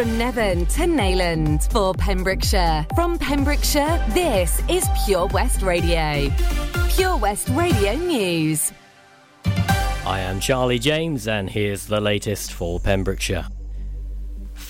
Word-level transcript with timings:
From 0.00 0.18
Nevern 0.18 0.66
to 0.76 0.80
Neyland 0.86 1.70
for 1.70 1.92
Pembrokeshire. 1.92 2.86
From 2.94 3.18
Pembrokeshire, 3.18 4.02
this 4.14 4.62
is 4.66 4.88
Pure 5.04 5.26
West 5.26 5.60
Radio. 5.60 6.32
Pure 6.88 7.18
West 7.18 7.50
Radio 7.50 7.96
News. 7.96 8.72
I 9.44 10.20
am 10.20 10.40
Charlie 10.40 10.78
James, 10.78 11.28
and 11.28 11.50
here's 11.50 11.84
the 11.84 12.00
latest 12.00 12.54
for 12.54 12.80
Pembrokeshire. 12.80 13.44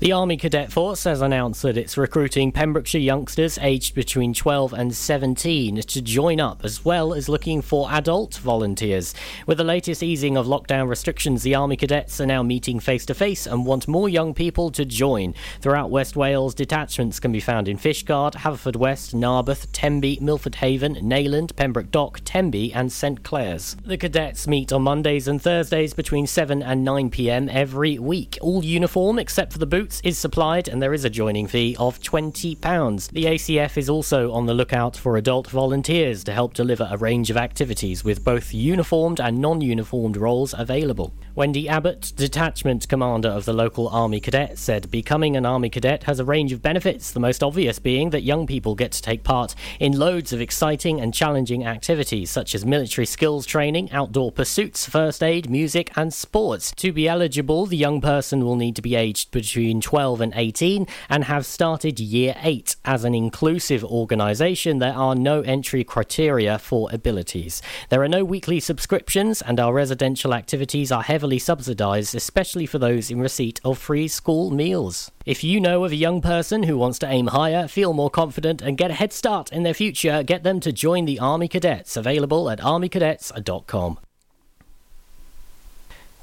The 0.03 0.11
Army 0.11 0.37
Cadet 0.37 0.73
Force 0.73 1.05
has 1.05 1.21
announced 1.21 1.63
that 1.63 1.77
it's 1.77 1.97
recruiting 1.97 2.51
Pembrokeshire 2.51 3.01
youngsters 3.01 3.57
aged 3.59 3.95
between 3.95 4.35
12 4.35 4.73
and 4.73 4.93
17 4.93 5.77
to 5.77 6.03
join 6.03 6.41
up, 6.41 6.65
as 6.65 6.85
well 6.85 7.15
as 7.15 7.29
looking 7.29 7.63
for 7.63 7.89
adult 7.89 8.35
volunteers. 8.39 9.15
With 9.47 9.59
the 9.59 9.63
latest 9.63 10.03
easing 10.03 10.37
of 10.37 10.49
lockdown 10.49 10.89
restrictions, 10.89 11.45
the 11.45 11.55
Army 11.55 11.77
Cadets 11.77 12.21
are 12.21 12.27
now 12.27 12.43
meeting 12.43 12.81
face 12.81 13.07
to 13.07 13.15
face 13.15 13.47
and 13.47 13.65
want 13.65 13.87
more 13.87 14.09
young 14.09 14.35
people 14.35 14.73
to 14.73 14.85
join. 14.85 15.35
Throughout 15.61 15.93
West 15.93 16.17
Wales, 16.17 16.57
detachments 16.57 17.21
can 17.21 17.31
be 17.31 17.39
found 17.39 17.69
in 17.69 17.79
Fishguard, 17.79 18.35
Haverfordwest, 18.35 19.15
Narberth, 19.15 19.71
Tenby, 19.71 20.19
Milford 20.21 20.57
Haven, 20.57 20.97
Neyland, 20.97 21.55
Pembroke 21.55 21.93
Dock, 21.93 22.23
Tenby, 22.25 22.73
and 22.75 22.91
St 22.91 23.23
Clears. 23.23 23.77
The 23.85 23.97
cadets 23.97 24.49
meet 24.49 24.73
on 24.73 24.83
Mondays 24.83 25.29
and 25.29 25.41
Thursdays 25.41 25.95
between 25.95 26.27
7 26.27 26.61
and 26.61 26.85
9 26.85 27.09
pm 27.09 27.49
every 27.49 28.01
week. 28.01 28.37
All 28.41 28.65
uniform 28.65 29.21
except 29.21 29.53
for 29.53 29.61
the 29.61 29.65
boots 29.65 29.92
is 30.01 30.19
supplied 30.19 30.69
and 30.69 30.81
there 30.81 30.95
is 30.95 31.05
a 31.05 31.11
joining 31.11 31.47
fee 31.47 31.77
of 31.79 32.01
£20. 32.01 33.11
The 33.11 33.25
ACF 33.25 33.77
is 33.77 33.89
also 33.89 34.33
on 34.33 34.47
the 34.47 34.55
lookout 34.55 34.97
for 34.97 35.17
adult 35.17 35.49
volunteers 35.51 36.25
to 36.25 36.33
help 36.33 36.55
deliver 36.55 36.89
a 36.91 36.97
range 36.97 37.31
of 37.31 37.37
activities 37.37 38.05
with 38.05 38.25
both 38.25 38.55
uniformed 38.55 39.21
and 39.21 39.39
non 39.39 39.61
uniformed 39.61 40.17
roles 40.17 40.55
available. 40.57 41.13
Wendy 41.35 41.67
Abbott, 41.67 42.13
detachment 42.15 42.87
commander 42.91 43.31
of 43.31 43.47
the 43.47 43.55
local 43.55 43.89
Army 43.89 44.21
Cadet, 44.21 44.59
said 44.59 44.91
becoming 44.91 45.35
an 45.35 45.47
Army 45.47 45.71
Cadet 45.71 46.03
has 46.03 46.21
a 46.21 46.27
range 46.27 46.53
of 46.53 46.61
benefits, 46.61 47.11
the 47.11 47.21
most 47.21 47.43
obvious 47.43 47.79
being 47.79 48.11
that 48.11 48.23
young 48.23 48.47
people 48.47 48.75
get 48.75 48.93
to 48.93 49.01
take 49.01 49.25
part 49.25 49.55
in 49.81 49.99
loads 49.99 50.35
of 50.35 50.43
exciting 50.43 51.01
and 51.01 51.15
challenging 51.15 51.65
activities 51.65 52.31
such 52.31 52.55
as 52.55 52.67
military 52.67 53.07
skills 53.07 53.47
training, 53.47 53.91
outdoor 53.93 54.31
pursuits, 54.31 54.87
first 54.87 55.23
aid, 55.23 55.49
music, 55.49 55.91
and 55.97 56.13
sports. 56.13 56.71
To 56.77 56.93
be 56.93 57.09
eligible, 57.09 57.65
the 57.65 57.79
young 57.79 58.03
person 58.03 58.45
will 58.45 58.57
need 58.57 58.77
to 58.77 58.83
be 58.83 58.95
aged 58.95 59.31
between 59.31 59.81
12 59.81 60.21
and 60.21 60.35
18 60.37 60.87
and 61.09 61.25
have 61.25 61.47
started 61.47 61.99
year 61.99 62.37
8. 62.43 62.77
As 62.85 63.05
an 63.05 63.15
inclusive 63.15 63.83
organisation, 63.83 64.81
there 64.81 64.93
are 64.93 65.15
no 65.15 65.41
entry 65.41 65.83
criteria 65.83 66.59
for 66.59 66.91
abilities. 66.93 67.63
There 67.89 68.03
are 68.03 68.09
no 68.09 68.23
weekly 68.23 68.61
subscriptions, 68.61 69.41
and 69.41 69.59
our 69.59 69.73
residential 69.73 70.35
activities 70.35 70.93
are 70.93 71.03
heavily 71.03 71.22
subsidised, 71.39 72.15
especially 72.15 72.67
for 72.67 72.79
those 72.79 73.11
in 73.11 73.21
receipt 73.21 73.61
of 73.65 73.79
free 73.79 74.09
school 74.09 74.51
meals. 74.51 75.11
If 75.25 75.45
you 75.45 75.61
know 75.61 75.85
of 75.85 75.93
a 75.93 75.97
young 75.97 76.21
person 76.21 76.65
who 76.65 76.77
wants 76.77 76.99
to 77.01 77.09
aim 77.09 77.29
higher, 77.29 77.69
feel 77.69 77.93
more 77.93 78.11
confident, 78.11 78.63
and 78.63 78.79
get 78.79 78.91
a 78.91 78.95
head 78.95 79.13
start 79.13 79.53
in 79.53 79.63
their 79.63 79.75
future, 79.75 80.23
get 80.23 80.43
them 80.43 80.61
to 80.61 80.73
join 80.73 81.05
the 81.05 81.19
Army 81.19 81.49
Cadets, 81.49 81.97
available 81.97 82.51
at 82.51 82.61
armycadets.com. 82.61 83.99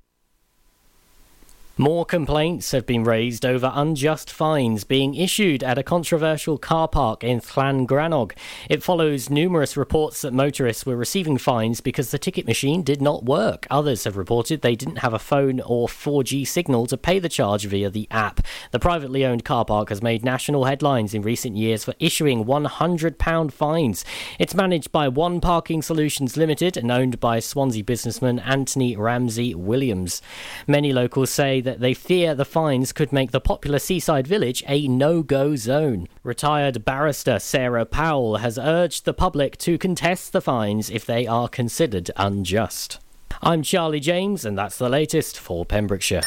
More 1.79 2.05
complaints 2.05 2.71
have 2.71 2.87
been 2.87 3.03
raised 3.03 3.45
over 3.45 3.71
unjust 3.71 4.31
fines 4.31 4.83
being 4.83 5.13
issued 5.13 5.61
at 5.63 5.77
a 5.77 5.83
controversial 5.83 6.57
car 6.57 6.87
park 6.87 7.23
in 7.23 7.39
Llangrannog. 7.39 8.31
It 8.67 8.81
follows 8.81 9.29
numerous 9.29 9.77
reports 9.77 10.23
that 10.23 10.33
motorists 10.33 10.87
were 10.87 10.95
receiving 10.95 11.37
fines 11.37 11.79
because 11.79 12.09
the 12.09 12.17
ticket 12.17 12.47
machine 12.47 12.81
did 12.81 12.99
not 12.99 13.25
work. 13.25 13.67
Others 13.69 14.05
have 14.05 14.17
reported 14.17 14.63
they 14.63 14.75
didn't 14.75 14.97
have 14.97 15.13
a 15.13 15.19
phone 15.19 15.59
or 15.59 15.87
4G 15.87 16.47
signal 16.47 16.87
to 16.87 16.97
pay 16.97 17.19
the 17.19 17.29
charge 17.29 17.65
via 17.65 17.91
the 17.91 18.07
app. 18.09 18.41
The 18.71 18.79
privately 18.79 19.23
owned 19.23 19.45
car 19.45 19.63
park 19.63 19.89
has 19.89 20.01
made 20.01 20.25
national 20.25 20.65
headlines 20.65 21.13
in 21.13 21.21
recent 21.21 21.57
years 21.57 21.83
for 21.83 21.93
issuing 21.99 22.45
£100 22.45 23.51
fines. 23.51 24.03
It's 24.39 24.55
managed 24.55 24.91
by 24.91 25.09
One 25.09 25.39
Parking 25.39 25.83
Solutions 25.83 26.37
Limited 26.37 26.75
and 26.75 26.89
owned 26.89 27.19
by 27.19 27.39
Swansea 27.39 27.83
businessman 27.83 28.39
Anthony 28.39 28.95
Ramsey 28.95 29.53
Williams. 29.53 30.23
Many 30.65 30.91
locals 30.91 31.29
say 31.29 31.61
that 31.67 31.81
they 31.81 31.93
fear 31.93 32.33
the 32.33 32.45
fines 32.45 32.93
could 32.93 33.11
make 33.11 33.31
the 33.31 33.41
popular 33.41 33.77
seaside 33.77 34.25
village 34.25 34.63
a 34.69 34.87
no 34.87 35.21
go 35.21 35.57
zone. 35.57 36.07
Retired 36.23 36.85
barrister 36.85 37.39
Sarah 37.39 37.85
Powell 37.85 38.37
has 38.37 38.57
urged 38.57 39.03
the 39.03 39.13
public 39.13 39.57
to 39.57 39.77
contest 39.77 40.31
the 40.31 40.39
fines 40.39 40.89
if 40.89 41.05
they 41.05 41.27
are 41.27 41.49
considered 41.49 42.09
unjust. 42.15 42.99
I'm 43.41 43.63
Charlie 43.63 43.99
James, 43.99 44.45
and 44.45 44.57
that's 44.57 44.77
the 44.77 44.87
latest 44.87 45.37
for 45.37 45.65
Pembrokeshire. 45.65 46.21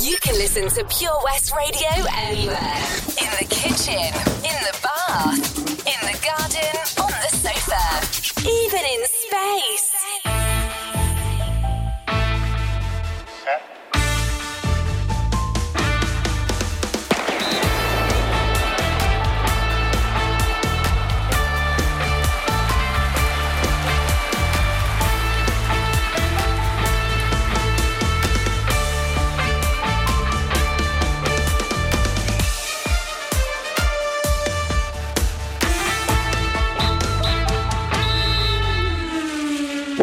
You 0.00 0.16
can 0.22 0.34
listen 0.34 0.68
to 0.68 0.84
Pure 0.96 1.20
West 1.24 1.52
Radio 1.54 2.06
anywhere 2.16 2.82
in 3.20 3.30
the 3.38 3.46
kitchen, 3.50 3.92
in 4.42 4.56
the 4.64 4.78
bath, 4.82 5.58
in 5.86 6.00
the 6.10 6.18
garden, 6.26 6.75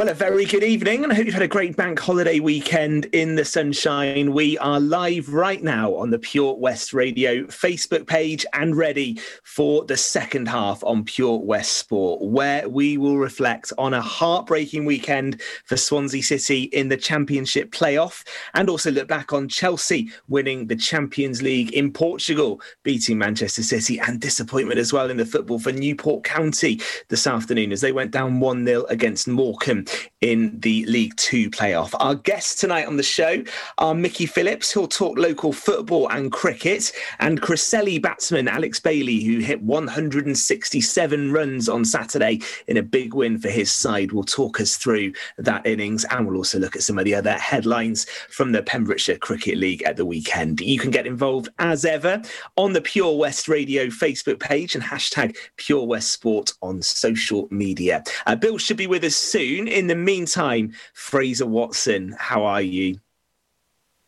Well, 0.04 0.12
a 0.12 0.16
very 0.16 0.44
good 0.44 0.66
evening, 0.66 1.06
and 1.06 1.14
I 1.14 1.16
hope 1.16 1.28
you've 1.28 1.34
had 1.34 1.44
a 1.44 1.48
great 1.48 1.78
bank 1.78 1.98
holiday 1.98 2.42
weekend 2.42 3.06
in 3.14 3.36
the 3.36 3.46
sunshine. 3.46 4.34
We 4.34 4.58
are 4.58 4.78
live 4.78 5.30
right 5.30 5.64
now 5.64 5.96
on 5.96 6.10
the 6.10 6.20
Pure 6.20 6.56
West 6.56 6.92
Radio 6.92 7.44
Facebook 7.46 8.06
page 8.06 8.46
and 8.52 8.76
ready 8.76 9.18
for 9.44 9.86
the 9.86 9.96
second 9.96 10.50
half 10.50 10.84
on 10.84 11.06
Pure 11.06 11.40
West 11.46 11.78
Sport, 11.78 12.22
where 12.22 12.68
we 12.68 12.98
will 12.98 13.18
reflect 13.18 13.72
on 13.78 13.94
a 13.94 14.02
heartbreaking 14.02 14.84
weekend 14.84 15.42
for 15.64 15.78
Swansea 15.78 16.22
City 16.22 16.64
in 16.64 16.90
the 16.90 16.98
Championship 16.98 17.72
playoff 17.72 18.28
and 18.56 18.70
also 18.70 18.92
look 18.92 19.08
back 19.08 19.32
on 19.32 19.48
Chelsea 19.48 20.12
winning 20.28 20.68
the 20.68 20.76
Champions 20.76 21.42
League 21.42 21.72
in 21.72 21.94
Portugal, 21.94 22.60
beating 22.84 23.18
Manchester 23.18 23.64
City, 23.64 24.02
and 24.02 24.20
disappointment 24.20 24.82
as 24.82 24.92
well 24.92 25.10
in 25.10 25.16
the 25.16 25.26
football 25.26 25.60
for 25.60 25.72
Newport 25.72 26.26
County 26.26 26.82
this 27.08 27.26
afternoon 27.26 27.72
as 27.72 27.80
they 27.80 27.94
went 27.94 28.12
down 28.12 28.42
1 28.42 28.66
0 28.66 28.84
against 28.90 29.30
Morecambe 29.30 29.86
in 30.22 30.60
the 30.60 30.86
League 30.86 31.16
Two 31.18 31.50
playoff. 31.50 31.94
Our 32.00 32.16
guests 32.16 32.60
tonight 32.60 32.88
on 32.88 32.98
the 32.98 33.04
show 33.04 33.44
are 33.78 33.94
Mickey 33.94 34.25
Phillips, 34.25 34.72
who'll 34.72 34.88
talk 34.88 35.18
local 35.18 35.51
football 35.51 36.10
and 36.10 36.31
cricket, 36.31 36.92
and 37.19 37.42
Cresselly 37.42 38.00
batsman 38.00 38.48
Alex 38.48 38.80
Bailey, 38.80 39.22
who 39.22 39.40
hit 39.40 39.62
167 39.62 41.31
runs 41.31 41.69
on 41.69 41.86
Saturday 41.86 42.40
in 42.68 42.78
a 42.78 42.84
big 42.84 43.13
win 43.13 43.38
for 43.38 43.50
his 43.50 43.72
side. 43.72 44.12
Will 44.12 44.24
talk 44.24 44.60
us 44.62 44.78
through 44.78 45.13
that 45.38 45.66
innings, 45.66 46.06
and 46.06 46.25
we'll 46.25 46.38
also 46.38 46.60
look 46.60 46.75
at 46.75 46.84
some 46.84 46.98
of 46.98 47.06
the 47.06 47.16
other 47.16 47.34
headlines 47.34 48.06
from 48.30 48.51
the 48.51 48.63
Pembrokeshire 48.63 49.18
Cricket 49.18 49.57
League 49.57 49.84
at 49.84 49.98
the 49.98 50.06
weekend. 50.06 50.62
You 50.62 50.80
can 50.80 50.92
get 50.92 51.07
involved 51.07 51.50
as 51.60 51.86
ever 51.86 52.22
on 52.56 52.74
the 52.74 52.81
Pure 52.81 53.18
West 53.18 53.48
Radio 53.48 53.88
Facebook 53.88 54.40
page 54.40 54.75
and 54.75 54.84
hashtag 54.84 55.36
Pure 55.57 55.86
West 55.86 56.12
Sport 56.12 56.54
on 56.62 56.81
social 56.81 57.48
media. 57.51 58.04
Uh, 58.25 58.36
Bill 58.36 58.57
should 58.57 58.78
be 58.78 58.88
with 58.88 59.04
us 59.04 59.16
soon 59.16 59.68
in 59.68 59.82
the 59.88 59.95
meantime, 59.95 60.74
Fraser 60.94 61.45
Watson, 61.45 62.15
how 62.18 62.44
are 62.45 62.62
you? 62.62 63.00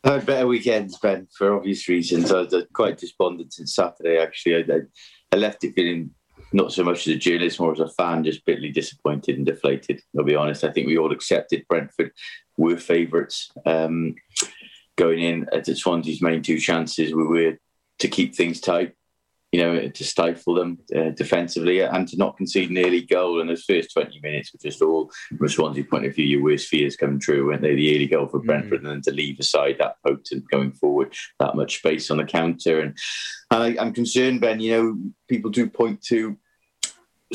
I 0.03 0.13
had 0.13 0.25
better 0.25 0.47
weekends, 0.47 0.99
Ben, 0.99 1.27
for 1.35 1.55
obvious 1.55 1.89
reasons. 1.89 2.31
I 2.31 2.41
was 2.41 2.53
uh, 2.53 2.61
quite 2.73 2.97
despondent 2.97 3.53
since 3.53 3.73
Saturday, 3.73 4.19
actually. 4.19 4.57
I, 4.57 4.59
I, 4.59 4.79
I, 5.31 5.35
left 5.37 5.63
it 5.63 5.73
feeling 5.73 6.11
not 6.53 6.71
so 6.71 6.83
much 6.83 7.07
as 7.07 7.15
a 7.15 7.17
journalist, 7.17 7.59
more 7.59 7.71
as 7.71 7.79
a 7.79 7.89
fan, 7.89 8.23
just 8.23 8.45
bitterly 8.45 8.71
disappointed 8.71 9.37
and 9.37 9.47
deflated. 9.47 10.01
I'll 10.15 10.23
be 10.23 10.35
honest. 10.35 10.63
I 10.63 10.71
think 10.71 10.85
we 10.85 10.99
all 10.99 11.11
accepted 11.11 11.65
Brentford 11.67 12.11
were 12.55 12.77
favourites 12.77 13.51
um, 13.65 14.13
going 14.95 15.19
in 15.19 15.47
at 15.51 15.65
Swansea's 15.65 16.21
main 16.21 16.43
two 16.43 16.59
chances. 16.59 17.13
We 17.13 17.23
were 17.23 17.57
to 17.99 18.07
keep 18.07 18.35
things 18.35 18.61
tight 18.61 18.93
you 19.55 19.61
know, 19.61 19.87
to 19.87 20.03
stifle 20.03 20.53
them 20.53 20.77
uh, 20.93 21.11
defensively 21.11 21.79
and 21.79 22.09
to 22.09 22.17
not 22.17 22.35
concede 22.35 22.69
an 22.69 22.77
early 22.77 23.03
goal 23.03 23.39
in 23.39 23.47
those 23.47 23.63
first 23.63 23.93
20 23.93 24.19
minutes 24.21 24.51
were 24.51 24.59
just 24.61 24.81
all, 24.81 25.09
from 25.29 25.45
a 25.45 25.49
Swansea 25.49 25.85
point 25.85 26.05
of 26.05 26.13
view, 26.13 26.25
your 26.25 26.43
worst 26.43 26.67
fears 26.67 26.97
come 26.97 27.17
true, 27.17 27.47
weren't 27.47 27.61
they? 27.61 27.73
The 27.73 27.95
early 27.95 28.07
goal 28.07 28.27
for 28.27 28.41
mm. 28.41 28.47
Brentford 28.47 28.81
and 28.81 28.87
then 28.91 29.01
to 29.03 29.11
leave 29.11 29.39
aside 29.39 29.77
that 29.79 29.95
potent 30.05 30.43
going 30.51 30.73
forward, 30.73 31.15
that 31.39 31.55
much 31.55 31.77
space 31.77 32.11
on 32.11 32.17
the 32.17 32.25
counter. 32.25 32.81
And, 32.81 32.97
and 33.49 33.63
I, 33.63 33.81
I'm 33.81 33.93
concerned, 33.93 34.41
Ben, 34.41 34.59
you 34.59 34.71
know, 34.71 34.97
people 35.29 35.51
do 35.51 35.69
point 35.69 36.01
to 36.07 36.35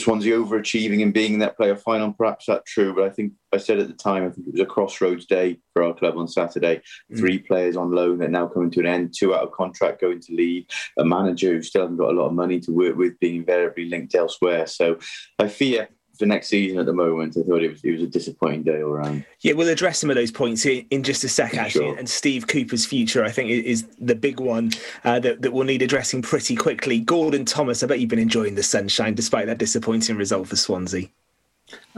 Swansea 0.00 0.37
overachieving 0.37 1.02
and 1.02 1.14
being 1.14 1.35
in 1.35 1.38
that 1.41 1.58
playoff 1.58 1.82
final. 1.82 2.12
Perhaps 2.12 2.47
that's 2.47 2.70
true, 2.70 2.94
but 2.94 3.05
I 3.05 3.11
think 3.11 3.32
I 3.52 3.58
said 3.58 3.79
at 3.79 3.88
the 3.88 3.94
time, 3.94 4.25
I 4.25 4.31
think 4.31 4.49
it 4.49 4.52
was 4.52 4.61
a 4.61 4.67
crossroads 4.67 5.26
day 5.26 5.58
for 5.73 5.82
our 5.82 5.94
club 5.94 6.17
on 6.17 6.29
Saturday. 6.29 6.82
Mm. 7.12 7.19
Three 7.19 7.38
players 7.38 7.76
on 7.76 7.93
loan 7.93 8.19
that 8.19 8.31
now 8.31 8.47
coming 8.47 8.70
to 8.73 8.81
an 8.81 8.87
end, 8.87 9.14
two 9.17 9.35
out 9.35 9.43
of 9.43 9.52
contract 9.52 10.00
going 10.00 10.20
to 10.20 10.35
leave, 10.35 10.67
a 10.99 11.05
manager 11.05 11.52
who 11.52 11.62
still 11.62 11.82
hasn't 11.82 11.99
got 11.99 12.11
a 12.11 12.17
lot 12.19 12.26
of 12.26 12.32
money 12.32 12.61
to 12.61 12.73
work 12.73 12.97
with 12.97 13.19
being 13.20 13.37
invariably 13.37 13.88
linked 13.88 14.14
elsewhere. 14.14 14.67
So 14.67 14.99
I 15.38 15.49
fear 15.49 15.88
for 16.20 16.26
next 16.26 16.46
season 16.46 16.78
at 16.78 16.87
the 16.87 16.93
moment. 16.93 17.37
I 17.37 17.43
thought 17.43 17.62
it 17.62 17.70
was 17.70 17.82
it 17.82 17.90
was 17.90 18.02
a 18.02 18.06
disappointing 18.06 18.62
day 18.62 18.82
all 18.82 18.93
around. 18.93 19.25
Yeah, 19.40 19.55
we'll 19.55 19.69
address 19.69 19.99
some 19.99 20.11
of 20.11 20.17
those 20.17 20.31
points 20.31 20.64
in, 20.64 20.87
in 20.90 21.02
just 21.02 21.25
a 21.25 21.28
sec, 21.28 21.55
actually. 21.55 21.87
Sure. 21.87 21.99
And 21.99 22.08
Steve 22.08 22.46
Cooper's 22.46 22.87
future, 22.87 23.25
I 23.25 23.31
think, 23.31 23.50
is 23.50 23.88
the 23.99 24.14
big 24.14 24.38
one 24.38 24.70
uh, 25.02 25.19
that, 25.19 25.43
that 25.43 25.52
will 25.52 25.64
need 25.64 25.82
addressing 25.82 26.22
pretty 26.22 26.55
quickly. 26.55 27.00
Gordon 27.00 27.44
Thomas, 27.44 27.82
I 27.82 27.88
bet 27.88 27.99
you've 27.99 28.11
been 28.11 28.20
enjoying 28.20 28.55
the 28.55 28.62
sunshine 28.62 29.14
despite 29.14 29.46
that 29.46 29.58
disappointing 29.58 30.17
result 30.17 30.46
for 30.46 30.56
Swansea. 30.56 31.08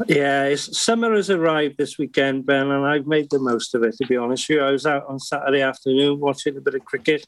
Yeah, 0.07 0.55
summer 0.55 1.15
has 1.15 1.29
arrived 1.29 1.77
this 1.77 1.99
weekend, 1.99 2.47
Ben, 2.47 2.71
and 2.71 2.87
I've 2.87 3.07
made 3.07 3.29
the 3.31 3.39
most 3.39 3.75
of 3.75 3.83
it, 3.83 3.95
to 3.99 4.07
be 4.07 4.17
honest 4.17 4.49
with 4.49 4.57
you. 4.57 4.65
I 4.65 4.71
was 4.71 4.87
out 4.87 5.05
on 5.07 5.19
Saturday 5.19 5.61
afternoon 5.61 6.19
watching 6.19 6.57
a 6.57 6.63
bit 6.63 6.75
of 6.75 6.85
cricket 6.87 7.27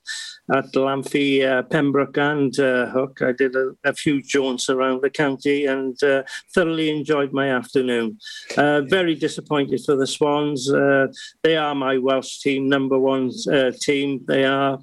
at 0.54 0.72
Lamphey, 0.72 1.46
uh, 1.46 1.62
Pembroke, 1.64 2.16
and 2.16 2.58
uh, 2.58 2.86
Hook. 2.86 3.20
I 3.20 3.32
did 3.32 3.54
a, 3.54 3.72
a, 3.84 3.92
few 3.92 4.22
jaunts 4.22 4.70
around 4.70 5.02
the 5.02 5.10
county 5.10 5.66
and 5.66 6.02
uh, 6.02 6.22
thoroughly 6.54 6.88
enjoyed 6.88 7.34
my 7.34 7.50
afternoon. 7.50 8.18
Uh, 8.56 8.80
very 8.82 9.14
disappointed 9.14 9.82
for 9.84 9.96
the 9.96 10.06
Swans. 10.06 10.72
Uh, 10.72 11.08
they 11.42 11.58
are 11.58 11.74
my 11.74 11.98
Welsh 11.98 12.40
team, 12.40 12.68
number 12.68 12.98
one 12.98 13.30
uh, 13.52 13.72
team. 13.78 14.24
They 14.26 14.46
are. 14.46 14.78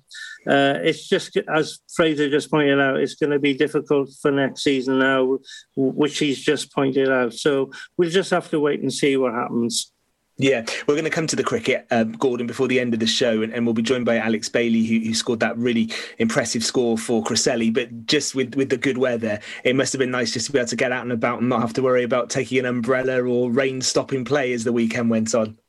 Uh, 0.47 0.79
it's 0.81 1.07
just 1.07 1.37
as 1.53 1.79
Fraser 1.95 2.29
just 2.29 2.49
pointed 2.49 2.79
out, 2.79 2.99
it's 2.99 3.15
going 3.15 3.29
to 3.29 3.39
be 3.39 3.53
difficult 3.53 4.09
for 4.21 4.31
next 4.31 4.63
season 4.63 4.97
now, 4.97 5.37
which 5.75 6.17
he's 6.17 6.41
just 6.41 6.73
pointed 6.73 7.09
out. 7.09 7.33
So 7.33 7.70
we'll 7.97 8.09
just 8.09 8.31
have 8.31 8.50
to 8.51 8.59
wait 8.59 8.81
and 8.81 8.91
see 8.91 9.18
what 9.18 9.33
happens. 9.33 9.91
Yeah, 10.38 10.65
we're 10.88 10.95
going 10.95 11.03
to 11.03 11.12
come 11.12 11.27
to 11.27 11.35
the 11.35 11.44
cricket, 11.44 11.85
um, 11.91 12.13
Gordon, 12.13 12.47
before 12.47 12.68
the 12.68 12.79
end 12.79 12.95
of 12.95 13.00
the 13.00 13.06
show, 13.06 13.44
and, 13.44 13.53
and 13.53 13.63
we'll 13.63 13.75
be 13.75 13.83
joined 13.83 14.06
by 14.06 14.18
Alex 14.18 14.50
Bailey, 14.50 14.83
who, 14.83 15.00
who, 15.00 15.13
scored 15.13 15.39
that 15.41 15.56
really 15.56 15.91
impressive 16.18 16.63
score 16.63 16.97
for 16.97 17.23
Cresselly. 17.23 17.69
But 17.69 18.07
just 18.07 18.33
with, 18.33 18.56
with 18.56 18.69
the 18.69 18.77
good 18.77 18.97
weather, 18.97 19.39
it 19.63 19.75
must 19.75 19.94
have 19.94 20.00
been 20.00 20.09
nice 20.09 20.31
just 20.31 20.47
to 20.47 20.51
be 20.51 20.57
able 20.57 20.69
to 20.69 20.75
get 20.75 20.91
out 20.91 21.03
and 21.03 21.12
about 21.12 21.41
and 21.41 21.50
not 21.50 21.62
have 21.62 21.73
to 21.73 21.83
worry 21.83 22.03
about 22.03 22.31
taking 22.31 22.57
an 22.59 22.65
umbrella 22.65 23.21
or 23.21 23.51
rain 23.51 23.81
stopping 23.81 24.25
play 24.25 24.51
as 24.53 24.63
the 24.63 24.74
weekend 24.74 25.12
went 25.12 25.35
on. 25.35 25.59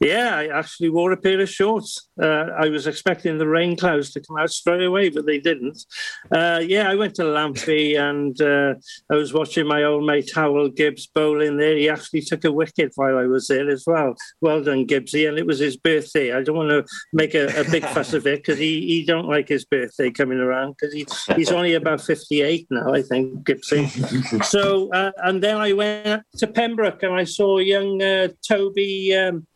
Yeah, 0.00 0.36
I 0.36 0.46
actually 0.48 0.90
wore 0.90 1.12
a 1.12 1.16
pair 1.16 1.40
of 1.40 1.48
shorts. 1.48 2.08
Uh, 2.20 2.46
I 2.58 2.68
was 2.68 2.86
expecting 2.86 3.38
the 3.38 3.48
rain 3.48 3.76
clouds 3.76 4.12
to 4.12 4.20
come 4.20 4.36
out 4.36 4.50
straight 4.50 4.82
away, 4.82 5.08
but 5.08 5.26
they 5.26 5.38
didn't. 5.38 5.84
Uh, 6.30 6.60
yeah, 6.62 6.88
I 6.88 6.94
went 6.94 7.14
to 7.16 7.22
Lamphey 7.22 7.98
and 7.98 8.40
uh, 8.42 8.74
I 9.10 9.16
was 9.16 9.32
watching 9.32 9.66
my 9.66 9.84
old 9.84 10.04
mate 10.04 10.30
Howell 10.34 10.70
Gibbs 10.70 11.06
bowling 11.06 11.56
there. 11.56 11.76
He 11.76 11.88
actually 11.88 12.22
took 12.22 12.44
a 12.44 12.52
wicket 12.52 12.92
while 12.96 13.16
I 13.16 13.26
was 13.26 13.48
there 13.48 13.70
as 13.70 13.84
well. 13.86 14.14
Well 14.40 14.62
done, 14.62 14.86
Gibbsy. 14.86 15.28
And 15.28 15.38
it 15.38 15.46
was 15.46 15.58
his 15.58 15.76
birthday. 15.76 16.32
I 16.32 16.42
don't 16.42 16.56
want 16.56 16.70
to 16.70 16.84
make 17.12 17.34
a, 17.34 17.46
a 17.60 17.64
big 17.70 17.84
fuss 17.86 18.12
of 18.12 18.26
it 18.26 18.40
because 18.40 18.58
he, 18.58 18.86
he 18.86 19.04
don't 19.04 19.28
like 19.28 19.48
his 19.48 19.64
birthday 19.64 20.10
coming 20.10 20.38
around 20.38 20.76
because 20.78 20.92
he, 20.92 21.06
he's 21.36 21.52
only 21.52 21.74
about 21.74 22.00
58 22.00 22.66
now, 22.70 22.92
I 22.92 23.02
think, 23.02 23.44
Gibbsy. 23.44 24.44
so, 24.44 24.92
uh, 24.92 25.12
and 25.18 25.42
then 25.42 25.56
I 25.56 25.72
went 25.72 26.22
to 26.36 26.46
Pembroke 26.46 27.02
and 27.02 27.14
I 27.14 27.24
saw 27.24 27.58
young 27.58 28.02
uh, 28.02 28.28
Toby. 28.46 29.14
Um, 29.14 29.46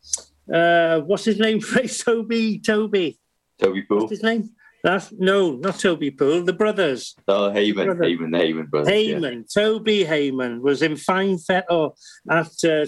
uh, 0.53 1.01
what's 1.01 1.25
his 1.25 1.39
name? 1.39 1.61
Toby, 2.05 2.59
Toby. 2.59 3.19
Toby 3.61 3.83
Poole. 3.83 4.01
What's 4.01 4.11
his 4.11 4.23
name? 4.23 4.51
That's 4.85 5.11
no, 5.13 5.53
not 5.53 5.79
Toby 5.79 6.11
Poole, 6.11 6.43
the 6.43 6.53
brothers. 6.53 7.17
Oh, 7.27 7.51
Hayman, 7.51 7.87
brother. 7.87 8.05
Hayman, 8.05 8.31
the 8.31 8.39
Hayman 8.39 8.67
brothers. 8.67 8.89
Hayman, 8.91 9.45
yeah. 9.49 9.63
Toby 9.63 10.05
Heyman 10.05 10.61
was 10.61 10.83
in 10.83 10.97
fine 10.97 11.39
fettle 11.39 11.97
at 12.31 12.53
uh, 12.63 12.85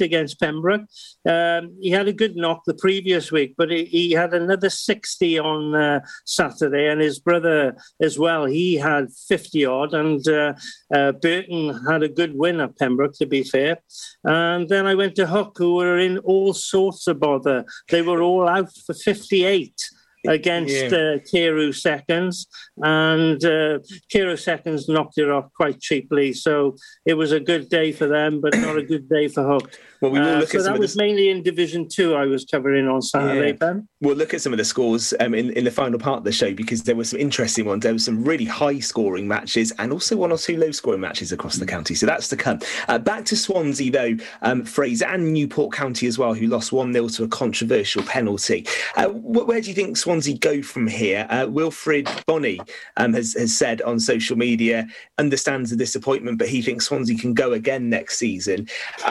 against 0.00 0.38
Pembroke. 0.38 0.86
Um, 1.28 1.76
he 1.80 1.90
had 1.90 2.06
a 2.06 2.12
good 2.12 2.36
knock 2.36 2.62
the 2.64 2.74
previous 2.74 3.32
week, 3.32 3.54
but 3.58 3.72
he, 3.72 3.86
he 3.86 4.12
had 4.12 4.34
another 4.34 4.70
60 4.70 5.40
on 5.40 5.74
uh, 5.74 6.00
Saturday, 6.24 6.86
and 6.86 7.00
his 7.00 7.18
brother 7.18 7.76
as 8.00 8.20
well. 8.20 8.44
He 8.44 8.76
had 8.76 9.08
50 9.26 9.64
odd, 9.64 9.94
and 9.94 10.26
uh, 10.28 10.54
uh, 10.94 11.10
Burton 11.10 11.76
had 11.88 12.04
a 12.04 12.08
good 12.08 12.38
win 12.38 12.60
at 12.60 12.78
Pembroke, 12.78 13.16
to 13.16 13.26
be 13.26 13.42
fair. 13.42 13.78
And 14.22 14.68
then 14.68 14.86
I 14.86 14.94
went 14.94 15.16
to 15.16 15.26
Hook, 15.26 15.56
who 15.58 15.74
were 15.74 15.98
in 15.98 16.18
all 16.18 16.54
sorts 16.54 17.08
of 17.08 17.18
bother. 17.18 17.64
They 17.90 18.02
were 18.02 18.22
all 18.22 18.48
out 18.48 18.70
for 18.86 18.94
58 18.94 19.74
against 20.26 20.74
yeah. 20.74 20.98
uh, 20.98 21.18
Carew 21.30 21.72
seconds, 21.72 22.46
and 22.78 23.44
uh, 23.44 23.78
Carew 24.10 24.36
seconds 24.36 24.88
knocked 24.88 25.18
it 25.18 25.30
off 25.30 25.52
quite 25.54 25.80
cheaply. 25.80 26.32
So 26.32 26.76
it 27.04 27.14
was 27.14 27.32
a 27.32 27.40
good 27.40 27.68
day 27.68 27.92
for 27.92 28.06
them, 28.06 28.40
but 28.40 28.56
not 28.56 28.76
a 28.76 28.82
good 28.82 29.08
day 29.08 29.28
for 29.28 29.44
Hook. 29.44 29.78
Well, 30.02 30.10
we 30.10 30.18
will 30.18 30.34
uh, 30.34 30.38
look 30.40 30.48
so 30.48 30.58
at 30.58 30.64
that 30.64 30.80
was 30.80 30.94
the... 30.94 31.04
mainly 31.04 31.28
in 31.28 31.44
Division 31.44 31.86
Two. 31.88 32.16
I 32.16 32.26
was 32.26 32.44
covering 32.44 32.88
on 32.88 33.00
Saturday, 33.02 33.50
yeah. 33.50 33.52
Ben. 33.52 33.88
We'll 34.00 34.16
look 34.16 34.34
at 34.34 34.40
some 34.40 34.52
of 34.52 34.56
the 34.56 34.64
scores 34.64 35.14
um, 35.20 35.32
in 35.32 35.50
in 35.50 35.62
the 35.62 35.70
final 35.70 35.96
part 35.96 36.18
of 36.18 36.24
the 36.24 36.32
show 36.32 36.52
because 36.52 36.82
there 36.82 36.96
were 36.96 37.04
some 37.04 37.20
interesting 37.20 37.66
ones. 37.66 37.84
There 37.84 37.92
were 37.92 38.00
some 38.00 38.24
really 38.24 38.44
high 38.44 38.80
scoring 38.80 39.28
matches 39.28 39.72
and 39.78 39.92
also 39.92 40.16
one 40.16 40.32
or 40.32 40.38
two 40.38 40.56
low 40.56 40.72
scoring 40.72 41.00
matches 41.00 41.30
across 41.30 41.54
the 41.54 41.66
county. 41.66 41.94
So 41.94 42.06
that's 42.06 42.26
to 42.30 42.36
come. 42.36 42.58
Uh, 42.88 42.98
back 42.98 43.24
to 43.26 43.36
Swansea 43.36 43.92
though, 43.92 44.16
um, 44.42 44.64
Fraser 44.64 45.06
and 45.06 45.32
Newport 45.32 45.72
County 45.72 46.08
as 46.08 46.18
well, 46.18 46.34
who 46.34 46.48
lost 46.48 46.72
one 46.72 46.92
0 46.92 47.06
to 47.06 47.22
a 47.22 47.28
controversial 47.28 48.02
penalty. 48.02 48.66
Uh, 48.96 49.06
where 49.08 49.60
do 49.60 49.68
you 49.68 49.74
think 49.74 49.96
Swansea 49.96 50.11
go 50.38 50.62
from 50.62 50.86
here? 50.86 51.26
Uh, 51.30 51.46
Wilfried 51.46 52.26
Bony 52.26 52.60
um, 52.96 53.12
has 53.14 53.34
has 53.34 53.56
said 53.56 53.80
on 53.82 53.98
social 53.98 54.36
media 54.36 54.86
understands 55.18 55.70
the 55.70 55.76
disappointment, 55.76 56.38
but 56.38 56.48
he 56.48 56.62
thinks 56.62 56.86
Swansea 56.86 57.16
can 57.16 57.34
go 57.34 57.52
again 57.52 57.88
next 57.88 58.18
season. 58.18 58.68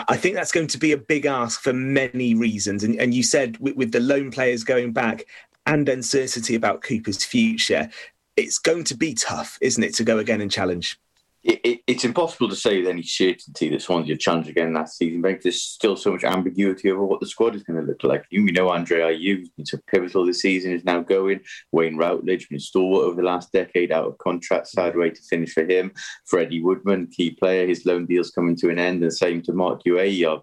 I 0.07 0.17
think 0.17 0.35
that's 0.35 0.51
going 0.51 0.67
to 0.67 0.77
be 0.77 0.91
a 0.91 0.97
big 0.97 1.25
ask 1.25 1.61
for 1.61 1.73
many 1.73 2.35
reasons. 2.35 2.83
And, 2.83 2.99
and 2.99 3.13
you 3.13 3.23
said 3.23 3.57
with, 3.59 3.75
with 3.75 3.91
the 3.91 3.99
loan 3.99 4.31
players 4.31 4.63
going 4.63 4.91
back 4.93 5.25
and 5.65 5.87
uncertainty 5.89 6.55
about 6.55 6.83
Cooper's 6.83 7.23
future, 7.23 7.89
it's 8.35 8.57
going 8.57 8.83
to 8.85 8.95
be 8.95 9.13
tough, 9.13 9.57
isn't 9.61 9.83
it, 9.83 9.93
to 9.95 10.03
go 10.03 10.17
again 10.17 10.41
and 10.41 10.51
challenge? 10.51 10.99
It, 11.43 11.59
it, 11.63 11.79
it's 11.87 12.05
impossible 12.05 12.49
to 12.49 12.55
say 12.55 12.79
with 12.79 12.87
any 12.87 13.01
certainty 13.01 13.69
that 13.69 13.81
Swansea 13.81 14.15
challenge 14.15 14.47
again 14.47 14.73
last 14.73 14.97
season. 14.97 15.21
But 15.21 15.41
there's 15.41 15.63
still 15.63 15.95
so 15.95 16.11
much 16.11 16.23
ambiguity 16.23 16.91
over 16.91 17.03
what 17.03 17.19
the 17.19 17.25
squad 17.25 17.55
is 17.55 17.63
going 17.63 17.79
to 17.79 17.85
look 17.85 18.03
like. 18.03 18.25
We 18.31 18.51
know 18.51 18.69
Andre 18.69 18.99
Ayew 18.99 19.39
has 19.39 19.49
been 19.49 19.65
so 19.65 19.79
pivotal 19.87 20.25
this 20.25 20.41
season, 20.41 20.73
is 20.73 20.85
now 20.85 21.01
going. 21.01 21.41
Wayne 21.71 21.97
Routledge, 21.97 22.49
been 22.49 22.59
stalwart 22.59 23.05
over 23.05 23.15
the 23.15 23.27
last 23.27 23.51
decade, 23.51 23.91
out 23.91 24.05
of 24.05 24.17
contract, 24.19 24.67
sad 24.67 24.95
way 24.95 25.09
to 25.09 25.21
finish 25.23 25.53
for 25.53 25.65
him. 25.65 25.91
Freddie 26.27 26.61
Woodman, 26.61 27.07
key 27.07 27.31
player, 27.31 27.67
his 27.67 27.85
loan 27.85 28.05
deal's 28.05 28.31
coming 28.31 28.55
to 28.57 28.69
an 28.69 28.77
end. 28.77 29.01
And 29.01 29.11
the 29.11 29.15
same 29.15 29.41
to 29.43 29.53
Marc 29.53 29.83
Guehi, 29.83 30.41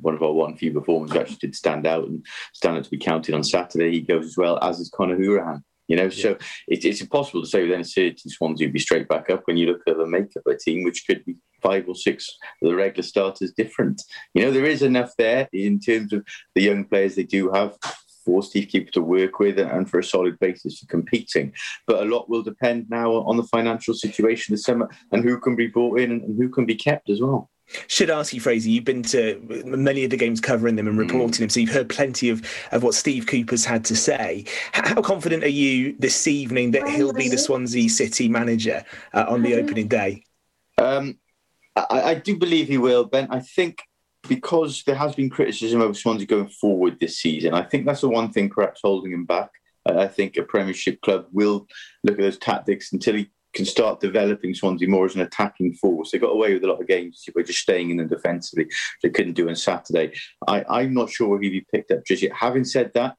one 0.00 0.14
of 0.14 0.22
our 0.22 0.32
one 0.32 0.56
few 0.56 0.72
performers 0.72 1.14
actually 1.14 1.38
did 1.40 1.56
stand 1.56 1.86
out 1.86 2.04
and 2.04 2.24
stand 2.54 2.76
out 2.76 2.84
to 2.84 2.90
be 2.90 2.98
counted 2.98 3.34
on 3.34 3.44
Saturday. 3.44 3.90
He 3.90 4.00
goes 4.00 4.26
as 4.26 4.36
well, 4.36 4.58
as 4.62 4.78
is 4.78 4.90
Conor 4.90 5.18
Hourihane. 5.18 5.62
You 5.88 5.96
know, 5.96 6.04
yeah. 6.04 6.22
so 6.22 6.30
it, 6.68 6.84
it's 6.84 7.00
impossible 7.00 7.42
to 7.42 7.48
say 7.48 7.62
with 7.62 7.72
any 7.72 7.84
certainty 7.84 8.28
Swansea 8.28 8.66
would 8.66 8.72
be 8.72 8.78
straight 8.78 9.08
back 9.08 9.30
up 9.30 9.42
when 9.46 9.56
you 9.56 9.66
look 9.66 9.82
at 9.86 9.96
the 9.96 10.06
makeup 10.06 10.42
of 10.46 10.54
a 10.54 10.58
team, 10.58 10.84
which 10.84 11.04
could 11.06 11.24
be 11.24 11.36
five 11.62 11.88
or 11.88 11.94
six 11.94 12.28
of 12.62 12.68
the 12.68 12.74
regular 12.76 13.02
starters 13.02 13.52
different. 13.52 14.02
You 14.34 14.42
know, 14.42 14.50
there 14.50 14.66
is 14.66 14.82
enough 14.82 15.12
there 15.18 15.48
in 15.52 15.80
terms 15.80 16.12
of 16.12 16.24
the 16.54 16.62
young 16.62 16.84
players 16.84 17.16
they 17.16 17.24
do 17.24 17.50
have 17.50 17.76
for 18.24 18.42
Steve 18.42 18.68
Cooper 18.70 18.90
to 18.92 19.00
work 19.00 19.38
with 19.38 19.58
and 19.58 19.88
for 19.88 19.98
a 19.98 20.04
solid 20.04 20.38
basis 20.38 20.78
for 20.78 20.86
competing. 20.86 21.52
But 21.86 22.02
a 22.02 22.04
lot 22.04 22.28
will 22.28 22.42
depend 22.42 22.90
now 22.90 23.12
on 23.12 23.38
the 23.38 23.42
financial 23.44 23.94
situation 23.94 24.52
this 24.52 24.64
summer 24.64 24.90
and 25.12 25.24
who 25.24 25.40
can 25.40 25.56
be 25.56 25.66
brought 25.66 25.98
in 25.98 26.12
and 26.12 26.36
who 26.36 26.50
can 26.50 26.66
be 26.66 26.74
kept 26.74 27.08
as 27.08 27.22
well. 27.22 27.50
Should 27.86 28.10
ask 28.10 28.32
you, 28.32 28.40
Fraser. 28.40 28.68
You've 28.68 28.84
been 28.84 29.02
to 29.04 29.40
many 29.64 30.04
of 30.04 30.10
the 30.10 30.16
games 30.16 30.40
covering 30.40 30.76
them 30.76 30.88
and 30.88 30.96
mm. 30.96 31.00
reporting 31.00 31.30
mm. 31.30 31.38
them, 31.38 31.48
so 31.48 31.60
you've 31.60 31.70
heard 31.70 31.88
plenty 31.88 32.30
of, 32.30 32.42
of 32.72 32.82
what 32.82 32.94
Steve 32.94 33.26
Cooper's 33.26 33.64
had 33.64 33.84
to 33.86 33.96
say. 33.96 34.44
How 34.72 35.02
confident 35.02 35.44
are 35.44 35.48
you 35.48 35.94
this 35.98 36.26
evening 36.26 36.70
that 36.72 36.88
he'll 36.88 37.12
be 37.12 37.28
the 37.28 37.38
Swansea 37.38 37.88
City 37.88 38.28
manager 38.28 38.84
uh, 39.12 39.26
on 39.28 39.42
the 39.42 39.54
opening 39.54 39.88
day? 39.88 40.24
Um, 40.78 41.18
I, 41.76 42.02
I, 42.02 42.14
do 42.14 42.36
believe 42.36 42.68
he 42.68 42.78
will, 42.78 43.04
Ben. 43.04 43.28
I 43.30 43.40
think 43.40 43.82
because 44.28 44.84
there 44.84 44.94
has 44.94 45.14
been 45.14 45.30
criticism 45.30 45.80
of 45.80 45.96
Swansea 45.96 46.26
going 46.26 46.48
forward 46.48 46.98
this 47.00 47.18
season, 47.18 47.54
I 47.54 47.62
think 47.62 47.84
that's 47.84 48.02
the 48.02 48.08
one 48.08 48.32
thing 48.32 48.48
perhaps 48.48 48.80
holding 48.82 49.12
him 49.12 49.24
back. 49.24 49.50
I 49.86 50.06
think 50.06 50.36
a 50.36 50.42
Premiership 50.42 51.00
club 51.00 51.26
will 51.32 51.66
look 52.04 52.18
at 52.18 52.20
those 52.20 52.38
tactics 52.38 52.92
until 52.92 53.14
he 53.14 53.30
can 53.58 53.66
start 53.66 53.98
developing 53.98 54.54
Swansea 54.54 54.86
more 54.86 55.04
as 55.04 55.16
an 55.16 55.20
attacking 55.20 55.74
force. 55.74 56.12
They 56.12 56.18
got 56.18 56.28
away 56.28 56.54
with 56.54 56.62
a 56.62 56.68
lot 56.68 56.80
of 56.80 56.86
games 56.86 57.24
by 57.34 57.42
just 57.42 57.58
staying 57.58 57.90
in 57.90 57.96
them 57.96 58.06
defensively. 58.06 58.68
They 59.02 59.10
couldn't 59.10 59.32
do 59.32 59.48
on 59.48 59.56
Saturday. 59.56 60.12
I, 60.46 60.82
am 60.82 60.94
not 60.94 61.10
sure 61.10 61.40
he'll 61.40 61.50
be 61.50 61.66
picked 61.72 61.90
up 61.90 62.06
just 62.06 62.22
yet. 62.22 62.32
Having 62.32 62.66
said 62.66 62.92
that, 62.94 63.16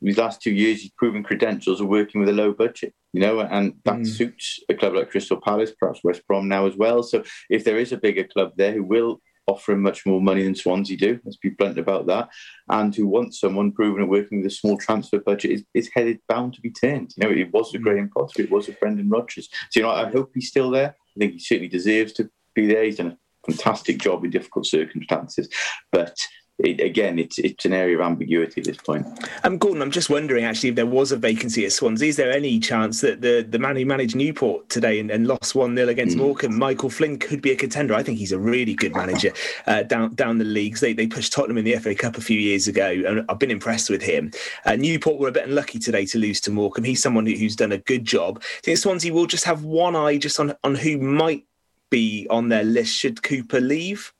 these 0.00 0.16
last 0.16 0.40
two 0.40 0.52
years, 0.52 0.80
he's 0.80 0.92
proven 0.92 1.24
credentials 1.24 1.80
of 1.80 1.88
working 1.88 2.20
with 2.20 2.28
a 2.28 2.32
low 2.32 2.52
budget, 2.52 2.94
you 3.12 3.20
know, 3.20 3.40
and 3.40 3.74
that 3.84 3.96
mm. 3.96 4.06
suits 4.06 4.60
a 4.68 4.74
club 4.74 4.94
like 4.94 5.10
Crystal 5.10 5.40
Palace, 5.40 5.72
perhaps 5.76 6.04
West 6.04 6.22
Brom 6.28 6.46
now 6.46 6.66
as 6.66 6.76
well. 6.76 7.02
So 7.02 7.24
if 7.50 7.64
there 7.64 7.76
is 7.76 7.90
a 7.90 7.96
bigger 7.96 8.22
club 8.22 8.52
there 8.56 8.72
who 8.72 8.84
will 8.84 9.20
offering 9.50 9.82
much 9.82 10.06
more 10.06 10.20
money 10.20 10.42
than 10.42 10.54
Swansea 10.54 10.96
do. 10.96 11.20
Let's 11.24 11.36
be 11.36 11.50
blunt 11.50 11.78
about 11.78 12.06
that. 12.06 12.28
And 12.68 12.94
who 12.94 13.06
wants 13.06 13.40
someone 13.40 13.72
proven 13.72 14.02
at 14.02 14.08
working 14.08 14.38
with 14.38 14.46
a 14.46 14.54
small 14.54 14.78
transfer 14.78 15.18
budget 15.18 15.50
is, 15.50 15.64
is 15.74 15.90
headed 15.92 16.20
bound 16.28 16.54
to 16.54 16.60
be 16.60 16.70
turned. 16.70 17.12
You 17.16 17.24
know, 17.28 17.34
it 17.34 17.52
was 17.52 17.74
a 17.74 17.78
mm. 17.78 17.82
Graham 17.82 18.10
Potter, 18.10 18.42
it 18.42 18.50
was 18.50 18.68
a 18.68 18.72
Brendan 18.72 19.08
Rodgers. 19.08 19.48
So, 19.70 19.80
you 19.80 19.82
know, 19.82 19.90
I 19.90 20.10
hope 20.10 20.30
he's 20.34 20.48
still 20.48 20.70
there. 20.70 20.96
I 21.16 21.18
think 21.18 21.32
he 21.32 21.38
certainly 21.40 21.68
deserves 21.68 22.12
to 22.14 22.30
be 22.54 22.66
there. 22.66 22.84
He's 22.84 22.96
done 22.96 23.16
a 23.48 23.52
fantastic 23.52 23.98
job 23.98 24.24
in 24.24 24.30
difficult 24.30 24.66
circumstances. 24.66 25.48
But 25.92 26.16
it, 26.64 26.80
again, 26.80 27.18
it's 27.18 27.38
it's 27.38 27.64
an 27.64 27.72
area 27.72 27.96
of 27.96 28.02
ambiguity 28.02 28.60
at 28.60 28.66
this 28.66 28.76
point. 28.76 29.06
Um, 29.44 29.58
Gordon, 29.58 29.82
I'm 29.82 29.90
just 29.90 30.10
wondering 30.10 30.44
actually 30.44 30.70
if 30.70 30.74
there 30.74 30.86
was 30.86 31.12
a 31.12 31.16
vacancy 31.16 31.64
at 31.64 31.72
Swansea, 31.72 32.08
is 32.08 32.16
there 32.16 32.30
any 32.30 32.58
chance 32.58 33.00
that 33.00 33.20
the, 33.20 33.46
the 33.48 33.58
man 33.58 33.76
who 33.76 33.84
managed 33.84 34.14
Newport 34.16 34.68
today 34.68 35.00
and, 35.00 35.10
and 35.10 35.26
lost 35.26 35.54
1 35.54 35.74
0 35.74 35.88
against 35.88 36.16
mm. 36.16 36.20
Morecambe, 36.20 36.58
Michael 36.58 36.90
Flynn, 36.90 37.18
could 37.18 37.42
be 37.42 37.50
a 37.52 37.56
contender? 37.56 37.94
I 37.94 38.02
think 38.02 38.18
he's 38.18 38.32
a 38.32 38.38
really 38.38 38.74
good 38.74 38.94
manager 38.94 39.32
uh, 39.66 39.82
down 39.84 40.14
down 40.14 40.38
the 40.38 40.44
leagues. 40.44 40.80
They, 40.80 40.92
they 40.92 41.06
pushed 41.06 41.32
Tottenham 41.32 41.58
in 41.58 41.64
the 41.64 41.76
FA 41.76 41.94
Cup 41.94 42.16
a 42.16 42.20
few 42.20 42.38
years 42.38 42.68
ago, 42.68 42.88
and 43.06 43.24
I've 43.28 43.38
been 43.38 43.50
impressed 43.50 43.90
with 43.90 44.02
him. 44.02 44.30
Uh, 44.64 44.76
Newport 44.76 45.18
were 45.18 45.28
a 45.28 45.32
bit 45.32 45.48
unlucky 45.48 45.78
today 45.78 46.06
to 46.06 46.18
lose 46.18 46.40
to 46.42 46.50
Morecambe. 46.50 46.84
He's 46.84 47.02
someone 47.02 47.26
who, 47.26 47.34
who's 47.34 47.56
done 47.56 47.72
a 47.72 47.78
good 47.78 48.04
job. 48.04 48.42
I 48.42 48.60
think 48.62 48.78
Swansea 48.78 49.12
will 49.12 49.26
just 49.26 49.44
have 49.44 49.64
one 49.64 49.96
eye 49.96 50.18
just 50.18 50.38
on, 50.40 50.54
on 50.64 50.74
who 50.74 50.98
might 50.98 51.46
be 51.90 52.26
on 52.30 52.48
their 52.48 52.64
list 52.64 52.94
should 52.94 53.22
Cooper 53.22 53.60
leave. 53.60 54.12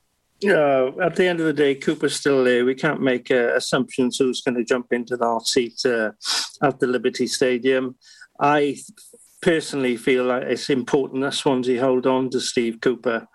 Uh, 0.45 0.93
at 1.03 1.17
the 1.17 1.27
end 1.27 1.41
of 1.41 1.47
the 1.47 1.53
day, 1.53 1.75
Cooper's 1.75 2.17
still 2.17 2.45
there. 2.45 2.65
We 2.65 2.75
can't 2.75 3.03
make 3.03 3.31
uh, 3.31 3.55
assumptions 3.55 4.17
who's 4.17 4.41
going 4.41 4.57
to 4.57 4.65
jump 4.65 4.93
into 4.93 5.17
that 5.17 5.43
seat 5.45 5.85
uh, 5.85 6.13
at 6.63 6.81
the 6.81 6.87
Liberty 6.87 7.27
Stadium. 7.27 7.97
I 8.41 8.79
personally 9.43 9.97
feel 9.97 10.25
like 10.25 10.43
it's 10.43 10.71
important 10.71 11.23
that 11.23 11.35
Swansea 11.35 11.81
hold 11.81 12.07
on 12.07 12.31
to 12.31 12.41
Steve 12.41 12.81
Cooper. 12.81 13.27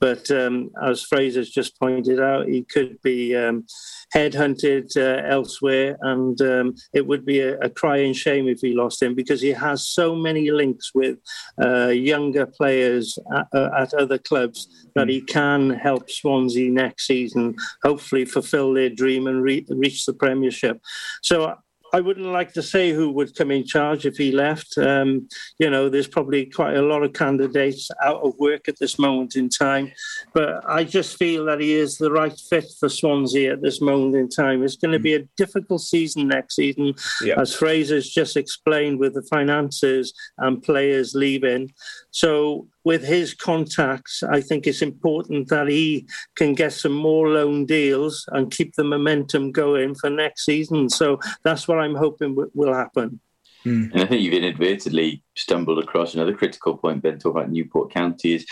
But 0.00 0.28
um, 0.32 0.70
as 0.82 1.02
Fraser's 1.02 1.50
just 1.50 1.78
pointed 1.78 2.20
out, 2.20 2.48
he 2.48 2.64
could 2.64 3.00
be 3.02 3.36
um, 3.36 3.64
headhunted 4.12 4.96
uh, 4.96 5.22
elsewhere, 5.28 5.96
and 6.00 6.40
um, 6.42 6.74
it 6.92 7.06
would 7.06 7.24
be 7.24 7.38
a, 7.38 7.56
a, 7.60 7.70
crying 7.70 8.12
shame 8.12 8.48
if 8.48 8.58
he 8.60 8.74
lost 8.74 9.00
him 9.00 9.14
because 9.14 9.40
he 9.40 9.50
has 9.50 9.86
so 9.86 10.16
many 10.16 10.50
links 10.50 10.90
with 10.92 11.18
uh, 11.62 11.86
younger 11.86 12.46
players 12.46 13.16
at, 13.32 13.46
uh, 13.54 13.70
at, 13.78 13.94
other 13.94 14.18
clubs 14.18 14.66
that 14.96 15.08
he 15.08 15.20
can 15.20 15.70
help 15.70 16.10
Swansea 16.10 16.68
next 16.68 17.06
season, 17.06 17.54
hopefully 17.84 18.24
fulfil 18.24 18.74
their 18.74 18.90
dream 18.90 19.28
and 19.28 19.40
re- 19.40 19.66
reach 19.68 20.04
the 20.04 20.14
Premiership. 20.14 20.80
So 21.22 21.54
I 21.92 22.00
wouldn't 22.00 22.26
like 22.26 22.52
to 22.54 22.62
say 22.62 22.92
who 22.92 23.10
would 23.10 23.36
come 23.36 23.50
in 23.50 23.66
charge 23.66 24.06
if 24.06 24.16
he 24.16 24.32
left. 24.32 24.78
Um, 24.78 25.28
you 25.58 25.68
know, 25.68 25.88
there's 25.88 26.08
probably 26.08 26.46
quite 26.46 26.76
a 26.76 26.82
lot 26.82 27.02
of 27.02 27.12
candidates 27.12 27.90
out 28.02 28.22
of 28.22 28.34
work 28.38 28.68
at 28.68 28.78
this 28.78 28.98
moment 28.98 29.36
in 29.36 29.48
time, 29.48 29.92
but 30.32 30.62
I 30.68 30.84
just 30.84 31.18
feel 31.18 31.44
that 31.46 31.60
he 31.60 31.74
is 31.74 31.98
the 31.98 32.10
right 32.10 32.38
fit 32.48 32.64
for 32.80 32.88
Swansea 32.88 33.52
at 33.52 33.62
this 33.62 33.80
moment 33.80 34.16
in 34.16 34.28
time. 34.28 34.62
It's 34.62 34.76
going 34.76 34.92
to 34.92 34.98
be 34.98 35.14
a 35.14 35.28
difficult 35.36 35.82
season 35.82 36.28
next 36.28 36.56
season, 36.56 36.94
yeah. 37.22 37.38
as 37.38 37.54
Fraser's 37.54 38.10
just 38.10 38.36
explained, 38.36 38.98
with 38.98 39.14
the 39.14 39.22
finances 39.22 40.14
and 40.38 40.62
players 40.62 41.14
leaving. 41.14 41.70
So 42.12 42.68
with 42.84 43.02
his 43.02 43.34
contacts, 43.34 44.22
I 44.22 44.40
think 44.40 44.66
it's 44.66 44.82
important 44.82 45.48
that 45.48 45.66
he 45.66 46.06
can 46.36 46.54
get 46.54 46.74
some 46.74 46.92
more 46.92 47.28
loan 47.28 47.64
deals 47.66 48.26
and 48.32 48.50
keep 48.50 48.74
the 48.74 48.84
momentum 48.84 49.50
going 49.50 49.94
for 49.94 50.10
next 50.10 50.44
season. 50.44 50.88
So 50.88 51.18
that's 51.42 51.66
what 51.66 51.78
I'm 51.80 51.94
hoping 51.94 52.34
w- 52.34 52.50
will 52.54 52.74
happen. 52.74 53.18
Mm. 53.64 53.92
And 53.92 54.02
I 54.02 54.06
think 54.06 54.22
you've 54.22 54.34
inadvertently 54.34 55.22
stumbled 55.36 55.78
across 55.78 56.14
another 56.14 56.34
critical 56.34 56.76
point, 56.76 57.02
Ben, 57.02 57.18
talking 57.18 57.40
about 57.40 57.50
Newport 57.50 57.90
County 57.90 58.34
is 58.34 58.46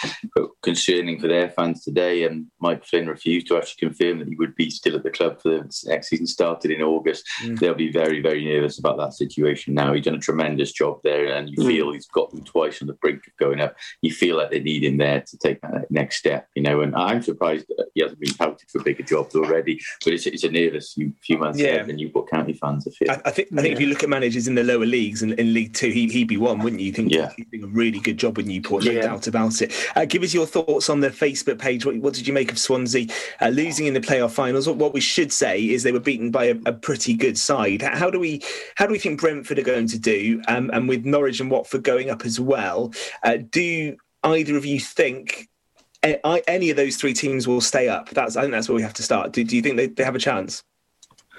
concerning 0.62 1.20
for 1.20 1.28
their 1.28 1.50
fans 1.50 1.84
today. 1.84 2.24
And 2.24 2.46
Mike 2.60 2.84
Flynn 2.84 3.06
refused 3.06 3.46
to 3.48 3.56
actually 3.56 3.88
confirm 3.88 4.18
that 4.18 4.28
he 4.28 4.36
would 4.36 4.54
be 4.54 4.70
still 4.70 4.96
at 4.96 5.02
the 5.02 5.10
club 5.10 5.40
for 5.40 5.50
the 5.50 5.84
next 5.86 6.08
season 6.08 6.26
started 6.26 6.70
in 6.70 6.82
August. 6.82 7.28
Mm. 7.42 7.58
They'll 7.58 7.74
be 7.74 7.92
very, 7.92 8.20
very 8.20 8.44
nervous 8.44 8.78
about 8.78 8.96
that 8.98 9.12
situation 9.12 9.74
now. 9.74 9.92
He's 9.92 10.04
done 10.04 10.14
a 10.14 10.18
tremendous 10.18 10.72
job 10.72 11.00
there, 11.04 11.26
and 11.26 11.50
you 11.50 11.56
mm. 11.58 11.66
feel 11.66 11.92
he's 11.92 12.06
got 12.06 12.30
them 12.30 12.44
twice 12.44 12.80
on 12.80 12.88
the 12.88 12.94
brink 12.94 13.26
of 13.26 13.36
going 13.36 13.60
up. 13.60 13.76
You 14.02 14.12
feel 14.12 14.36
like 14.36 14.50
they 14.50 14.60
need 14.60 14.84
him 14.84 14.96
there 14.96 15.20
to 15.20 15.38
take 15.38 15.60
that 15.60 15.90
next 15.90 16.16
step, 16.16 16.48
you 16.54 16.62
know. 16.62 16.80
And 16.80 16.94
I'm 16.96 17.22
surprised 17.22 17.66
that 17.68 17.88
he 17.94 18.02
hasn't 18.02 18.20
been 18.20 18.34
touted 18.34 18.70
for 18.70 18.82
bigger 18.82 19.02
jobs 19.02 19.34
already, 19.34 19.80
but 20.04 20.14
it's, 20.14 20.26
it's 20.26 20.44
a 20.44 20.50
nervous 20.50 20.94
few, 20.94 21.12
few 21.22 21.38
months 21.38 21.58
yeah. 21.58 21.68
ahead 21.68 21.86
the 21.90 21.92
Newport 21.92 22.30
County 22.30 22.52
fans 22.54 22.86
are 22.86 22.90
feeling. 22.92 23.20
I, 23.24 23.28
I 23.28 23.32
think 23.32 23.48
I 23.52 23.56
think 23.56 23.68
yeah. 23.68 23.72
if 23.72 23.80
you 23.80 23.86
look 23.88 24.02
at 24.02 24.08
managers 24.08 24.48
in 24.48 24.54
the 24.54 24.64
lower 24.64 24.86
leagues 24.86 25.22
and 25.22 25.32
in 25.32 25.52
League 25.52 25.74
Two, 25.74 25.90
he, 25.90 26.08
he'd 26.08 26.28
be 26.28 26.36
one, 26.36 26.60
wouldn't 26.70 26.86
you? 26.86 26.92
think 26.92 27.12
yeah. 27.12 27.32
he's 27.36 27.46
doing 27.46 27.64
a 27.64 27.74
really 27.74 27.98
good 27.98 28.16
job 28.16 28.36
with 28.36 28.46
Newport, 28.46 28.84
no 28.84 28.92
yeah. 28.92 29.02
doubt 29.02 29.26
about 29.26 29.60
it. 29.62 29.72
Uh, 29.96 30.04
give 30.04 30.22
us 30.22 30.32
your 30.32 30.46
thoughts 30.46 30.88
on 30.88 31.00
the 31.00 31.10
Facebook 31.10 31.58
page. 31.58 31.84
What, 31.84 31.96
what 31.96 32.14
did 32.14 32.26
you 32.26 32.32
make 32.32 32.52
of 32.52 32.58
Swansea 32.58 33.06
uh, 33.40 33.48
losing 33.48 33.86
in 33.86 33.94
the 33.94 34.00
playoff 34.00 34.32
finals? 34.32 34.66
What, 34.66 34.76
what, 34.76 34.94
we 34.94 35.00
should 35.00 35.32
say 35.32 35.68
is 35.68 35.82
they 35.82 35.92
were 35.92 36.00
beaten 36.00 36.30
by 36.30 36.46
a, 36.46 36.56
a, 36.66 36.72
pretty 36.72 37.14
good 37.14 37.38
side. 37.38 37.82
How 37.82 38.10
do 38.10 38.18
we 38.18 38.42
how 38.74 38.86
do 38.86 38.92
we 38.92 38.98
think 38.98 39.20
Brentford 39.20 39.58
are 39.58 39.62
going 39.62 39.86
to 39.88 39.98
do? 39.98 40.42
Um, 40.48 40.70
and 40.72 40.88
with 40.88 41.04
Norwich 41.04 41.40
and 41.40 41.50
Watford 41.50 41.82
going 41.82 42.10
up 42.10 42.24
as 42.24 42.40
well, 42.40 42.92
uh, 43.22 43.38
do 43.50 43.96
either 44.24 44.56
of 44.56 44.64
you 44.64 44.80
think 44.80 45.48
any 46.02 46.70
of 46.70 46.76
those 46.76 46.96
three 46.96 47.14
teams 47.14 47.46
will 47.46 47.60
stay 47.60 47.88
up? 47.88 48.10
That's 48.10 48.36
I 48.36 48.42
think 48.42 48.52
that's 48.52 48.68
where 48.68 48.76
we 48.76 48.82
have 48.82 48.94
to 48.94 49.02
start. 49.02 49.32
Do, 49.32 49.44
do 49.44 49.56
you 49.56 49.62
think 49.62 49.76
they, 49.76 49.86
they 49.86 50.04
have 50.04 50.16
a 50.16 50.20
chance? 50.20 50.64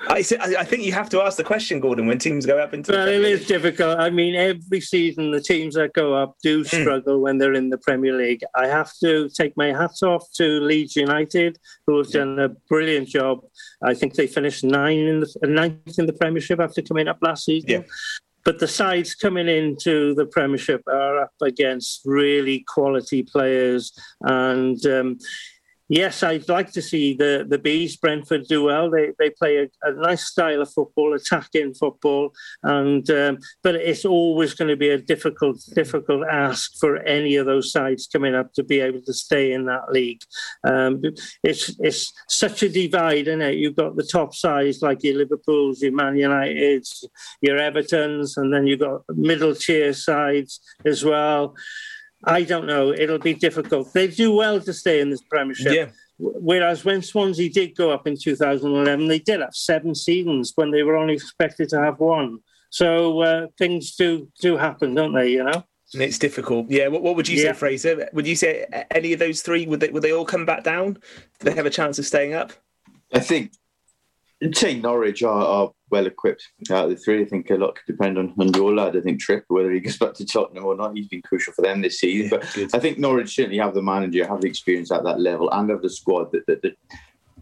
I, 0.07 0.23
I 0.59 0.63
think 0.63 0.83
you 0.83 0.91
have 0.93 1.09
to 1.09 1.21
ask 1.21 1.37
the 1.37 1.43
question, 1.43 1.79
Gordon, 1.79 2.07
when 2.07 2.17
teams 2.17 2.45
go 2.45 2.57
up 2.57 2.73
into. 2.73 2.91
Well, 2.91 3.07
it 3.07 3.21
is 3.21 3.45
difficult. 3.45 3.99
I 3.99 4.09
mean, 4.09 4.35
every 4.35 4.81
season 4.81 5.31
the 5.31 5.41
teams 5.41 5.75
that 5.75 5.93
go 5.93 6.13
up 6.13 6.35
do 6.41 6.63
hmm. 6.63 6.81
struggle 6.81 7.19
mm. 7.19 7.21
when 7.21 7.37
they're 7.37 7.53
in 7.53 7.69
the 7.69 7.77
Premier 7.77 8.13
League. 8.13 8.43
I 8.55 8.67
have 8.67 8.91
to 9.03 9.29
take 9.29 9.55
my 9.55 9.67
hats 9.67 10.01
off 10.03 10.25
to 10.33 10.59
Leeds 10.61 10.95
United, 10.95 11.59
who 11.85 11.97
have 11.97 12.09
done 12.09 12.39
a 12.39 12.49
brilliant 12.49 13.09
job. 13.09 13.41
I 13.83 13.93
think 13.93 14.15
they 14.15 14.27
finished 14.27 14.63
nine 14.63 14.97
in 14.97 15.19
the 15.19 15.47
ninth 15.47 15.99
in 15.99 16.05
the 16.05 16.13
Premiership 16.13 16.59
after 16.59 16.81
coming 16.81 17.07
up 17.07 17.19
last 17.21 17.45
season. 17.45 17.69
Yeah. 17.69 17.81
But 18.43 18.57
the 18.57 18.67
sides 18.67 19.13
coming 19.13 19.47
into 19.47 20.15
the 20.15 20.25
Premiership 20.25 20.81
are 20.87 21.21
up 21.21 21.33
against 21.43 22.01
really 22.05 22.65
quality 22.67 23.21
players, 23.21 23.93
and 24.21 24.83
um, 24.87 25.19
yes, 25.91 26.23
I'd 26.23 26.47
like 26.47 26.71
to 26.71 26.81
see 26.81 27.13
the 27.13 27.45
the 27.47 27.59
bees 27.59 27.97
Brentford 27.97 28.47
do 28.47 28.63
well. 28.63 28.89
They 28.89 29.11
they 29.19 29.29
play 29.29 29.57
a, 29.57 29.67
a 29.83 29.93
nice 29.93 30.25
style 30.25 30.61
of 30.61 30.71
football, 30.71 31.13
attacking 31.13 31.73
football, 31.73 32.33
and 32.63 33.07
um, 33.11 33.39
but 33.61 33.75
it's 33.75 34.05
always 34.05 34.53
going 34.53 34.69
to 34.69 34.77
be 34.77 34.89
a 34.89 34.97
difficult 34.97 35.57
difficult 35.75 36.25
ask 36.27 36.77
for 36.79 36.97
any 36.97 37.35
of 37.35 37.45
those 37.45 37.71
sides 37.71 38.07
coming 38.07 38.33
up 38.33 38.53
to 38.53 38.63
be 38.63 38.79
able 38.79 39.01
to 39.01 39.13
stay 39.13 39.51
in 39.51 39.65
that 39.65 39.91
league. 39.91 40.21
Um, 40.63 41.01
it's 41.43 41.75
it's 41.79 42.13
such 42.29 42.63
a 42.63 42.69
divide, 42.69 43.27
isn't 43.27 43.41
it? 43.41 43.55
You've 43.55 43.75
got 43.75 43.97
the 43.97 44.09
top 44.11 44.33
sides 44.33 44.81
like 44.81 45.03
your 45.03 45.17
Liverpool's, 45.17 45.81
your 45.81 45.91
Man 45.91 46.15
United's, 46.15 47.05
your 47.41 47.57
Everton's, 47.57 48.37
and 48.37 48.53
then 48.53 48.65
you've 48.65 48.79
got 48.79 49.01
middle 49.09 49.53
tier 49.53 49.93
sides 49.93 50.61
as 50.85 51.03
well. 51.03 51.53
I 52.23 52.43
don't 52.43 52.67
know. 52.67 52.93
It'll 52.93 53.19
be 53.19 53.33
difficult. 53.33 53.93
They 53.93 54.07
do 54.07 54.33
well 54.33 54.61
to 54.61 54.73
stay 54.73 55.01
in 55.01 55.09
this 55.09 55.21
Premiership. 55.21 55.73
Yeah. 55.73 55.89
Whereas 56.19 56.85
when 56.85 57.01
Swansea 57.01 57.49
did 57.49 57.75
go 57.75 57.91
up 57.91 58.05
in 58.05 58.15
2011, 58.15 59.07
they 59.07 59.19
did 59.19 59.41
have 59.41 59.55
seven 59.55 59.95
seasons 59.95 60.53
when 60.55 60.69
they 60.69 60.83
were 60.83 60.95
only 60.95 61.15
expected 61.15 61.69
to 61.69 61.79
have 61.79 61.99
one. 61.99 62.39
So 62.69 63.21
uh, 63.21 63.47
things 63.57 63.95
do 63.95 64.29
do 64.39 64.55
happen, 64.55 64.93
don't 64.93 65.13
they? 65.13 65.29
You 65.29 65.43
know. 65.43 65.63
It's 65.93 66.19
difficult. 66.19 66.67
Yeah. 66.69 66.87
What, 66.87 67.01
what 67.01 67.15
would 67.15 67.27
you 67.27 67.37
yeah. 67.37 67.51
say, 67.51 67.57
Fraser? 67.57 68.09
Would 68.13 68.27
you 68.27 68.35
say 68.35 68.65
any 68.91 69.13
of 69.13 69.19
those 69.19 69.41
three 69.41 69.65
would 69.65 69.79
they 69.79 69.89
would 69.89 70.03
they 70.03 70.13
all 70.13 70.25
come 70.25 70.45
back 70.45 70.63
down? 70.63 70.93
Do 70.93 71.01
they 71.41 71.55
have 71.55 71.65
a 71.65 71.71
chance 71.71 71.99
of 71.99 72.05
staying 72.05 72.33
up? 72.33 72.53
I 73.13 73.19
think 73.19 73.51
I'd 74.41 74.55
say 74.55 74.79
Norwich 74.79 75.23
are, 75.23 75.43
are 75.43 75.71
well 75.91 76.05
equipped 76.05 76.47
out 76.69 76.85
of 76.85 76.89
the 76.91 76.95
three. 76.95 77.21
I 77.21 77.25
think 77.25 77.49
a 77.49 77.55
lot 77.55 77.75
could 77.75 77.93
depend 77.93 78.17
on, 78.17 78.33
on 78.39 78.53
your 78.53 78.73
lad. 78.73 78.95
I 78.95 79.01
think 79.01 79.21
Skipp, 79.21 79.43
whether 79.47 79.71
he 79.71 79.79
goes 79.79 79.97
back 79.97 80.13
to 80.15 80.25
Tottenham 80.25 80.65
or 80.65 80.75
not, 80.75 80.95
he's 80.95 81.07
been 81.07 81.21
crucial 81.21 81.53
for 81.53 81.61
them 81.61 81.81
this 81.81 81.99
season. 81.99 82.29
Yeah, 82.31 82.37
but 82.37 82.53
good. 82.53 82.69
I 82.73 82.79
think 82.79 82.97
Norwich 82.97 83.35
certainly 83.35 83.59
have 83.59 83.73
the 83.73 83.81
manager, 83.81 84.27
have 84.27 84.41
the 84.41 84.47
experience 84.47 84.91
at 84.91 85.03
that 85.03 85.19
level, 85.19 85.49
and 85.51 85.69
have 85.69 85.81
the 85.81 85.89
squad 85.89 86.31
that, 86.31 86.45
that, 86.47 86.61
that 86.61 86.77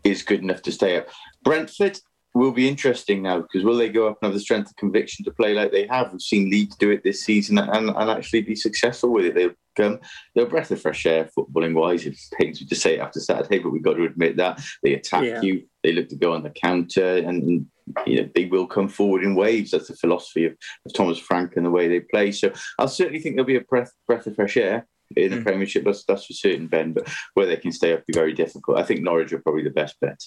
is 0.03 0.23
good 0.23 0.41
enough 0.41 0.61
to 0.63 0.71
stay 0.71 0.97
up. 0.97 1.07
Brentford, 1.43 1.99
will 2.33 2.51
be 2.51 2.67
interesting 2.67 3.21
now 3.23 3.41
because 3.41 3.63
will 3.63 3.77
they 3.77 3.89
go 3.89 4.07
up 4.07 4.17
and 4.21 4.27
have 4.27 4.33
the 4.33 4.39
strength 4.39 4.69
of 4.69 4.75
conviction 4.75 5.25
to 5.25 5.31
play 5.31 5.53
like 5.53 5.71
they 5.71 5.87
have? 5.87 6.11
We've 6.11 6.21
seen 6.21 6.49
Leeds 6.49 6.75
do 6.75 6.91
it 6.91 7.03
this 7.03 7.23
season 7.23 7.57
and, 7.57 7.89
and 7.89 8.09
actually 8.09 8.41
be 8.41 8.55
successful 8.55 9.11
with 9.11 9.25
it. 9.25 9.35
They'll 9.35 9.53
come, 9.75 9.99
they're 10.35 10.45
a 10.45 10.49
breath 10.49 10.71
of 10.71 10.81
fresh 10.81 11.05
air, 11.05 11.29
footballing 11.37 11.73
wise. 11.73 12.05
It 12.05 12.17
pains 12.39 12.61
me 12.61 12.67
to 12.67 12.75
say 12.75 12.95
it 12.95 12.99
after 12.99 13.19
Saturday, 13.19 13.59
but 13.59 13.71
we've 13.71 13.83
got 13.83 13.95
to 13.95 14.03
admit 14.03 14.37
that 14.37 14.61
they 14.83 14.93
attack 14.93 15.23
yeah. 15.23 15.41
you. 15.41 15.63
They 15.89 15.95
look 15.95 16.09
to 16.09 16.15
go 16.15 16.33
on 16.33 16.43
the 16.43 16.51
counter, 16.51 17.17
and 17.17 17.65
you 18.05 18.21
know 18.21 18.29
they 18.35 18.45
will 18.45 18.67
come 18.67 18.87
forward 18.87 19.23
in 19.23 19.33
waves. 19.33 19.71
That's 19.71 19.87
the 19.87 19.95
philosophy 19.95 20.45
of, 20.45 20.53
of 20.85 20.93
Thomas 20.93 21.17
Frank 21.17 21.53
and 21.55 21.65
the 21.65 21.71
way 21.71 21.87
they 21.87 22.01
play. 22.01 22.31
So 22.31 22.51
I 22.77 22.85
certainly 22.85 23.19
think 23.19 23.35
there'll 23.35 23.47
be 23.47 23.55
a 23.55 23.61
breath 23.61 23.91
breath 24.07 24.27
of 24.27 24.35
fresh 24.35 24.55
air 24.55 24.85
in 25.15 25.31
the 25.31 25.37
mm. 25.37 25.43
Premiership. 25.43 25.83
That's, 25.85 26.03
that's 26.05 26.27
for 26.27 26.33
certain, 26.33 26.67
Ben. 26.67 26.93
But 26.93 27.09
where 27.33 27.47
they 27.47 27.57
can 27.57 27.71
stay 27.71 27.93
up 27.93 28.05
be 28.05 28.13
very 28.13 28.33
difficult. 28.33 28.77
I 28.77 28.83
think 28.83 29.01
Norwich 29.01 29.33
are 29.33 29.39
probably 29.39 29.63
the 29.63 29.71
best 29.71 29.95
bet. 29.99 30.21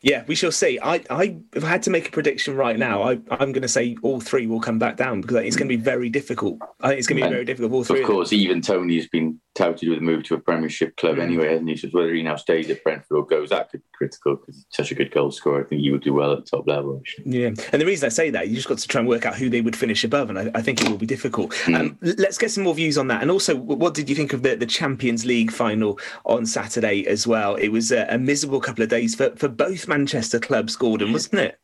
Yeah, 0.00 0.24
we 0.26 0.34
shall 0.34 0.50
see. 0.50 0.78
I, 0.82 1.02
I, 1.10 1.36
if 1.54 1.62
I 1.62 1.68
had 1.68 1.82
to 1.82 1.90
make 1.90 2.08
a 2.08 2.10
prediction 2.10 2.56
right 2.56 2.78
now, 2.78 3.02
I, 3.02 3.20
I'm 3.30 3.52
going 3.52 3.62
to 3.62 3.68
say 3.68 3.98
all 4.02 4.18
three 4.18 4.46
will 4.46 4.60
come 4.60 4.78
back 4.78 4.96
down 4.96 5.20
because 5.20 5.44
it's 5.44 5.56
going 5.56 5.68
to 5.68 5.76
be 5.76 5.82
very 5.82 6.08
difficult. 6.08 6.58
I 6.80 6.88
think 6.88 6.98
it's 7.00 7.06
going 7.06 7.20
to 7.20 7.26
be 7.26 7.30
very 7.30 7.44
difficult. 7.44 7.72
All 7.72 7.84
three. 7.84 8.00
Of 8.00 8.06
course, 8.06 8.32
Ivan 8.32 8.62
Toney 8.62 8.96
has 8.96 9.08
been 9.08 9.38
touted 9.58 9.88
with 9.88 9.98
a 9.98 10.02
move 10.02 10.22
to 10.24 10.34
a 10.34 10.40
Premiership 10.40 10.96
club 10.96 11.16
mm. 11.16 11.22
anyway, 11.22 11.56
and 11.56 11.68
he 11.68 11.76
says 11.76 11.92
whether 11.92 12.14
he 12.14 12.22
now 12.22 12.36
stays 12.36 12.70
at 12.70 12.82
Brentford 12.84 13.16
or 13.16 13.26
goes, 13.26 13.50
that 13.50 13.70
could 13.70 13.80
be 13.80 13.88
critical 13.92 14.36
because 14.36 14.54
he's 14.54 14.66
such 14.70 14.92
a 14.92 14.94
good 14.94 15.10
goal 15.10 15.30
scorer. 15.30 15.64
I 15.64 15.68
think 15.68 15.82
he 15.82 15.90
would 15.90 16.02
do 16.02 16.14
well 16.14 16.32
at 16.32 16.44
the 16.44 16.50
top 16.50 16.66
level. 16.66 16.98
Actually. 16.98 17.38
Yeah, 17.38 17.48
and 17.72 17.82
the 17.82 17.86
reason 17.86 18.06
I 18.06 18.10
say 18.10 18.30
that, 18.30 18.48
you 18.48 18.54
just 18.54 18.68
got 18.68 18.78
to 18.78 18.88
try 18.88 19.00
and 19.00 19.08
work 19.08 19.26
out 19.26 19.36
who 19.36 19.50
they 19.50 19.60
would 19.60 19.76
finish 19.76 20.04
above, 20.04 20.30
and 20.30 20.38
I, 20.38 20.50
I 20.54 20.62
think 20.62 20.80
it 20.80 20.88
will 20.88 20.96
be 20.96 21.06
difficult. 21.06 21.50
Mm. 21.64 21.78
Um, 21.78 21.98
let's 22.00 22.38
get 22.38 22.50
some 22.50 22.64
more 22.64 22.74
views 22.74 22.96
on 22.96 23.08
that, 23.08 23.20
and 23.20 23.30
also, 23.30 23.56
what 23.56 23.94
did 23.94 24.08
you 24.08 24.14
think 24.14 24.32
of 24.32 24.42
the, 24.42 24.54
the 24.54 24.66
Champions 24.66 25.26
League 25.26 25.50
final 25.50 25.98
on 26.24 26.46
Saturday 26.46 27.06
as 27.06 27.26
well? 27.26 27.56
It 27.56 27.68
was 27.68 27.90
a, 27.92 28.06
a 28.08 28.18
miserable 28.18 28.60
couple 28.60 28.84
of 28.84 28.88
days 28.88 29.14
for, 29.14 29.34
for 29.36 29.48
both 29.48 29.88
Manchester 29.88 30.38
clubs, 30.38 30.76
Gordon, 30.76 31.12
wasn't 31.12 31.40
it? 31.40 31.58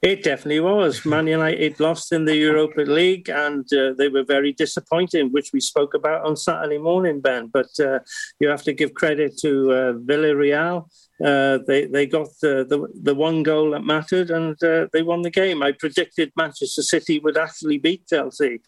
It 0.00 0.22
definitely 0.22 0.60
was. 0.60 1.04
Man 1.04 1.26
United 1.26 1.80
lost 1.80 2.12
in 2.12 2.24
the 2.24 2.36
Europa 2.36 2.82
League 2.82 3.28
and 3.28 3.66
uh, 3.72 3.94
they 3.98 4.08
were 4.08 4.24
very 4.24 4.52
disappointing, 4.52 5.32
which 5.32 5.50
we 5.52 5.60
spoke 5.60 5.94
about 5.94 6.24
on 6.24 6.36
Saturday 6.36 6.78
morning, 6.78 7.20
Ben. 7.20 7.48
But 7.48 7.70
uh, 7.80 8.00
you 8.38 8.48
have 8.48 8.62
to 8.64 8.72
give 8.72 8.94
credit 8.94 9.36
to 9.38 9.72
uh, 9.72 9.92
Villarreal. 9.94 10.88
Uh, 11.24 11.58
they 11.66 11.86
they 11.86 12.06
got 12.06 12.28
the, 12.42 12.64
the, 12.68 12.86
the 13.02 13.14
one 13.14 13.42
goal 13.42 13.72
that 13.72 13.82
mattered 13.82 14.30
and 14.30 14.62
uh, 14.62 14.86
they 14.92 15.02
won 15.02 15.22
the 15.22 15.30
game. 15.30 15.64
I 15.64 15.72
predicted 15.72 16.32
Manchester 16.36 16.82
City 16.82 17.18
would 17.18 17.36
actually 17.36 17.78
beat 17.78 18.06
Chelsea, 18.06 18.60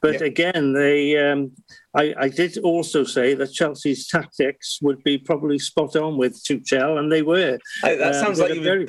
but 0.00 0.14
yep. 0.14 0.22
again 0.22 0.72
they. 0.72 1.18
Um, 1.18 1.52
I, 1.94 2.14
I, 2.18 2.28
did 2.28 2.56
also 2.58 3.02
say 3.02 3.34
that 3.34 3.52
Chelsea's 3.52 4.06
tactics 4.06 4.78
would 4.80 5.02
be 5.02 5.18
probably 5.18 5.58
spot 5.58 5.96
on 5.96 6.16
with 6.16 6.34
Tuchel, 6.44 6.98
and 6.98 7.10
they 7.10 7.22
were. 7.22 7.58
that 7.82 8.02
um, 8.02 8.14
sounds 8.14 8.38
like 8.38 8.54
you. 8.54 8.62
Very... 8.62 8.86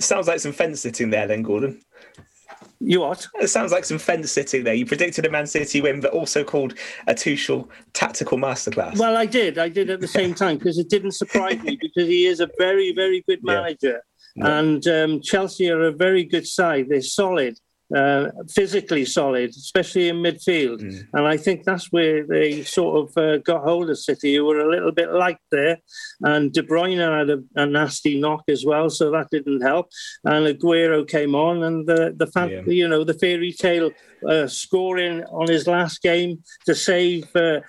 Sounds 0.00 0.28
like 0.28 0.40
some 0.40 0.52
fence 0.52 0.80
sitting 0.80 1.10
there, 1.10 1.26
then, 1.26 1.42
Gordon. 1.42 1.80
You 2.80 3.00
what? 3.00 3.26
It 3.40 3.48
sounds 3.48 3.72
like 3.72 3.84
some 3.84 3.98
fence 3.98 4.30
sitting 4.30 4.64
there. 4.64 4.74
You 4.74 4.84
predicted 4.84 5.24
a 5.24 5.30
Man 5.30 5.46
City 5.46 5.80
win, 5.80 6.00
but 6.00 6.12
also 6.12 6.44
called 6.44 6.74
a 7.06 7.14
Tuchel 7.14 7.68
tactical 7.94 8.36
masterclass. 8.36 8.98
Well, 8.98 9.16
I 9.16 9.24
did. 9.24 9.56
I 9.58 9.70
did 9.70 9.88
at 9.88 10.00
the 10.00 10.08
same 10.08 10.34
time 10.34 10.58
because 10.58 10.78
it 10.78 10.90
didn't 10.90 11.12
surprise 11.12 11.62
me 11.62 11.78
because 11.80 12.06
he 12.06 12.26
is 12.26 12.40
a 12.40 12.50
very, 12.58 12.92
very 12.92 13.24
good 13.26 13.42
manager. 13.42 14.02
Yeah. 14.36 14.58
And 14.58 14.86
um, 14.86 15.20
Chelsea 15.22 15.70
are 15.70 15.84
a 15.84 15.92
very 15.92 16.24
good 16.24 16.46
side. 16.46 16.86
They're 16.90 17.00
solid 17.00 17.58
uh, 17.94 18.30
physically 18.50 19.04
solid, 19.04 19.50
especially 19.50 20.08
in 20.08 20.16
midfield. 20.16 20.80
Mm. 20.80 21.06
And 21.12 21.26
I 21.26 21.36
think 21.36 21.64
that's 21.64 21.92
where 21.92 22.26
they 22.26 22.62
sort 22.64 22.96
of 22.96 23.16
uh, 23.16 23.38
got 23.38 23.62
hold 23.62 23.90
of 23.90 23.98
City, 23.98 24.34
who 24.34 24.44
were 24.44 24.60
a 24.60 24.70
little 24.70 24.92
bit 24.92 25.12
light 25.12 25.38
there. 25.50 25.78
And 26.22 26.52
De 26.52 26.62
Bruyne 26.62 26.98
had 26.98 27.30
a, 27.30 27.42
a 27.54 27.66
nasty 27.66 28.18
knock 28.18 28.44
as 28.48 28.64
well, 28.64 28.90
so 28.90 29.10
that 29.10 29.30
didn't 29.30 29.60
help. 29.60 29.90
And 30.24 30.46
Aguero 30.46 31.06
came 31.06 31.34
on, 31.34 31.62
and 31.62 31.86
the 31.86 32.14
the 32.16 32.26
fan, 32.26 32.50
yeah. 32.50 32.62
you 32.66 32.88
know 32.88 33.04
the 33.04 33.14
fairy 33.14 33.52
tale 33.52 33.90
uh, 34.28 34.46
scoring 34.46 35.22
on 35.24 35.48
his 35.48 35.66
last 35.66 36.02
game 36.02 36.42
to 36.64 36.74
save 36.74 37.34
uh, 37.36 37.60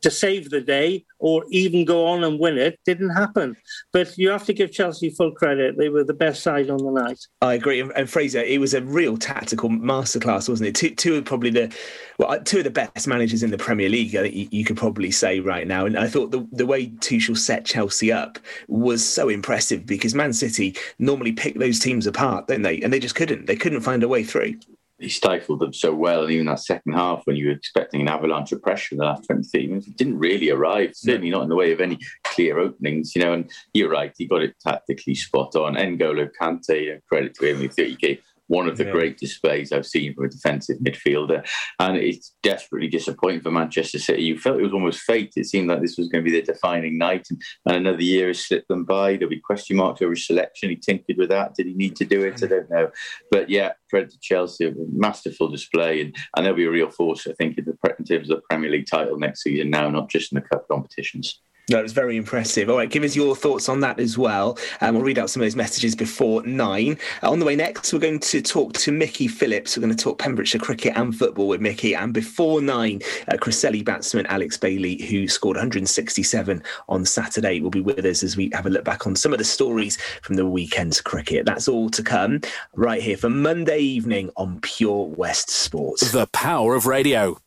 to 0.00 0.10
save 0.10 0.50
the 0.50 0.60
day 0.60 1.04
or 1.18 1.44
even 1.50 1.84
go 1.84 2.06
on 2.06 2.24
and 2.24 2.38
win 2.38 2.58
it 2.58 2.78
didn't 2.84 3.10
happen. 3.10 3.56
But 3.92 4.16
you 4.16 4.30
have 4.30 4.44
to 4.46 4.52
give 4.52 4.72
Chelsea 4.72 5.10
full 5.10 5.32
credit. 5.32 5.76
They 5.78 5.88
were 5.88 6.04
the 6.04 6.14
best 6.14 6.42
side 6.42 6.70
on 6.70 6.78
the 6.78 6.90
night. 6.90 7.18
I 7.40 7.54
agree. 7.54 7.80
And, 7.80 8.08
Fraser, 8.08 8.40
it 8.40 8.60
was 8.60 8.74
a 8.74 8.82
real 8.82 9.16
tactical 9.16 9.68
masterclass, 9.68 10.48
wasn't 10.48 10.68
it? 10.68 10.74
Two, 10.74 10.94
two 10.94 11.16
of 11.16 11.24
probably 11.24 11.50
the 11.50 11.74
well, 12.18 12.40
two 12.42 12.58
of 12.58 12.64
the 12.64 12.70
best 12.70 13.06
managers 13.06 13.42
in 13.42 13.50
the 13.50 13.58
Premier 13.58 13.88
League, 13.88 14.12
you, 14.12 14.48
you 14.50 14.64
could 14.64 14.76
probably 14.76 15.10
say 15.10 15.40
right 15.40 15.66
now. 15.66 15.86
And 15.86 15.96
I 15.96 16.08
thought 16.08 16.32
the, 16.32 16.46
the 16.50 16.66
way 16.66 16.88
Tuchel 16.88 17.36
set 17.36 17.64
Chelsea 17.64 18.10
up 18.10 18.38
was 18.66 19.06
so 19.06 19.28
impressive 19.28 19.86
because 19.86 20.14
Man 20.14 20.32
City 20.32 20.76
normally 20.98 21.32
pick 21.32 21.58
those 21.58 21.78
teams 21.78 22.06
apart, 22.06 22.48
don't 22.48 22.62
they? 22.62 22.80
And 22.80 22.92
they 22.92 22.98
just 22.98 23.14
couldn't. 23.14 23.46
They 23.46 23.56
couldn't 23.56 23.82
find 23.82 24.02
a 24.02 24.08
way 24.08 24.24
through 24.24 24.54
he 24.98 25.08
stifled 25.08 25.60
them 25.60 25.72
so 25.72 25.94
well. 25.94 26.22
And 26.22 26.32
even 26.32 26.46
that 26.46 26.60
second 26.60 26.92
half, 26.92 27.22
when 27.24 27.36
you 27.36 27.46
were 27.46 27.52
expecting 27.52 28.00
an 28.00 28.08
avalanche 28.08 28.52
of 28.52 28.62
pressure 28.62 28.94
in 28.94 28.98
the 28.98 29.04
last 29.04 29.26
20 29.26 29.66
minutes, 29.68 29.86
it 29.86 29.96
didn't 29.96 30.18
really 30.18 30.50
arrive, 30.50 30.90
certainly 30.94 31.30
not 31.30 31.42
in 31.42 31.48
the 31.48 31.56
way 31.56 31.72
of 31.72 31.80
any 31.80 31.98
clear 32.24 32.58
openings, 32.58 33.14
you 33.14 33.22
know. 33.22 33.32
And 33.32 33.50
you're 33.74 33.90
right, 33.90 34.12
he 34.16 34.26
got 34.26 34.42
it 34.42 34.56
tactically 34.60 35.14
spot 35.14 35.54
on. 35.54 35.74
N'Golo 35.74 36.28
Kante, 36.40 37.00
credit 37.08 37.34
to 37.34 37.46
him, 37.46 37.60
he 37.60 37.94
gave 37.94 38.22
one 38.48 38.68
of 38.68 38.76
the 38.76 38.84
yeah. 38.84 38.90
great 38.90 39.18
displays 39.18 39.72
I've 39.72 39.86
seen 39.86 40.14
from 40.14 40.24
a 40.24 40.28
defensive 40.28 40.78
midfielder. 40.78 41.46
And 41.78 41.96
it's 41.96 42.34
desperately 42.42 42.88
disappointing 42.88 43.40
for 43.40 43.50
Manchester 43.50 43.98
City. 43.98 44.22
You 44.22 44.38
felt 44.38 44.58
it 44.58 44.64
was 44.64 44.72
almost 44.72 45.00
fate. 45.00 45.32
It 45.36 45.46
seemed 45.46 45.68
like 45.68 45.80
this 45.80 45.96
was 45.96 46.08
going 46.08 46.24
to 46.24 46.30
be 46.30 46.36
their 46.36 46.54
defining 46.54 46.98
night. 46.98 47.26
And, 47.30 47.40
and 47.66 47.76
another 47.76 48.02
year 48.02 48.28
has 48.28 48.44
slipped 48.44 48.68
them 48.68 48.84
by. 48.84 49.12
There'll 49.12 49.30
be 49.30 49.40
question 49.40 49.76
marks 49.76 50.02
over 50.02 50.12
his 50.12 50.26
selection. 50.26 50.70
He 50.70 50.76
tinkered 50.76 51.18
with 51.18 51.28
that. 51.28 51.54
Did 51.54 51.66
he 51.66 51.74
need 51.74 51.96
to 51.96 52.04
do 52.04 52.22
it? 52.22 52.42
I 52.42 52.46
mm. 52.46 52.50
don't 52.50 52.70
know. 52.70 52.90
But 53.30 53.48
yeah, 53.50 53.72
credit 53.90 54.10
to 54.10 54.18
Chelsea, 54.20 54.66
a 54.66 54.72
masterful 54.92 55.48
display. 55.48 56.00
And, 56.00 56.16
and 56.36 56.44
they'll 56.44 56.54
be 56.54 56.64
a 56.64 56.70
real 56.70 56.90
force, 56.90 57.26
I 57.26 57.32
think, 57.34 57.58
in, 57.58 57.64
the, 57.64 57.76
in 57.98 58.04
terms 58.04 58.30
of 58.30 58.36
the 58.36 58.42
Premier 58.48 58.70
League 58.70 58.86
title 58.90 59.18
next 59.18 59.42
season 59.42 59.70
now, 59.70 59.88
not 59.90 60.10
just 60.10 60.32
in 60.32 60.36
the 60.36 60.48
cup 60.48 60.66
competitions. 60.68 61.40
No, 61.70 61.78
it 61.78 61.82
was 61.82 61.92
very 61.92 62.16
impressive. 62.16 62.70
All 62.70 62.76
right, 62.76 62.88
give 62.88 63.04
us 63.04 63.14
your 63.14 63.36
thoughts 63.36 63.68
on 63.68 63.80
that 63.80 64.00
as 64.00 64.16
well. 64.16 64.56
Um, 64.80 64.94
we'll 64.94 65.04
read 65.04 65.18
out 65.18 65.28
some 65.28 65.42
of 65.42 65.44
those 65.44 65.56
messages 65.56 65.94
before 65.94 66.42
nine. 66.44 66.96
Uh, 67.22 67.30
on 67.30 67.40
the 67.40 67.44
way 67.44 67.56
next, 67.56 67.92
we're 67.92 67.98
going 67.98 68.20
to 68.20 68.40
talk 68.40 68.72
to 68.74 68.90
Mickey 68.90 69.28
Phillips. 69.28 69.76
We're 69.76 69.82
going 69.82 69.94
to 69.94 70.02
talk 70.02 70.18
Pembrokeshire 70.18 70.60
cricket 70.60 70.94
and 70.96 71.14
football 71.14 71.46
with 71.46 71.60
Mickey. 71.60 71.94
And 71.94 72.14
before 72.14 72.62
nine, 72.62 73.02
uh, 73.30 73.36
Cresselly 73.36 73.82
batsman 73.82 74.24
Alex 74.26 74.56
Bailey, 74.56 75.02
who 75.02 75.28
scored 75.28 75.56
167 75.56 76.62
on 76.88 77.04
Saturday, 77.04 77.60
will 77.60 77.68
be 77.68 77.82
with 77.82 78.04
us 78.06 78.22
as 78.22 78.34
we 78.34 78.50
have 78.54 78.64
a 78.64 78.70
look 78.70 78.84
back 78.84 79.06
on 79.06 79.14
some 79.14 79.32
of 79.32 79.38
the 79.38 79.44
stories 79.44 79.98
from 80.22 80.36
the 80.36 80.46
weekend's 80.46 81.02
cricket. 81.02 81.44
That's 81.44 81.68
all 81.68 81.90
to 81.90 82.02
come 82.02 82.40
right 82.76 83.02
here 83.02 83.18
for 83.18 83.28
Monday 83.28 83.80
evening 83.80 84.30
on 84.36 84.60
Pure 84.62 85.08
West 85.08 85.50
Sports. 85.50 86.12
The 86.12 86.28
power 86.28 86.74
of 86.74 86.86
radio. 86.86 87.38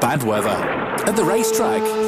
Bad 0.00 0.24
weather. 0.24 0.48
At 0.48 1.14
the 1.14 1.24
racetrack. 1.24 2.07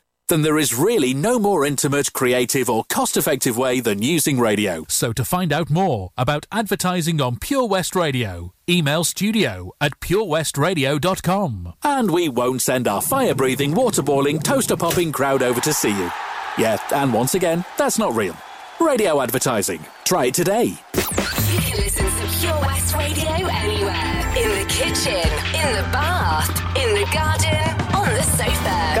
then 0.31 0.43
there 0.43 0.57
is 0.57 0.73
really 0.73 1.13
no 1.13 1.37
more 1.37 1.65
intimate, 1.65 2.13
creative, 2.13 2.69
or 2.69 2.85
cost 2.85 3.17
effective 3.17 3.57
way 3.57 3.81
than 3.81 4.01
using 4.01 4.39
radio. 4.39 4.85
So 4.87 5.11
to 5.11 5.25
find 5.25 5.51
out 5.51 5.69
more 5.69 6.13
about 6.17 6.47
advertising 6.53 7.19
on 7.19 7.35
Pure 7.37 7.67
West 7.67 7.97
Radio, 7.97 8.53
email 8.69 9.03
studio 9.03 9.71
at 9.81 9.99
purewestradio.com. 9.99 11.73
And 11.83 12.11
we 12.11 12.29
won't 12.29 12.61
send 12.61 12.87
our 12.87 13.01
fire 13.01 13.35
breathing, 13.35 13.73
water 13.73 14.01
boiling, 14.01 14.39
toaster 14.39 14.77
popping 14.77 15.11
crowd 15.11 15.43
over 15.43 15.59
to 15.59 15.73
see 15.73 15.91
you. 15.91 16.09
Yeah, 16.57 16.77
and 16.93 17.13
once 17.13 17.35
again, 17.35 17.65
that's 17.77 17.99
not 17.99 18.15
real. 18.15 18.37
Radio 18.79 19.21
advertising. 19.21 19.85
Try 20.05 20.27
it 20.27 20.33
today. 20.33 20.77
You 20.93 21.59
can 21.59 21.77
listen 21.77 22.05
to 22.05 22.39
Pure 22.39 22.61
West 22.61 22.95
Radio 22.95 23.47
anywhere. 23.47 24.33
In 24.37 24.49
the 24.59 24.65
kitchen, 24.69 25.29
in 25.59 25.75
the 25.75 25.83
bath, 25.91 26.47
in 26.77 26.95
the 26.95 27.05
garden, 27.13 27.95
on 27.95 28.07
the 28.15 28.23
sofa. 28.23 29.00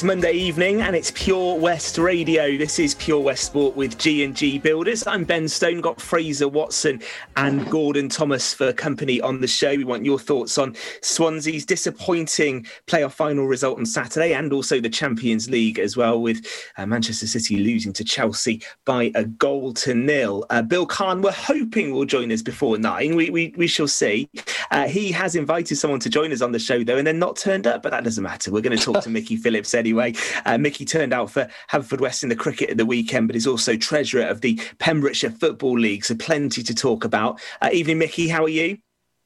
it's 0.00 0.04
Monday 0.06 0.32
evening 0.32 0.80
and 0.80 0.96
it's 0.96 1.10
Pure 1.10 1.58
West 1.58 1.98
Radio. 1.98 2.56
This 2.56 2.78
is 2.78 2.94
Pure 2.94 3.20
West 3.20 3.44
Sport 3.44 3.76
with 3.76 3.98
G&G 3.98 4.56
Builders. 4.60 5.06
I'm 5.06 5.24
Ben 5.24 5.46
Stone, 5.46 5.82
got 5.82 6.00
Fraser 6.00 6.48
Watson 6.48 7.02
and 7.36 7.68
Gordon 7.68 8.08
Thomas 8.08 8.54
for 8.54 8.72
company 8.72 9.20
on 9.20 9.42
the 9.42 9.46
show. 9.46 9.76
We 9.76 9.84
want 9.84 10.06
your 10.06 10.18
thoughts 10.18 10.56
on 10.56 10.74
Swansea's 11.02 11.66
disappointing 11.66 12.64
playoff 12.86 13.12
final 13.12 13.46
result 13.46 13.76
on 13.76 13.84
Saturday 13.84 14.32
and 14.32 14.54
also 14.54 14.80
the 14.80 14.88
Champions 14.88 15.50
League 15.50 15.78
as 15.78 15.98
well 15.98 16.22
with 16.22 16.46
uh, 16.78 16.86
Manchester 16.86 17.26
City 17.26 17.58
losing 17.58 17.92
to 17.92 18.02
Chelsea 18.02 18.62
by 18.86 19.12
a 19.14 19.26
goal 19.26 19.74
to 19.74 19.92
nil. 19.92 20.46
Uh, 20.48 20.62
Bill 20.62 20.86
Kahn, 20.86 21.20
we're 21.20 21.30
hoping 21.30 21.92
will 21.92 22.06
join 22.06 22.32
us 22.32 22.40
before 22.40 22.78
nine. 22.78 23.16
We, 23.16 23.28
we, 23.28 23.52
we 23.58 23.66
shall 23.66 23.88
see. 23.88 24.30
Uh, 24.70 24.88
he 24.88 25.12
has 25.12 25.36
invited 25.36 25.76
someone 25.76 26.00
to 26.00 26.08
join 26.08 26.32
us 26.32 26.40
on 26.40 26.52
the 26.52 26.58
show 26.58 26.82
though 26.84 26.96
and 26.96 27.06
then 27.06 27.18
not 27.18 27.36
turned 27.36 27.66
up, 27.66 27.82
but 27.82 27.90
that 27.90 28.02
doesn't 28.02 28.24
matter. 28.24 28.50
We're 28.50 28.62
going 28.62 28.78
to 28.78 28.82
talk 28.82 29.02
to 29.02 29.10
Mickey 29.10 29.36
Phillips 29.36 29.74
anyway. 29.90 30.14
Uh, 30.46 30.56
Mickey 30.58 30.84
turned 30.84 31.12
out 31.12 31.30
for 31.30 31.48
Haverfordwest 31.70 32.22
in 32.22 32.28
the 32.28 32.36
cricket 32.36 32.70
at 32.70 32.76
the 32.76 32.86
weekend, 32.86 33.26
but 33.26 33.36
is 33.36 33.46
also 33.46 33.76
treasurer 33.76 34.22
of 34.26 34.40
the 34.40 34.60
Pembrokeshire 34.78 35.30
Football 35.30 35.78
League. 35.78 36.04
So 36.04 36.14
plenty 36.14 36.62
to 36.62 36.74
talk 36.74 37.04
about. 37.04 37.40
Uh, 37.60 37.70
evening, 37.72 37.98
Mickey. 37.98 38.28
How 38.28 38.44
are 38.44 38.48
you? 38.48 38.78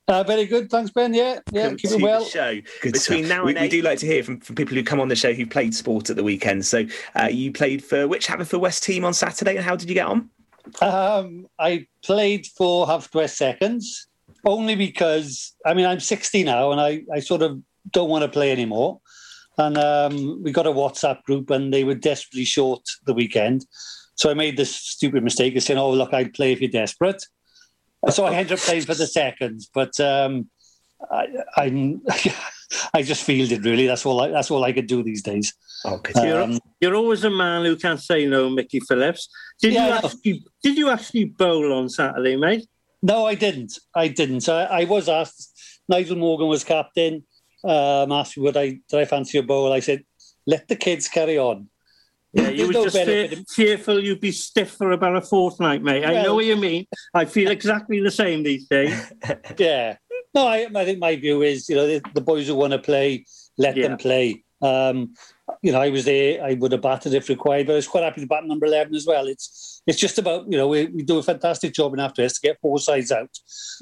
Uh, 0.06 0.22
very 0.22 0.44
good, 0.44 0.70
thanks, 0.70 0.90
Ben. 0.90 1.14
Yeah, 1.14 1.38
yeah, 1.50 1.62
Welcome 1.62 1.76
keep 1.78 1.90
it 1.92 2.02
well. 2.02 2.24
Show 2.26 2.60
Good 2.82 2.92
between 2.92 3.24
stuff. 3.24 3.38
now 3.38 3.44
We- 3.44 3.52
and 3.52 3.60
we 3.60 3.64
we 3.66 3.68
do 3.70 3.82
like 3.82 3.98
to 4.00 4.06
hear 4.06 4.22
from, 4.22 4.38
from 4.40 4.54
people 4.54 4.74
who 4.74 4.82
come 4.84 5.00
on 5.00 5.08
the 5.08 5.16
show 5.16 5.32
who've 5.32 5.48
played 5.48 5.74
sport 5.74 6.10
at 6.10 6.16
the 6.16 6.22
weekend. 6.22 6.66
So 6.66 6.84
uh, 7.18 7.28
you 7.30 7.50
played 7.52 7.82
for 7.82 8.06
which 8.06 8.26
Haverfordwest 8.26 8.82
team 8.82 9.04
on 9.06 9.14
Saturday, 9.14 9.56
and 9.56 9.64
how 9.64 9.76
did 9.76 9.88
you 9.88 9.94
get 9.94 10.06
on? 10.06 10.28
Um, 10.82 11.46
I 11.58 11.86
played 12.04 12.46
for 12.46 12.86
Haverfordwest 12.86 13.36
Seconds 13.36 14.08
only 14.44 14.74
because 14.74 15.54
I 15.64 15.72
mean 15.72 15.86
I'm 15.86 16.00
60 16.00 16.44
now 16.44 16.72
and 16.72 16.80
I, 16.80 17.02
I 17.12 17.20
sort 17.20 17.40
of 17.40 17.62
don't 17.90 18.10
want 18.10 18.24
to 18.24 18.28
play 18.28 18.52
anymore. 18.52 19.00
And 19.56 19.78
um, 19.78 20.42
we 20.42 20.50
got 20.52 20.66
a 20.66 20.72
WhatsApp 20.72 21.22
group 21.22 21.50
and 21.50 21.72
they 21.72 21.84
were 21.84 21.94
desperately 21.94 22.44
short 22.44 22.82
the 23.06 23.14
weekend. 23.14 23.66
So 24.16 24.30
I 24.30 24.34
made 24.34 24.56
this 24.56 24.74
stupid 24.74 25.22
mistake 25.22 25.56
of 25.56 25.62
saying, 25.62 25.78
"Oh, 25.78 25.90
look, 25.90 26.12
I'd 26.12 26.34
play 26.34 26.52
if 26.52 26.60
you're 26.60 26.70
desperate." 26.70 27.24
So 28.10 28.24
I 28.24 28.34
ended 28.34 28.52
up 28.52 28.58
playing 28.58 28.82
for 28.82 28.94
the 28.94 29.06
seconds, 29.06 29.70
but 29.72 29.98
um, 29.98 30.50
I, 31.10 31.26
I'm 31.56 32.02
I 32.94 33.02
just 33.02 33.24
fielded 33.24 33.64
really. 33.64 33.86
That's 33.86 34.04
all. 34.04 34.20
I, 34.20 34.28
that's 34.28 34.50
all 34.50 34.64
I 34.64 34.72
could 34.72 34.86
do 34.86 35.02
these 35.02 35.22
days. 35.22 35.54
Oh, 35.84 36.00
you're, 36.16 36.58
you're, 36.80 36.94
always 36.94 37.24
a 37.24 37.30
man 37.30 37.64
who 37.64 37.76
can't 37.76 38.00
say 38.00 38.26
no, 38.26 38.48
Mickey 38.48 38.80
Phillips. 38.80 39.28
Did 39.60 39.74
yeah, 39.74 39.86
you 39.86 39.92
actually? 39.92 40.44
Did 40.62 40.78
you 40.78 40.90
actually 40.90 41.24
bowl 41.24 41.72
on 41.72 41.88
Saturday, 41.88 42.36
mate? 42.36 42.66
No, 43.02 43.26
I 43.26 43.34
didn't. 43.34 43.78
I 43.94 44.08
didn't. 44.08 44.48
I, 44.48 44.64
I 44.64 44.84
was 44.84 45.08
asked. 45.08 45.50
Nigel 45.88 46.16
Morgan 46.16 46.48
was 46.48 46.64
captain. 46.64 47.24
Um, 47.64 48.12
asked 48.12 48.36
me 48.36 48.42
would 48.42 48.56
I 48.56 48.80
did 48.88 49.00
I 49.00 49.04
fancy 49.04 49.38
a 49.38 49.42
bowl. 49.42 49.72
I 49.72 49.80
said, 49.80 50.04
let 50.46 50.68
the 50.68 50.76
kids 50.76 51.08
carry 51.08 51.38
on. 51.38 51.68
Yeah, 52.32 52.48
you 52.48 52.66
were 52.66 52.72
no 52.72 52.84
just 52.84 52.96
fear, 52.96 53.30
fearful 53.48 54.02
you'd 54.02 54.20
be 54.20 54.32
stiff 54.32 54.72
for 54.72 54.90
about 54.90 55.14
a 55.16 55.20
fortnight, 55.20 55.82
mate. 55.82 56.02
Well, 56.02 56.16
I 56.16 56.22
know 56.22 56.34
what 56.34 56.44
you 56.44 56.56
mean. 56.56 56.86
I 57.14 57.26
feel 57.26 57.50
exactly 57.58 58.00
the 58.00 58.10
same 58.10 58.42
these 58.42 58.66
days. 58.66 59.12
yeah. 59.56 59.96
No, 60.34 60.48
I, 60.48 60.66
I 60.74 60.84
think 60.84 60.98
my 60.98 61.14
view 61.14 61.42
is, 61.42 61.68
you 61.68 61.76
know, 61.76 61.86
the, 61.86 62.02
the 62.12 62.20
boys 62.20 62.48
who 62.48 62.56
want 62.56 62.72
to 62.72 62.80
play, 62.80 63.24
let 63.56 63.76
yeah. 63.76 63.88
them 63.88 63.98
play. 63.98 64.42
Um, 64.60 65.14
you 65.62 65.70
know, 65.70 65.80
I 65.80 65.90
was 65.90 66.06
there. 66.06 66.42
I 66.42 66.54
would 66.54 66.72
have 66.72 66.80
batted 66.80 67.14
if 67.14 67.28
required, 67.28 67.66
but 67.66 67.74
I 67.74 67.76
was 67.76 67.86
quite 67.86 68.02
happy 68.02 68.22
to 68.22 68.26
bat 68.26 68.44
number 68.44 68.66
eleven 68.66 68.94
as 68.94 69.06
well. 69.06 69.26
It's 69.26 69.82
it's 69.86 69.98
just 69.98 70.18
about 70.18 70.50
you 70.50 70.56
know 70.56 70.68
we, 70.68 70.86
we 70.86 71.02
do 71.02 71.18
a 71.18 71.22
fantastic 71.22 71.74
job 71.74 71.92
in 71.92 72.00
after 72.00 72.22
this 72.22 72.40
to 72.40 72.48
get 72.48 72.60
four 72.60 72.78
sides 72.78 73.12
out, 73.12 73.30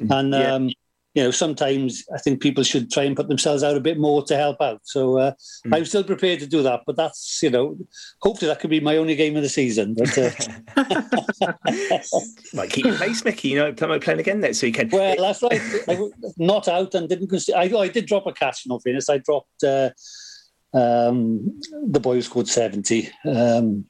mm-hmm. 0.01 0.13
and 0.13 0.35
yeah. 0.35 0.55
um, 0.55 0.71
you 1.15 1.23
know, 1.23 1.31
sometimes 1.31 2.05
I 2.15 2.19
think 2.19 2.41
people 2.41 2.65
should 2.65 2.91
try 2.91 3.03
and 3.03 3.15
put 3.15 3.29
themselves 3.29 3.63
out 3.63 3.77
a 3.77 3.81
bit 3.81 3.99
more 3.99 4.25
to 4.25 4.37
help 4.37 4.63
out. 4.63 4.81
So 4.85 5.19
uh, 5.19 5.33
mm. 5.67 5.77
I'm 5.77 5.85
still 5.85 6.05
prepared 6.05 6.41
to 6.41 6.47
do 6.47 6.63
that, 6.63 6.83
but 6.87 6.97
that's 6.97 7.41
you 7.43 7.51
know, 7.51 7.77
hopefully 8.23 8.49
that 8.49 8.61
could 8.61 8.71
be 8.71 8.81
my 8.81 8.97
only 8.97 9.15
game 9.15 9.37
of 9.37 9.43
the 9.43 9.49
season. 9.49 9.95
But 9.95 10.17
uh... 10.17 10.31
might 12.55 12.71
keep 12.71 12.87
your 12.87 12.97
pace, 12.97 13.25
Mickey. 13.25 13.49
You 13.49 13.57
know, 13.57 13.75
might 13.87 14.03
playing 14.03 14.21
again 14.21 14.41
next 14.41 14.63
weekend. 14.63 14.93
Well, 15.03 15.17
last 15.19 15.43
night 15.43 15.61
I 15.89 15.99
not 16.37 16.69
out 16.69 16.95
and 16.95 17.09
didn't. 17.09 17.29
Consider, 17.29 17.59
I, 17.59 17.63
I 17.63 17.89
did 17.89 18.07
drop 18.07 18.27
a 18.27 18.33
catch. 18.33 18.65
In 18.65 18.73
all 18.73 18.81
fairness, 18.81 19.09
I 19.09 19.19
dropped 19.19 19.65
uh, 19.65 19.91
um, 20.75 21.61
the 21.87 22.01
boy 22.01 22.15
who 22.15 22.23
scored 22.23 22.49
seventy. 22.49 23.11
Um, 23.25 23.87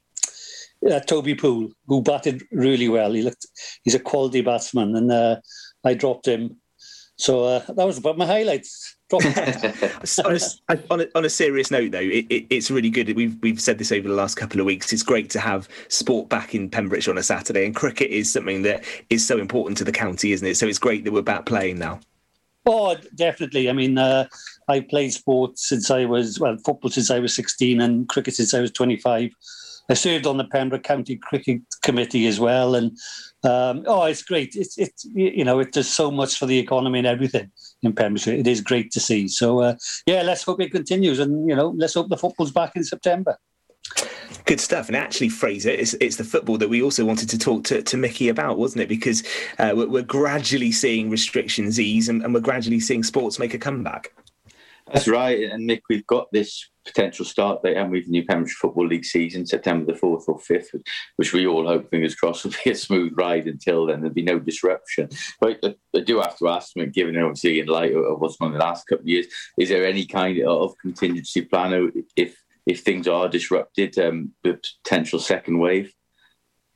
uh, 0.89 0.99
Toby 1.01 1.35
Poole, 1.35 1.71
who 1.87 2.01
batted 2.01 2.43
really 2.51 2.89
well. 2.89 3.13
He 3.13 3.21
looked, 3.21 3.45
he's 3.83 3.95
a 3.95 3.99
quality 3.99 4.41
batsman, 4.41 4.95
and 4.95 5.11
uh, 5.11 5.37
I 5.85 5.93
dropped 5.93 6.27
him 6.27 6.57
so 7.17 7.43
uh, 7.43 7.59
that 7.73 7.85
was 7.85 7.97
about 7.97 8.17
my 8.17 8.25
highlights. 8.25 8.97
on, 9.13 9.21
a, 9.27 10.39
on, 10.89 11.01
a, 11.01 11.07
on, 11.13 11.25
a, 11.25 11.29
serious 11.29 11.69
note, 11.69 11.91
though, 11.91 11.99
it, 11.99 12.25
it, 12.31 12.47
it's 12.49 12.71
really 12.71 12.89
good. 12.89 13.15
We've 13.15 13.37
we've 13.43 13.61
said 13.61 13.77
this 13.77 13.91
over 13.91 14.07
the 14.07 14.15
last 14.15 14.35
couple 14.35 14.59
of 14.59 14.65
weeks. 14.65 14.91
It's 14.91 15.03
great 15.03 15.29
to 15.31 15.39
have 15.39 15.69
sport 15.87 16.29
back 16.29 16.55
in 16.55 16.67
Pembrokeshire 16.67 17.13
on 17.13 17.19
a 17.19 17.23
Saturday, 17.23 17.63
and 17.63 17.75
cricket 17.75 18.09
is 18.09 18.33
something 18.33 18.63
that 18.63 18.83
is 19.11 19.25
so 19.25 19.37
important 19.37 19.77
to 19.77 19.83
the 19.83 19.91
county, 19.91 20.31
isn't 20.31 20.47
it? 20.47 20.57
So 20.57 20.65
it's 20.65 20.79
great 20.79 21.03
that 21.03 21.13
we're 21.13 21.21
back 21.21 21.45
playing 21.45 21.77
now. 21.77 21.99
Oh, 22.65 22.95
definitely. 23.13 23.69
I 23.69 23.73
mean, 23.73 23.99
uh, 23.99 24.25
I 24.67 24.79
played 24.79 25.13
sport 25.13 25.59
since 25.59 25.91
I 25.91 26.05
was 26.05 26.39
well, 26.39 26.57
football 26.57 26.89
since 26.89 27.11
I 27.11 27.19
was 27.19 27.35
sixteen, 27.35 27.81
and 27.81 28.09
cricket 28.09 28.33
since 28.33 28.55
I 28.55 28.61
was 28.61 28.71
twenty-five. 28.71 29.31
I 29.93 29.95
served 29.95 30.25
on 30.25 30.37
the 30.37 30.45
Pembroke 30.45 30.81
County 30.81 31.17
Cricket 31.17 31.61
Committee 31.83 32.25
as 32.25 32.39
well, 32.39 32.73
and 32.73 32.97
um, 33.43 33.83
oh, 33.85 34.05
it's 34.05 34.23
great. 34.23 34.55
It's 34.55 34.75
it's 34.79 35.05
you 35.05 35.43
know 35.43 35.59
it 35.59 35.71
does 35.71 35.87
so 35.87 36.09
much 36.09 36.39
for 36.39 36.47
the 36.47 36.57
economy 36.57 36.97
and 36.97 37.07
everything 37.07 37.51
in 37.83 37.93
Pembrokeshire. 37.93 38.33
It 38.33 38.47
is 38.47 38.59
great 38.59 38.89
to 38.93 38.99
see. 38.99 39.27
So 39.27 39.59
uh, 39.59 39.75
yeah, 40.07 40.23
let's 40.23 40.41
hope 40.41 40.61
it 40.61 40.71
continues, 40.71 41.19
and 41.19 41.47
you 41.47 41.55
know 41.55 41.75
let's 41.77 41.93
hope 41.93 42.09
the 42.09 42.17
football's 42.17 42.51
back 42.51 42.75
in 42.75 42.83
September. 42.83 43.37
Good 44.45 44.59
stuff. 44.59 44.87
And 44.87 44.97
actually, 44.97 45.29
Fraser, 45.29 45.69
it's, 45.69 45.93
it's 46.01 46.15
the 46.15 46.23
football 46.23 46.57
that 46.57 46.69
we 46.69 46.81
also 46.81 47.05
wanted 47.05 47.29
to 47.29 47.37
talk 47.37 47.63
to, 47.65 47.83
to 47.83 47.95
Mickey 47.95 48.29
about, 48.29 48.57
wasn't 48.57 48.81
it? 48.81 48.89
Because 48.89 49.21
uh, 49.59 49.73
we're, 49.75 49.87
we're, 49.87 50.01
gradually 50.01 50.71
seeing 50.71 51.11
restrictions 51.11 51.79
ease 51.79 52.09
and, 52.09 52.23
and 52.23 52.33
we're 52.33 52.39
gradually 52.39 52.79
seeing 52.79 53.03
sports 53.03 53.37
make 53.37 53.53
a 53.53 53.59
comeback. 53.59 54.11
That's 54.91 55.07
right. 55.07 55.51
And 55.51 55.69
Mick, 55.69 55.81
we've 55.87 56.07
got 56.07 56.31
this 56.31 56.69
potential 56.85 57.25
start 57.25 57.63
date, 57.63 57.77
and 57.77 57.91
we've 57.91 58.05
the 58.05 58.11
new 58.11 58.25
Pembrokeshire 58.25 58.57
Football 58.59 58.87
League 58.87 59.05
season, 59.05 59.45
September 59.45 59.91
the 59.91 59.99
4th 59.99 60.27
or 60.27 60.39
5th, 60.39 60.81
which 61.15 61.33
we 61.33 61.47
all 61.47 61.65
hope, 61.65 61.89
fingers 61.89 62.15
crossed, 62.15 62.43
will 62.45 62.53
be 62.63 62.71
a 62.71 62.75
smooth 62.75 63.13
ride 63.15 63.47
until 63.47 63.85
then. 63.85 64.01
There'll 64.01 64.13
be 64.13 64.23
no 64.23 64.39
disruption. 64.39 65.09
But 65.39 65.63
I 65.95 65.99
do 66.01 66.19
have 66.19 66.37
to 66.39 66.49
ask, 66.49 66.73
given 66.93 67.17
obviously 67.17 67.59
in 67.59 67.67
light 67.67 67.95
of 67.95 68.19
what's 68.19 68.37
gone 68.37 68.51
in 68.51 68.57
the 68.57 68.63
last 68.63 68.87
couple 68.87 69.03
of 69.03 69.07
years, 69.07 69.27
is 69.57 69.69
there 69.69 69.85
any 69.85 70.05
kind 70.05 70.41
of 70.43 70.77
contingency 70.79 71.41
plan 71.41 71.91
if 72.15 72.35
if 72.65 72.81
things 72.81 73.09
are 73.09 73.27
disrupted, 73.27 73.97
um, 73.99 74.31
the 74.43 74.57
potential 74.83 75.19
second 75.19 75.59
wave? 75.59 75.93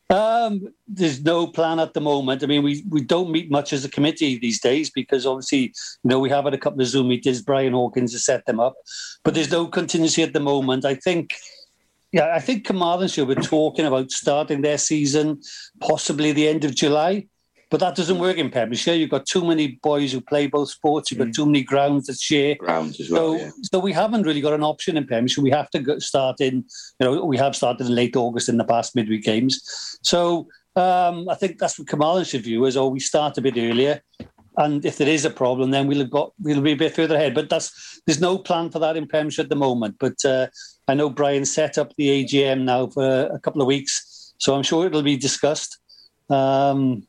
Um, 0.10 0.70
there's 0.88 1.22
no 1.22 1.48
plan 1.48 1.80
at 1.80 1.94
the 1.94 2.00
moment. 2.00 2.42
I 2.42 2.46
mean, 2.46 2.64
we, 2.64 2.84
we 2.90 3.02
don't 3.02 3.30
meet 3.30 3.52
much 3.52 3.74
as 3.74 3.84
a 3.84 3.90
committee 3.90 4.40
these 4.40 4.62
days 4.62 4.90
because 4.90 5.26
obviously, 5.26 5.60
you 5.60 5.74
know, 6.06 6.20
we 6.20 6.30
have 6.30 6.46
had 6.46 6.54
a 6.54 6.58
couple 6.58 6.82
of 6.82 6.88
Zoom 6.88 7.10
meetings. 7.10 7.42
Brian 7.42 7.74
Hawkins 7.74 8.14
has 8.14 8.24
set 8.24 8.46
them 8.46 8.60
up, 8.60 8.76
but 9.24 9.34
there's 9.34 9.52
no 9.52 9.68
contingency 9.68 10.24
at 10.24 10.32
the 10.32 10.40
moment. 10.40 10.86
I 10.86 10.96
think, 10.96 11.36
yeah, 12.14 12.34
I 12.34 12.40
think 12.40 12.66
Carmarthenshire 12.66 13.26
were 13.26 13.36
talking 13.36 13.86
about 13.86 14.12
starting 14.12 14.62
their 14.62 14.78
season 14.78 15.42
possibly 15.82 16.32
the 16.32 16.48
end 16.48 16.64
of 16.64 16.74
July. 16.74 17.28
But 17.70 17.82
that 17.82 17.96
doesn't 17.96 18.20
work 18.20 18.38
in 18.38 18.50
Pembrokeshire. 18.50 18.96
You've 18.96 19.10
got 19.10 19.26
too 19.26 19.44
many 19.46 19.80
boys 19.84 20.14
who 20.14 20.22
play 20.22 20.48
both 20.48 20.70
sports. 20.70 21.12
You've 21.12 21.18
got 21.18 21.28
mm. 21.28 21.36
too 21.36 21.46
many 21.46 21.64
grounds 21.64 22.08
to 22.08 22.14
share. 22.14 22.56
Grounds 22.56 23.00
as 23.00 23.10
well. 23.10 23.38
So, 23.38 23.44
yeah. 23.44 23.50
so 23.62 23.80
we 23.80 23.92
haven't 23.92 24.24
really 24.24 24.40
got 24.40 24.54
an 24.54 24.64
option 24.64 24.96
in 24.96 25.06
Pembrokeshire. 25.06 25.44
We 25.44 25.52
have 25.52 25.70
to 25.72 26.00
start 26.00 26.40
in, 26.40 26.64
you 27.00 27.02
know, 27.02 27.26
we 27.26 27.38
have 27.38 27.56
started 27.56 27.88
in 27.88 27.94
late 27.94 28.16
August 28.16 28.48
in 28.48 28.58
the 28.58 28.64
past 28.64 28.96
midweek 28.96 29.24
games. 29.24 30.00
So 30.02 30.48
um, 30.78 31.28
I 31.28 31.36
think 31.36 31.58
that's 31.58 31.80
what 31.80 31.88
Carmarthenshire's 31.88 32.44
view 32.44 32.66
is. 32.66 32.78
Oh, 32.78 32.88
we 32.88 33.00
start 33.00 33.38
a 33.38 33.42
bit 33.42 33.58
earlier, 33.58 34.02
and 34.58 34.86
if 34.86 34.98
there 34.98 35.08
is 35.08 35.26
a 35.26 35.30
problem, 35.30 35.72
then 35.72 35.88
we'll 35.88 36.00
have 36.00 36.12
got 36.12 36.34
we'll 36.40 36.62
be 36.62 36.74
a 36.74 36.78
bit 36.78 36.96
further 36.96 37.16
ahead. 37.16 37.34
But 37.34 37.50
that's 37.50 38.00
there's 38.06 38.22
no 38.22 38.38
plan 38.38 38.70
for 38.70 38.78
that 38.80 38.96
in 38.96 39.08
Pembrokeshire 39.08 39.44
at 39.44 39.50
the 39.50 39.56
moment. 39.56 39.96
But 40.00 40.24
uh, 40.24 40.48
I 40.88 40.94
know 40.94 41.10
Brian 41.10 41.46
set 41.46 41.80
up 41.80 41.94
the 41.98 42.24
AGM 42.24 42.64
now 42.64 42.88
for 42.88 43.26
a 43.26 43.40
couple 43.40 43.62
of 43.62 43.68
weeks, 43.68 44.34
so 44.38 44.56
I'm 44.56 44.64
sure 44.64 44.86
it'll 44.86 45.02
be 45.02 45.18
discussed. 45.18 45.80
Um, 46.30 47.08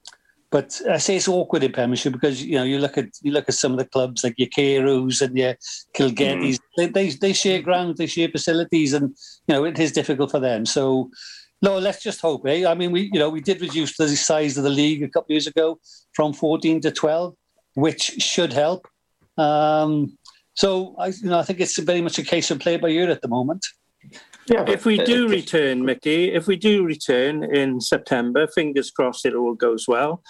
but 0.51 0.81
I 0.89 0.97
say 0.97 1.17
it's 1.17 1.29
awkward 1.29 1.63
in 1.63 1.73
Pembrokeshire 1.73 2.13
because 2.13 2.43
you 2.43 2.57
know 2.57 2.65
you 2.65 2.79
look 2.79 2.97
at 2.97 3.09
you 3.23 3.33
look 3.33 3.49
at 3.49 3.55
some 3.55 3.73
of 3.73 3.79
the 3.79 3.85
clubs 3.85 4.25
like 4.25 4.35
your 4.39 4.49
Carews 4.49 5.21
and 5.21 5.37
your 5.37 5.55
Kilgettys. 5.95 6.57
Mm. 6.57 6.61
They, 6.77 6.87
they 6.87 7.09
they 7.11 7.33
share 7.33 7.61
ground, 7.61 7.97
they 7.97 8.07
share 8.07 8.29
facilities, 8.29 8.95
and 8.95 9.15
you 9.47 9.55
know 9.55 9.65
it 9.65 9.79
is 9.79 9.93
difficult 9.93 10.31
for 10.31 10.41
them. 10.41 10.65
So 10.65 11.11
no, 11.61 11.79
let's 11.79 12.03
just 12.03 12.21
hope. 12.21 12.47
Eh? 12.47 12.67
I 12.67 12.75
mean, 12.75 12.93
we 12.93 13.11
you 13.13 13.19
know 13.19 13.29
we 13.29 13.43
did 13.43 13.61
reduce 13.61 13.97
the 13.97 14.09
size 14.09 14.57
of 14.57 14.65
the 14.65 14.71
league 14.71 15.03
a 15.03 15.09
couple 15.09 15.27
of 15.27 15.31
years 15.31 15.47
ago 15.47 15.79
from 16.15 16.33
14 16.33 16.81
to 16.83 16.91
12, 16.91 17.35
which 17.75 18.03
should 18.19 18.53
help. 18.53 18.89
Um, 19.37 20.17
so 20.55 20.97
I 20.99 21.09
you 21.09 21.29
know 21.29 21.39
I 21.39 21.43
think 21.43 21.61
it's 21.61 21.79
very 21.79 22.01
much 22.01 22.19
a 22.19 22.25
case 22.25 22.51
of 22.51 22.59
play 22.59 22.79
by 22.79 22.89
ear 22.89 23.11
at 23.11 23.21
the 23.21 23.29
moment. 23.29 23.67
Yeah, 24.51 24.65
if 24.67 24.87
we 24.87 24.97
do 24.99 25.29
return, 25.29 25.85
Mickey, 25.85 26.33
if 26.33 26.47
we 26.47 26.57
do 26.57 26.83
return 26.83 27.45
in 27.45 27.81
September, 27.83 28.47
fingers 28.47 28.91
crossed 28.91 29.27
it 29.27 29.35
all 29.35 29.55
goes 29.55 29.87
well. 29.87 30.23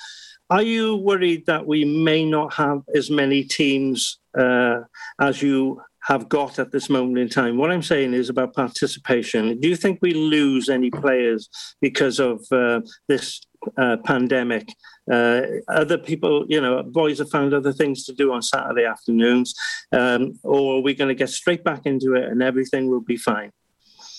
Are 0.51 0.63
you 0.63 0.97
worried 0.97 1.47
that 1.47 1.67
we 1.67 1.85
may 1.85 2.25
not 2.25 2.55
have 2.55 2.83
as 2.97 3.11
many 3.11 3.45
teams 3.45 4.19
uh, 4.37 4.81
as 5.21 5.41
you 5.41 5.81
have 6.01 6.29
got 6.29 6.59
at 6.59 6.73
this 6.73 6.89
moment 6.91 7.19
in 7.19 7.29
time? 7.29 7.59
What 7.59 7.71
I'm 7.71 7.83
saying 7.83 8.15
is 8.15 8.29
about 8.29 8.55
participation. 8.55 9.61
Do 9.61 9.69
you 9.69 9.77
think 9.77 10.01
we 10.01 10.15
lose 10.15 10.69
any 10.69 10.91
players 10.91 11.49
because 11.81 12.19
of 12.19 12.45
uh, 12.51 12.81
this 13.09 13.41
uh, 13.77 13.99
pandemic? 14.05 14.75
Uh, 15.13 15.43
other 15.69 15.99
people, 15.99 16.45
you 16.49 16.61
know, 16.61 16.83
boys 16.83 17.19
have 17.19 17.31
found 17.31 17.55
other 17.55 17.73
things 17.73 18.05
to 18.07 18.15
do 18.15 18.33
on 18.33 18.43
Saturday 18.43 18.85
afternoons, 18.85 19.55
um, 19.93 20.33
or 20.43 20.79
are 20.79 20.83
we 20.83 20.95
going 20.95 21.09
to 21.09 21.15
get 21.15 21.29
straight 21.29 21.63
back 21.63 21.83
into 21.85 22.15
it 22.15 22.25
and 22.25 22.43
everything 22.43 22.91
will 22.91 23.01
be 23.01 23.17
fine? 23.17 23.53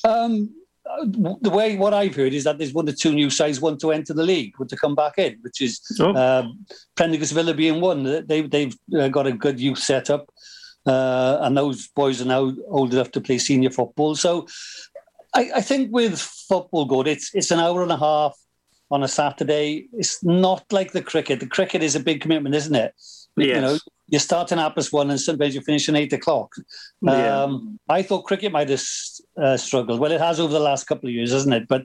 Um, 0.04 0.54
the 1.04 1.50
way 1.50 1.78
what 1.78 1.94
I've 1.94 2.16
heard 2.16 2.34
is 2.34 2.44
that 2.46 2.58
there's 2.58 2.74
one 2.74 2.90
or 2.90 2.94
two 2.94 3.14
new 3.14 3.30
sides 3.30 3.62
want 3.62 3.80
to 3.82 3.92
enter 3.92 4.14
the 4.14 4.24
league, 4.24 4.58
want 4.58 4.70
to 4.70 4.78
come 4.78 4.96
back 4.96 5.18
in, 5.18 5.38
which 5.42 5.62
is 5.62 5.82
oh. 6.00 6.16
um, 6.16 6.66
Prendergast 6.96 7.34
Villa 7.34 7.54
being 7.54 7.80
one. 7.80 8.26
They, 8.26 8.42
they've 8.42 8.76
uh, 8.98 9.08
got 9.10 9.28
a 9.28 9.32
good 9.32 9.60
youth 9.60 9.80
setup, 9.80 10.30
uh, 10.86 11.40
and 11.42 11.56
those 11.56 11.88
boys 11.90 12.22
are 12.22 12.26
now 12.26 12.54
old 12.68 12.94
enough 12.94 13.12
to 13.12 13.22
play 13.22 13.38
senior 13.38 13.70
football. 13.70 14.16
So 14.16 14.48
I, 15.36 15.52
I 15.58 15.62
think 15.62 15.92
with 15.92 16.20
football 16.20 16.86
good, 16.86 17.08
it's 17.08 17.34
it's 17.36 17.52
an 17.52 17.60
hour 17.60 17.84
and 17.84 17.92
a 17.92 17.98
half 17.98 18.36
on 18.90 19.04
a 19.04 19.08
Saturday. 19.08 19.88
It's 19.94 20.24
not 20.24 20.66
like 20.72 20.92
the 20.92 21.04
cricket. 21.04 21.40
The 21.40 21.48
cricket 21.48 21.84
is 21.84 21.96
a 21.96 22.00
big 22.00 22.22
commitment, 22.22 22.56
isn't 22.56 22.76
it? 22.76 22.94
Yes. 23.38 23.56
You 23.56 23.62
know, 23.62 23.78
you're 24.12 24.20
starting 24.20 24.60
at 24.60 24.74
plus 24.74 24.92
one 24.92 25.10
and 25.10 25.20
sometimes 25.20 25.56
you 25.56 25.62
finish 25.62 25.88
at 25.88 25.96
eight 25.96 26.14
o'clock. 26.14 26.54
Yeah. 27.02 27.44
Um, 27.44 27.80
I 27.88 28.02
thought 28.02 28.26
cricket 28.26 28.52
might 28.52 28.70
have 28.70 28.84
uh, 29.38 29.58
struggled. 29.58 30.00
Well, 30.00 30.12
it 30.12 30.22
has 30.22 30.40
over 30.40 30.54
the 30.54 30.60
last 30.60 30.86
couple 30.86 31.10
of 31.10 31.14
years, 31.14 31.32
hasn't 31.32 31.54
it? 31.54 31.68
But 31.68 31.84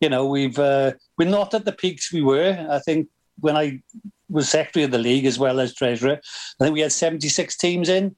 you 0.00 0.08
know, 0.08 0.26
we've 0.26 0.58
uh, 0.58 0.92
we're 1.18 1.28
not 1.28 1.54
at 1.54 1.64
the 1.64 1.72
peaks 1.72 2.12
we 2.12 2.22
were. 2.22 2.66
I 2.70 2.78
think 2.78 3.08
when 3.40 3.56
I 3.56 3.82
was 4.28 4.48
secretary 4.48 4.84
of 4.84 4.90
the 4.90 4.98
league 4.98 5.26
as 5.26 5.38
well 5.38 5.60
as 5.60 5.74
treasurer, 5.74 6.20
I 6.60 6.64
think 6.64 6.74
we 6.74 6.80
had 6.80 6.92
76 6.92 7.56
teams 7.56 7.88
in. 7.88 8.14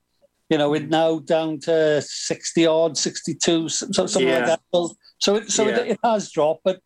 You 0.51 0.59
know, 0.59 0.71
we're 0.71 0.87
now 0.87 1.19
down 1.19 1.59
to 1.61 2.01
60 2.03 2.66
odd, 2.66 2.97
62, 2.97 3.69
so, 3.69 3.87
something 3.90 4.29
yeah. 4.29 4.38
like 4.38 4.47
that. 4.47 4.61
So, 4.73 4.97
so, 5.19 5.35
it, 5.37 5.51
so 5.51 5.66
yeah. 5.66 5.79
it, 5.79 5.90
it, 5.92 5.99
has 6.05 6.31
dropped, 6.31 6.62
but 6.64 6.81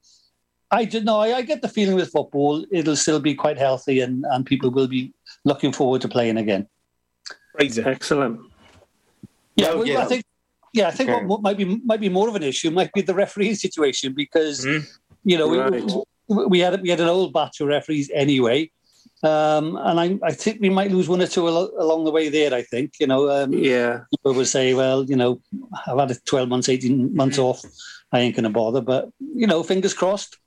I 0.70 0.86
don't 0.86 1.04
know. 1.04 1.18
I, 1.18 1.36
I, 1.36 1.42
get 1.42 1.60
the 1.60 1.68
feeling 1.68 1.96
with 1.96 2.10
football, 2.10 2.64
it'll 2.70 2.96
still 2.96 3.20
be 3.20 3.34
quite 3.34 3.58
healthy, 3.58 4.00
and, 4.00 4.24
and 4.30 4.46
people 4.46 4.70
will 4.70 4.86
be 4.86 5.12
looking 5.44 5.72
forward 5.72 6.02
to 6.02 6.08
playing 6.08 6.36
again. 6.36 6.68
Fraser, 7.52 7.88
excellent. 7.88 8.40
Yeah, 9.56 9.74
well, 9.74 9.98
I 9.98 10.04
think. 10.04 10.24
Yeah, 10.72 10.86
I 10.86 10.92
think 10.92 11.10
okay. 11.10 11.24
what, 11.24 11.42
might 11.42 11.56
be 11.56 11.64
might 11.64 12.00
be 12.00 12.08
more 12.08 12.28
of 12.28 12.36
an 12.36 12.44
issue 12.44 12.70
might 12.70 12.92
be 12.92 13.02
the 13.02 13.14
referee 13.14 13.54
situation 13.54 14.14
because 14.14 14.64
mm. 14.64 14.86
you 15.24 15.36
know 15.36 15.52
right. 15.52 15.82
we, 16.28 16.46
we 16.46 16.58
had 16.60 16.80
we 16.80 16.90
had 16.90 17.00
an 17.00 17.08
old 17.08 17.32
batch 17.32 17.60
of 17.60 17.66
referees 17.66 18.08
anyway, 18.14 18.70
um, 19.24 19.76
and 19.76 19.98
I, 19.98 20.18
I 20.22 20.30
think 20.30 20.60
we 20.60 20.70
might 20.70 20.92
lose 20.92 21.08
one 21.08 21.20
or 21.20 21.26
two 21.26 21.48
al- 21.48 21.72
along 21.76 22.04
the 22.04 22.12
way 22.12 22.28
there. 22.28 22.54
I 22.54 22.62
think 22.62 22.92
you 23.00 23.08
know. 23.08 23.28
Um, 23.28 23.52
yeah. 23.52 24.02
People 24.10 24.34
would 24.34 24.46
say, 24.46 24.74
well, 24.74 25.04
you 25.04 25.16
know, 25.16 25.40
I've 25.88 25.98
had 25.98 26.12
a 26.12 26.14
twelve 26.24 26.48
months, 26.48 26.68
eighteen 26.68 27.14
months 27.16 27.38
mm. 27.38 27.44
off. 27.44 27.64
I 28.12 28.20
ain't 28.20 28.36
going 28.36 28.44
to 28.44 28.50
bother, 28.50 28.80
but 28.80 29.08
you 29.20 29.46
know, 29.46 29.62
fingers 29.62 29.94
crossed 29.94 30.38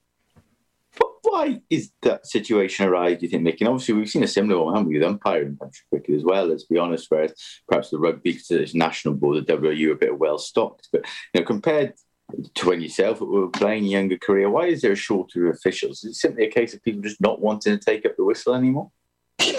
why 1.33 1.59
is 1.67 1.91
that 2.03 2.27
situation 2.27 2.85
arise, 2.85 3.17
do 3.17 3.25
you 3.25 3.29
think, 3.29 3.41
Mickey? 3.41 3.65
And 3.65 3.69
obviously, 3.69 3.95
we've 3.95 4.09
seen 4.09 4.21
a 4.21 4.27
similar 4.27 4.61
one, 4.61 4.75
haven't 4.75 4.89
we, 4.89 4.99
with 4.99 5.07
umpiring 5.07 5.57
country 5.57 5.81
cricket 5.89 6.15
as 6.15 6.23
well, 6.23 6.45
let's 6.45 6.65
be 6.65 6.77
honest, 6.77 7.07
whereas 7.09 7.33
perhaps 7.67 7.89
the 7.89 7.97
rugby, 7.97 8.33
because 8.33 8.51
it's 8.51 8.75
national 8.75 9.15
board, 9.15 9.47
the 9.47 9.57
WU 9.57 9.89
are 9.89 9.93
a 9.93 9.97
bit 9.97 10.19
well 10.19 10.37
stocked. 10.37 10.89
But, 10.91 11.05
you 11.33 11.41
know, 11.41 11.47
compared 11.47 11.95
to 12.53 12.67
when 12.67 12.81
yourself 12.81 13.19
were 13.19 13.49
playing 13.49 13.85
younger 13.85 14.17
career, 14.17 14.47
why 14.47 14.67
is 14.67 14.81
there 14.81 14.91
a 14.91 14.95
shortage 14.95 15.41
of 15.41 15.55
officials? 15.55 16.03
Is 16.03 16.11
it 16.11 16.19
simply 16.19 16.45
a 16.45 16.51
case 16.51 16.75
of 16.75 16.83
people 16.83 17.01
just 17.01 17.19
not 17.19 17.41
wanting 17.41 17.79
to 17.79 17.83
take 17.83 18.05
up 18.05 18.15
the 18.15 18.25
whistle 18.25 18.53
anymore? 18.53 18.91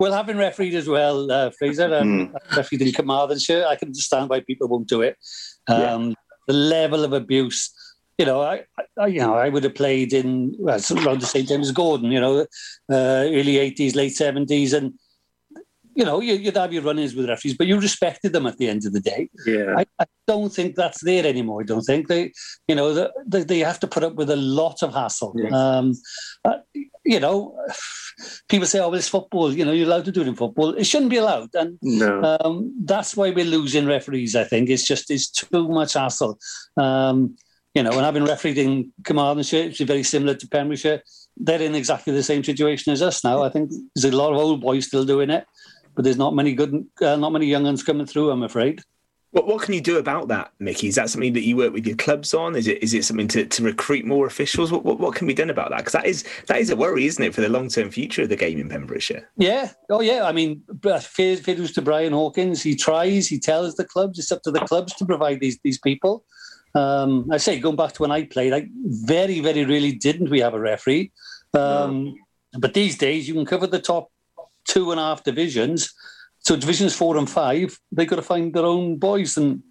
well, 0.00 0.12
having 0.12 0.36
refereed 0.36 0.74
as 0.74 0.88
well, 0.88 1.30
uh, 1.30 1.50
Fraser, 1.56 1.94
um, 1.94 2.32
mm. 2.32 2.56
refereed 2.56 2.82
in 2.82 2.92
Carmarthenshire, 2.92 3.64
I 3.68 3.76
can 3.76 3.88
understand 3.88 4.30
why 4.30 4.40
people 4.40 4.66
won't 4.66 4.88
do 4.88 5.02
it. 5.02 5.16
Um, 5.68 6.08
yeah. 6.08 6.14
The 6.48 6.54
level 6.54 7.04
of 7.04 7.12
abuse 7.12 7.72
you 8.18 8.24
know, 8.24 8.42
I, 8.42 8.64
I, 8.98 9.06
you 9.06 9.20
know, 9.20 9.34
I 9.34 9.48
would 9.48 9.64
have 9.64 9.74
played 9.74 10.12
in 10.12 10.54
well, 10.58 10.80
around 10.92 11.20
the 11.20 11.26
same 11.26 11.46
time 11.46 11.60
as 11.60 11.72
Gordon. 11.72 12.12
You 12.12 12.20
know, 12.20 12.40
uh, 12.40 12.46
early 12.90 13.58
eighties, 13.58 13.96
late 13.96 14.14
seventies, 14.14 14.72
and 14.72 14.94
you 15.94 16.04
know, 16.04 16.20
you, 16.20 16.42
would 16.44 16.56
have 16.56 16.72
your 16.72 16.82
run-ins 16.82 17.14
with 17.14 17.28
referees, 17.28 17.56
but 17.56 17.66
you 17.66 17.78
respected 17.78 18.32
them 18.32 18.46
at 18.46 18.58
the 18.58 18.68
end 18.68 18.84
of 18.84 18.92
the 18.92 19.00
day. 19.00 19.28
Yeah, 19.46 19.74
I, 19.76 19.86
I 20.00 20.06
don't 20.26 20.52
think 20.52 20.74
that's 20.74 21.02
there 21.04 21.24
anymore. 21.24 21.62
I 21.62 21.64
don't 21.64 21.82
think 21.82 22.08
they, 22.08 22.32
you 22.66 22.74
know, 22.74 23.10
they, 23.26 23.44
they 23.44 23.58
have 23.60 23.80
to 23.80 23.86
put 23.86 24.02
up 24.02 24.14
with 24.14 24.30
a 24.30 24.36
lot 24.36 24.82
of 24.82 24.92
hassle. 24.92 25.34
Yeah. 25.36 25.50
Um, 25.50 25.94
uh, 26.44 26.58
you 27.04 27.20
know, 27.20 27.56
people 28.48 28.66
say, 28.66 28.80
"Oh, 28.80 28.88
well, 28.88 28.98
it's 28.98 29.08
football." 29.08 29.52
You 29.52 29.64
know, 29.64 29.72
you're 29.72 29.86
allowed 29.86 30.04
to 30.06 30.12
do 30.12 30.22
it 30.22 30.28
in 30.28 30.34
football. 30.34 30.74
It 30.74 30.84
shouldn't 30.84 31.10
be 31.10 31.18
allowed, 31.18 31.50
and 31.54 31.78
no. 31.82 32.38
um, 32.40 32.74
that's 32.84 33.16
why 33.16 33.30
we're 33.30 33.44
losing 33.44 33.86
referees. 33.86 34.34
I 34.34 34.44
think 34.44 34.70
it's 34.70 34.86
just 34.86 35.10
it's 35.10 35.30
too 35.30 35.68
much 35.68 35.94
hassle. 35.94 36.38
Um, 36.76 37.36
you 37.74 37.82
know, 37.82 37.90
and 37.90 38.04
having 38.04 38.24
refereed 38.24 38.58
in 38.58 38.92
Carmarthenshire, 39.04 39.66
which 39.66 39.80
is 39.80 39.86
very 39.86 40.04
similar 40.04 40.34
to 40.34 40.48
Pembrokeshire, 40.48 41.02
they're 41.36 41.60
in 41.60 41.74
exactly 41.74 42.12
the 42.12 42.22
same 42.22 42.44
situation 42.44 42.92
as 42.92 43.02
us 43.02 43.24
now. 43.24 43.42
I 43.42 43.48
think 43.48 43.72
there's 43.94 44.12
a 44.12 44.16
lot 44.16 44.32
of 44.32 44.38
old 44.38 44.60
boys 44.60 44.86
still 44.86 45.04
doing 45.04 45.30
it, 45.30 45.46
but 45.94 46.04
there's 46.04 46.16
not 46.16 46.34
many 46.34 46.54
good, 46.54 46.86
uh, 47.02 47.16
not 47.16 47.32
many 47.32 47.46
young 47.46 47.64
ones 47.64 47.82
coming 47.82 48.06
through. 48.06 48.30
I'm 48.30 48.44
afraid. 48.44 48.82
What 49.32 49.48
what 49.48 49.62
can 49.62 49.74
you 49.74 49.80
do 49.80 49.98
about 49.98 50.28
that, 50.28 50.52
Mickey? 50.60 50.86
Is 50.86 50.94
that 50.94 51.10
something 51.10 51.32
that 51.32 51.42
you 51.42 51.56
work 51.56 51.72
with 51.72 51.84
your 51.84 51.96
clubs 51.96 52.34
on? 52.34 52.54
Is 52.54 52.68
it 52.68 52.80
is 52.80 52.94
it 52.94 53.04
something 53.04 53.26
to, 53.28 53.44
to 53.44 53.64
recruit 53.64 54.04
more 54.04 54.28
officials? 54.28 54.70
What, 54.70 54.84
what, 54.84 55.00
what 55.00 55.16
can 55.16 55.26
be 55.26 55.34
done 55.34 55.50
about 55.50 55.70
that? 55.70 55.78
Because 55.78 55.94
that 55.94 56.06
is 56.06 56.24
that 56.46 56.58
is 56.58 56.70
a 56.70 56.76
worry, 56.76 57.06
isn't 57.06 57.24
it, 57.24 57.34
for 57.34 57.40
the 57.40 57.48
long 57.48 57.68
term 57.68 57.90
future 57.90 58.22
of 58.22 58.28
the 58.28 58.36
game 58.36 58.60
in 58.60 58.68
Pembrokeshire? 58.68 59.28
Yeah. 59.36 59.72
Oh 59.90 60.00
yeah. 60.00 60.22
I 60.22 60.30
mean, 60.30 60.62
fiddles 61.00 61.72
to 61.72 61.82
Brian 61.82 62.12
Hawkins. 62.12 62.62
He 62.62 62.76
tries. 62.76 63.26
He 63.26 63.40
tells 63.40 63.74
the 63.74 63.84
clubs. 63.84 64.20
It's 64.20 64.30
up 64.30 64.42
to 64.42 64.52
the 64.52 64.60
clubs 64.60 64.94
to 64.94 65.04
provide 65.04 65.40
these 65.40 65.58
these 65.64 65.80
people. 65.80 66.24
Um, 66.74 67.28
I 67.30 67.36
say, 67.36 67.60
going 67.60 67.76
back 67.76 67.92
to 67.92 68.02
when 68.02 68.10
I 68.10 68.24
played, 68.24 68.52
I 68.52 68.68
very, 68.84 69.40
very 69.40 69.64
really 69.64 69.92
didn't 69.92 70.30
we 70.30 70.40
have 70.40 70.54
a 70.54 70.60
referee. 70.60 71.12
Um, 71.54 72.14
but 72.58 72.74
these 72.74 72.98
days, 72.98 73.28
you 73.28 73.34
can 73.34 73.46
cover 73.46 73.66
the 73.66 73.80
top 73.80 74.10
two 74.66 74.90
and 74.90 75.00
a 75.00 75.04
half 75.04 75.22
divisions. 75.22 75.94
So 76.40 76.56
divisions 76.56 76.94
four 76.94 77.16
and 77.16 77.30
five, 77.30 77.78
they've 77.92 78.08
got 78.08 78.16
to 78.16 78.22
find 78.22 78.52
their 78.52 78.64
own 78.66 78.96
boys, 78.96 79.36
and 79.36 79.62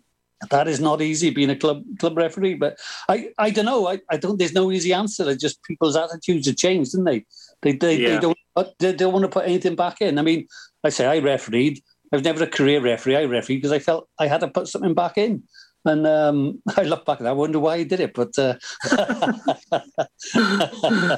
that 0.50 0.68
is 0.68 0.80
not 0.80 1.02
easy 1.02 1.30
being 1.30 1.50
a 1.50 1.56
club 1.56 1.84
club 2.00 2.18
referee. 2.18 2.56
But 2.56 2.80
I, 3.08 3.30
I 3.38 3.50
don't 3.50 3.66
know. 3.66 3.88
I, 3.88 4.00
I 4.10 4.18
don't. 4.18 4.38
There's 4.38 4.54
no 4.54 4.72
easy 4.72 4.94
answer. 4.94 5.30
It's 5.30 5.42
just 5.42 5.64
people's 5.64 5.96
attitudes 5.96 6.48
have 6.48 6.56
changed, 6.56 6.92
didn't 6.92 7.06
they? 7.06 7.26
They 7.62 7.72
they, 7.74 7.98
yeah. 7.98 8.10
they 8.16 8.20
don't 8.20 8.38
they 8.80 8.94
don't 8.94 9.14
want 9.14 9.24
to 9.24 9.30
put 9.30 9.46
anything 9.46 9.76
back 9.76 10.02
in. 10.02 10.18
I 10.18 10.22
mean, 10.22 10.48
I 10.84 10.90
say 10.90 11.06
I 11.06 11.20
refereed. 11.20 11.82
I 12.12 12.18
was 12.18 12.24
never 12.24 12.44
a 12.44 12.48
career 12.48 12.80
referee. 12.80 13.18
I 13.18 13.26
refereed 13.26 13.58
because 13.58 13.72
I 13.72 13.80
felt 13.80 14.08
I 14.20 14.28
had 14.28 14.42
to 14.42 14.48
put 14.48 14.68
something 14.68 14.94
back 14.94 15.18
in. 15.18 15.44
And 15.86 16.08
um, 16.08 16.62
I 16.78 16.84
look 16.84 17.06
back 17.06 17.20
and 17.20 17.28
I 17.28 17.32
wonder 17.32 17.60
why 17.60 17.78
he 17.78 17.86
did 17.86 18.00
it. 18.00 18.14
But 18.14 18.38
uh... 18.38 18.56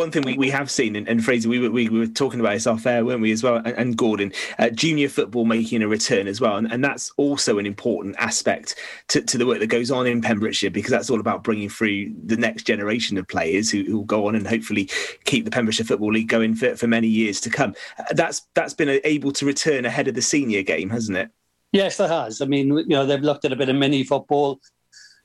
one 0.00 0.10
thing 0.10 0.22
we, 0.22 0.36
we 0.38 0.50
have 0.50 0.70
seen, 0.70 0.96
and, 0.96 1.06
and 1.06 1.22
Fraser, 1.22 1.48
we 1.48 1.58
were, 1.58 1.70
we 1.70 1.88
were 1.88 2.06
talking 2.06 2.40
about 2.40 2.54
this 2.54 2.66
off 2.66 2.86
air, 2.86 3.04
weren't 3.04 3.20
we, 3.20 3.32
as 3.32 3.42
well? 3.42 3.56
And, 3.56 3.68
and 3.68 3.96
Gordon, 3.96 4.32
uh, 4.58 4.70
junior 4.70 5.10
football 5.10 5.44
making 5.44 5.82
a 5.82 5.88
return 5.88 6.26
as 6.26 6.40
well. 6.40 6.56
And, 6.56 6.72
and 6.72 6.82
that's 6.82 7.12
also 7.18 7.58
an 7.58 7.66
important 7.66 8.16
aspect 8.18 8.76
to, 9.08 9.20
to, 9.20 9.36
the 9.36 9.46
work 9.46 9.60
that 9.60 9.66
goes 9.66 9.90
on 9.90 10.06
in 10.06 10.22
Pembrokeshire 10.22 10.70
because 10.70 10.90
that's 10.90 11.10
all 11.10 11.20
about 11.20 11.44
bringing 11.44 11.68
through 11.68 12.14
the 12.24 12.36
next 12.36 12.64
generation 12.64 13.18
of 13.18 13.28
players 13.28 13.70
who, 13.70 13.84
who 13.84 13.98
will 13.98 14.04
go 14.04 14.26
on 14.26 14.34
and 14.34 14.46
hopefully 14.46 14.88
keep 15.24 15.44
the 15.44 15.50
Pembrokeshire 15.50 15.86
Football 15.86 16.12
League 16.12 16.28
going 16.28 16.54
for, 16.54 16.74
for 16.76 16.86
many 16.86 17.08
years 17.08 17.40
to 17.42 17.50
come. 17.50 17.74
That's 18.12 18.42
That's 18.54 18.74
been 18.74 19.00
able 19.04 19.32
to 19.32 19.44
return 19.44 19.84
ahead 19.84 20.08
of 20.08 20.14
the 20.14 20.22
senior 20.22 20.62
game, 20.62 20.88
hasn't 20.88 21.18
it? 21.18 21.30
Yes, 21.72 21.96
there 21.96 22.08
has. 22.08 22.40
I 22.40 22.46
mean, 22.46 22.68
you 22.68 22.86
know, 22.88 23.06
they've 23.06 23.20
looked 23.20 23.44
at 23.44 23.52
a 23.52 23.56
bit 23.56 23.68
of 23.68 23.76
mini 23.76 24.02
football. 24.04 24.60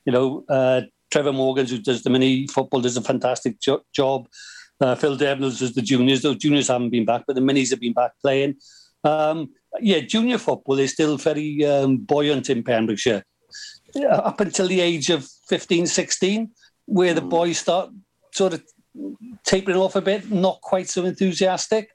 You 0.04 0.12
know, 0.12 0.44
uh, 0.48 0.82
Trevor 1.10 1.32
Morgans, 1.32 1.70
who 1.70 1.78
does 1.78 2.02
the 2.02 2.10
mini 2.10 2.46
football, 2.46 2.80
does 2.80 2.96
a 2.96 3.02
fantastic 3.02 3.60
jo- 3.60 3.82
job. 3.92 4.28
Uh, 4.80 4.94
Phil 4.94 5.16
Devils 5.16 5.58
does 5.58 5.74
the 5.74 5.82
juniors. 5.82 6.22
Those 6.22 6.36
juniors 6.36 6.68
haven't 6.68 6.90
been 6.90 7.04
back, 7.04 7.24
but 7.26 7.34
the 7.34 7.42
minis 7.42 7.70
have 7.70 7.80
been 7.80 7.94
back 7.94 8.12
playing. 8.20 8.56
Um, 9.02 9.50
yeah, 9.80 10.00
junior 10.00 10.38
football 10.38 10.78
is 10.78 10.92
still 10.92 11.16
very 11.16 11.64
um, 11.64 11.98
buoyant 11.98 12.50
in 12.50 12.62
Pembrokeshire. 12.62 13.24
Up 14.10 14.40
until 14.40 14.68
the 14.68 14.80
age 14.80 15.10
of 15.10 15.26
15, 15.48 15.86
16, 15.86 16.50
where 16.86 17.14
the 17.14 17.22
boys 17.22 17.58
start 17.58 17.90
sort 18.32 18.52
of 18.52 18.62
tapering 19.44 19.76
off 19.76 19.96
a 19.96 20.00
bit, 20.00 20.30
not 20.30 20.60
quite 20.60 20.88
so 20.88 21.04
enthusiastic. 21.04 21.90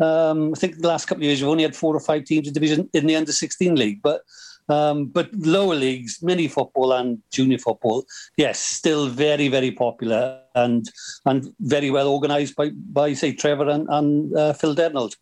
Um, 0.00 0.52
I 0.54 0.58
think 0.58 0.78
the 0.78 0.88
last 0.88 1.06
couple 1.06 1.22
of 1.22 1.26
years 1.26 1.40
we've 1.40 1.50
only 1.50 1.62
had 1.62 1.76
four 1.76 1.94
or 1.94 2.00
five 2.00 2.24
teams 2.24 2.46
in 2.46 2.54
division 2.54 2.88
in 2.92 3.06
the 3.06 3.16
under 3.16 3.32
16 3.32 3.74
league, 3.74 4.02
but 4.02 4.22
um, 4.68 5.06
but 5.06 5.32
lower 5.32 5.76
leagues, 5.76 6.18
mini 6.22 6.48
football 6.48 6.92
and 6.92 7.22
junior 7.30 7.58
football, 7.58 8.04
yes, 8.36 8.58
still 8.58 9.06
very 9.08 9.48
very 9.48 9.70
popular 9.70 10.40
and 10.54 10.90
and 11.24 11.52
very 11.60 11.90
well 11.90 12.08
organised 12.08 12.56
by 12.56 12.70
by 12.70 13.12
say 13.12 13.32
Trevor 13.32 13.68
and, 13.70 13.86
and 13.88 14.36
uh, 14.36 14.52
Phil 14.52 14.74
Dernald. 14.74 15.16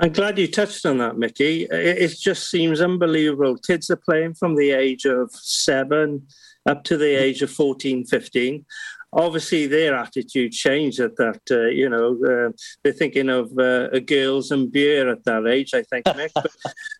I'm 0.00 0.12
glad 0.12 0.38
you 0.38 0.48
touched 0.48 0.84
on 0.86 0.98
that, 0.98 1.16
Mickey. 1.16 1.62
It, 1.62 1.70
it 1.98 2.18
just 2.18 2.50
seems 2.50 2.80
unbelievable. 2.80 3.56
Kids 3.58 3.90
are 3.90 3.96
playing 3.96 4.34
from 4.34 4.56
the 4.56 4.72
age 4.72 5.04
of 5.04 5.30
seven 5.32 6.26
up 6.66 6.82
to 6.84 6.96
the 6.96 7.14
age 7.14 7.42
of 7.42 7.50
14, 7.50 8.04
15 8.04 8.64
obviously 9.14 9.66
their 9.66 9.94
attitude 9.94 10.52
changed 10.52 11.00
at 11.00 11.16
that. 11.16 11.40
Uh, 11.50 11.66
you 11.66 11.88
know, 11.88 12.12
uh, 12.24 12.52
they're 12.82 12.92
thinking 12.92 13.28
of 13.28 13.56
uh, 13.58 13.98
girls 14.00 14.50
and 14.50 14.70
beer 14.70 15.10
at 15.10 15.24
that 15.24 15.46
age. 15.46 15.74
I 15.74 15.82
think, 15.82 16.04
but 16.04 16.50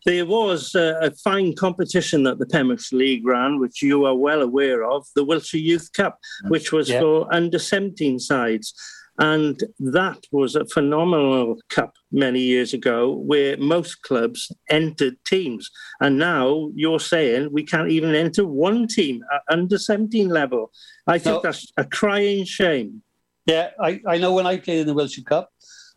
there 0.07 0.27
was 0.27 0.74
a 0.74 1.12
fine 1.22 1.55
competition 1.55 2.22
that 2.24 2.38
the 2.38 2.46
Pembrokeshire 2.46 2.98
League 2.98 3.27
ran, 3.27 3.59
which 3.59 3.83
you 3.83 4.05
are 4.05 4.14
well 4.14 4.42
aware 4.42 4.85
of, 4.85 5.07
the 5.14 5.24
Wiltshire 5.24 5.61
Youth 5.61 5.90
Cup, 5.92 6.18
which 6.48 6.72
was 6.72 6.90
for 6.90 7.33
under 7.33 7.59
17 7.59 8.18
sides. 8.18 8.74
And 9.18 9.61
that 9.79 10.24
was 10.33 10.57
a 10.57 10.66
phenomenal 10.66 11.59
cup 11.70 11.94
many 12.11 12.40
years 12.40 12.74
ago 12.74 13.12
where 13.12 13.57
most 13.57 14.03
clubs 14.03 14.50
entered 14.70 15.16
teams. 15.24 15.70
And 16.00 16.18
now 16.18 16.70
you're 16.74 17.00
saying 17.00 17.50
we 17.53 17.64
can't 17.64 17.90
even 17.90 18.14
enter 18.14 18.46
one 18.46 18.88
team 18.88 19.22
at 19.33 19.42
under 19.48 19.79
17 19.79 20.29
level. 20.29 20.72
I 21.07 21.18
think 21.18 21.37
no. 21.37 21.40
that's 21.42 21.72
a 21.77 21.85
crying 21.85 22.44
shame. 22.44 23.03
Yeah, 23.46 23.70
I, 23.81 24.00
I 24.09 24.18
know 24.18 24.33
when 24.33 24.46
I 24.46 24.57
played 24.57 24.81
in 24.81 24.87
the 24.87 24.94
Wiltshire 24.94 25.24
Cup, 25.24 25.50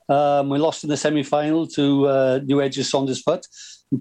um, 0.10 0.50
we 0.50 0.60
lost 0.60 0.84
in 0.84 0.90
the 0.90 0.98
semi 0.98 1.24
final 1.24 1.68
to 1.68 2.08
uh, 2.08 2.40
New 2.44 2.62
Edges 2.62 2.92
Saundersfoot. 2.92 3.44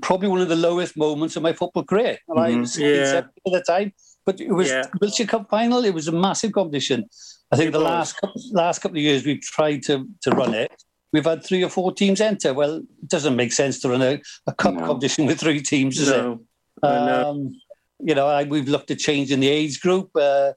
Probably 0.01 0.29
one 0.29 0.41
of 0.41 0.49
the 0.49 0.57
lowest 0.57 0.97
moments 0.97 1.37
of 1.37 1.43
my 1.43 1.53
football 1.53 1.85
career. 1.85 2.19
And 2.29 2.39
mm-hmm. 2.39 2.57
I 2.57 2.61
was 2.61 2.79
yeah. 2.79 3.23
at 3.23 3.31
the 3.45 3.65
time. 3.67 3.93
But 4.27 4.41
it 4.41 4.53
was 4.53 4.69
yeah. 4.69 4.83
Wiltshire 5.01 5.27
Cup 5.27 5.49
final. 5.49 5.85
It 5.85 5.95
was 5.95 6.09
a 6.09 6.13
massive 6.13 6.53
competition. 6.53 7.09
I 7.53 7.57
think 7.57 7.69
it 7.69 7.73
the 7.73 7.79
was. 7.79 7.89
last 7.89 8.13
couple, 8.21 8.43
last 8.53 8.79
couple 8.81 8.99
of 8.99 9.03
years 9.03 9.25
we've 9.25 9.41
tried 9.41 9.85
to, 9.85 10.07
to 10.23 10.31
run 10.33 10.53
it. 10.53 10.73
We've 11.13 11.25
had 11.25 11.45
three 11.45 11.63
or 11.63 11.71
four 11.71 11.93
teams 11.93 12.21
enter. 12.21 12.53
Well, 12.53 12.79
it 12.79 13.09
doesn't 13.09 13.37
make 13.37 13.53
sense 13.53 13.81
to 13.81 13.89
run 13.89 14.03
a, 14.03 14.21
a 14.49 14.53
cup 14.53 14.75
no. 14.75 14.85
competition 14.85 15.27
with 15.27 15.41
three 15.41 15.63
teams, 15.63 15.97
does 15.97 16.09
no. 16.09 16.41
it? 16.83 16.87
Um, 16.87 17.53
you 18.01 18.15
know, 18.15 18.27
I, 18.27 18.45
we've 18.45 18.69
looked 18.69 18.91
at 18.91 18.99
changing 18.99 19.41
the 19.41 19.49
age 19.49 19.81
group. 19.81 20.11
Uh, 20.15 20.53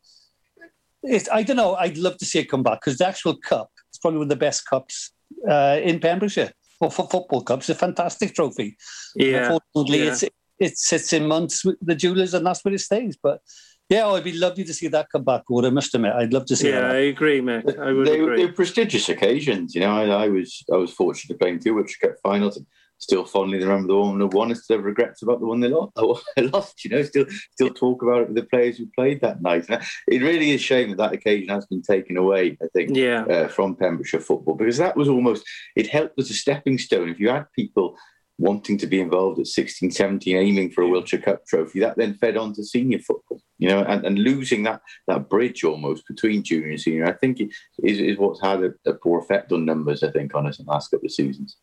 I 1.31 1.43
don't 1.43 1.55
know. 1.55 1.75
I'd 1.75 1.97
love 1.97 2.17
to 2.17 2.25
see 2.25 2.39
it 2.39 2.49
come 2.49 2.63
back 2.63 2.81
because 2.81 2.97
the 2.97 3.07
actual 3.07 3.37
cup 3.37 3.69
is 3.93 3.99
probably 3.99 4.17
one 4.17 4.25
of 4.25 4.29
the 4.29 4.35
best 4.35 4.67
cups 4.67 5.11
uh, 5.47 5.79
in 5.81 5.99
Pembrokeshire. 5.99 6.51
Well, 6.81 6.89
for 6.89 7.07
football 7.07 7.41
cups, 7.41 7.69
a 7.69 7.75
fantastic 7.75 8.35
trophy. 8.35 8.77
Yeah. 9.15 9.57
Unfortunately, 9.75 10.05
yeah. 10.05 10.29
It 10.59 10.77
sits 10.77 11.13
in 11.13 11.27
months 11.27 11.63
with 11.65 11.77
the 11.81 11.95
jewelers, 11.95 12.33
and 12.33 12.45
that's 12.45 12.63
where 12.63 12.73
it 12.73 12.79
stays. 12.79 13.17
But 13.21 13.41
Yeah, 13.89 14.05
oh, 14.05 14.13
it'd 14.13 14.23
be 14.25 14.33
lovely 14.33 14.63
to 14.65 14.73
see 14.73 14.87
that 14.89 15.07
come 15.11 15.23
back. 15.23 15.45
Gordon, 15.47 15.71
I 15.71 15.73
must 15.73 15.95
admit, 15.95 16.13
I'd 16.13 16.33
love 16.33 16.45
to 16.47 16.55
see 16.55 16.69
Yeah, 16.69 16.81
that. 16.81 16.91
I 16.91 16.99
agree, 17.13 17.41
mate. 17.41 17.65
I 17.79 17.91
would 17.91 18.07
they, 18.07 18.19
agree. 18.19 18.37
they 18.37 18.45
were 18.45 18.51
prestigious 18.53 19.09
occasions. 19.09 19.73
You 19.73 19.81
know, 19.81 19.91
I, 19.91 20.25
I 20.25 20.27
was 20.29 20.63
I 20.71 20.77
was 20.77 20.91
fortunate 20.93 21.33
to 21.33 21.37
play 21.39 21.49
in 21.49 21.59
two 21.59 21.73
World 21.75 21.89
Cup 22.01 22.11
finals. 22.23 22.57
And 22.57 22.65
still 23.01 23.23
fondly 23.23 23.57
remember 23.57 23.87
the 23.87 23.97
one 23.97 24.19
who 24.19 24.27
won. 24.27 24.51
I 24.51 24.55
still 24.55 24.79
regrets 24.79 25.21
about 25.23 25.39
the 25.39 25.45
one 25.47 25.61
they 25.61 25.69
lost. 25.69 25.93
lost. 26.53 26.83
You 26.83 26.91
know, 26.91 27.01
still 27.03 27.25
still 27.53 27.69
talk 27.69 28.03
about 28.03 28.21
it 28.23 28.27
with 28.27 28.35
the 28.35 28.43
players 28.43 28.77
who 28.77 28.87
played 28.93 29.21
that 29.21 29.41
night. 29.41 29.65
It 30.07 30.21
really 30.21 30.51
is 30.51 30.59
a 30.61 30.63
shame 30.63 30.89
that 30.89 30.97
that 30.97 31.13
occasion 31.13 31.47
has 31.49 31.65
been 31.65 31.81
taken 31.81 32.17
away. 32.17 32.57
I 32.61 32.67
think 32.73 32.95
Yeah. 32.95 33.23
uh, 33.23 33.47
from 33.47 33.75
Pembrokeshire 33.77 34.19
football 34.19 34.55
because 34.55 34.77
that 34.77 34.97
was 34.97 35.07
almost 35.07 35.43
it 35.77 35.87
helped 35.87 36.19
as 36.19 36.29
a 36.29 36.33
stepping 36.33 36.77
stone. 36.77 37.07
If 37.09 37.19
you 37.21 37.29
had 37.29 37.45
people 37.55 37.95
wanting 38.39 38.77
to 38.77 38.87
be 38.87 39.01
involved 39.01 39.39
at 39.39 39.47
16, 39.47 39.91
17, 39.91 40.35
aiming 40.35 40.71
for 40.71 40.81
a 40.81 40.87
Wiltshire 40.87 41.19
Cup 41.19 41.45
trophy, 41.45 41.79
that 41.81 41.97
then 41.97 42.15
fed 42.15 42.37
on 42.37 42.53
to 42.53 42.63
senior 42.63 42.99
football. 42.99 43.41
You 43.57 43.67
know, 43.67 43.83
and, 43.83 44.05
and 44.05 44.17
losing 44.17 44.63
that 44.63 44.81
that 45.07 45.29
bridge 45.29 45.63
almost 45.63 46.07
between 46.07 46.43
junior 46.43 46.69
and 46.69 46.79
senior, 46.79 47.05
I 47.05 47.11
think 47.11 47.41
it 47.41 47.49
is, 47.83 47.99
is 47.99 48.17
what's 48.17 48.41
had 48.41 48.63
a, 48.63 48.71
a 48.89 48.93
poor 48.93 49.19
effect 49.19 49.51
on 49.51 49.65
numbers. 49.65 50.01
I 50.01 50.11
think 50.11 50.33
on 50.33 50.47
us 50.47 50.59
in 50.59 50.65
the 50.65 50.71
last 50.71 50.89
couple 50.89 51.05
of 51.05 51.11
seasons. 51.11 51.57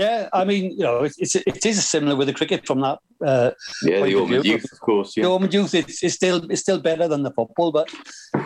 Yeah, 0.00 0.28
I 0.32 0.44
mean, 0.44 0.72
you 0.72 0.84
know, 0.84 1.04
it's, 1.04 1.18
it's 1.18 1.36
it 1.36 1.64
is 1.66 1.86
similar 1.86 2.16
with 2.16 2.28
the 2.28 2.34
cricket 2.34 2.66
from 2.66 2.80
that. 2.80 2.98
Uh, 3.24 3.50
Yeah, 3.82 4.02
the 4.04 4.14
of 4.14 4.22
Ormond 4.22 4.44
youth, 4.44 4.72
of 4.72 4.80
course. 4.80 5.16
Yeah. 5.16 5.24
The 5.24 5.30
Ormond 5.30 5.54
Youth 5.54 5.74
it's, 5.74 6.02
it's 6.02 6.14
still 6.14 6.50
it's 6.50 6.62
still 6.62 6.80
better 6.80 7.08
than 7.08 7.22
the 7.22 7.30
football, 7.30 7.72
but 7.72 7.88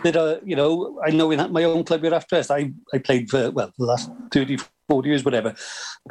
that 0.05 0.17
uh, 0.17 0.37
you 0.45 0.57
know, 0.57 1.01
I 1.05 1.11
know 1.11 1.31
in 1.31 1.53
my 1.53 1.65
own 1.65 1.85
club 1.85 2.03
here 2.03 2.15
after 2.15 2.37
us, 2.37 2.51
I 2.51 2.73
I 2.95 2.99
played 2.99 3.31
for 3.31 3.51
well 3.51 3.73
the 3.79 3.85
last 3.85 4.11
30, 4.33 4.59
40 4.89 5.09
years, 5.09 5.25
whatever. 5.25 5.55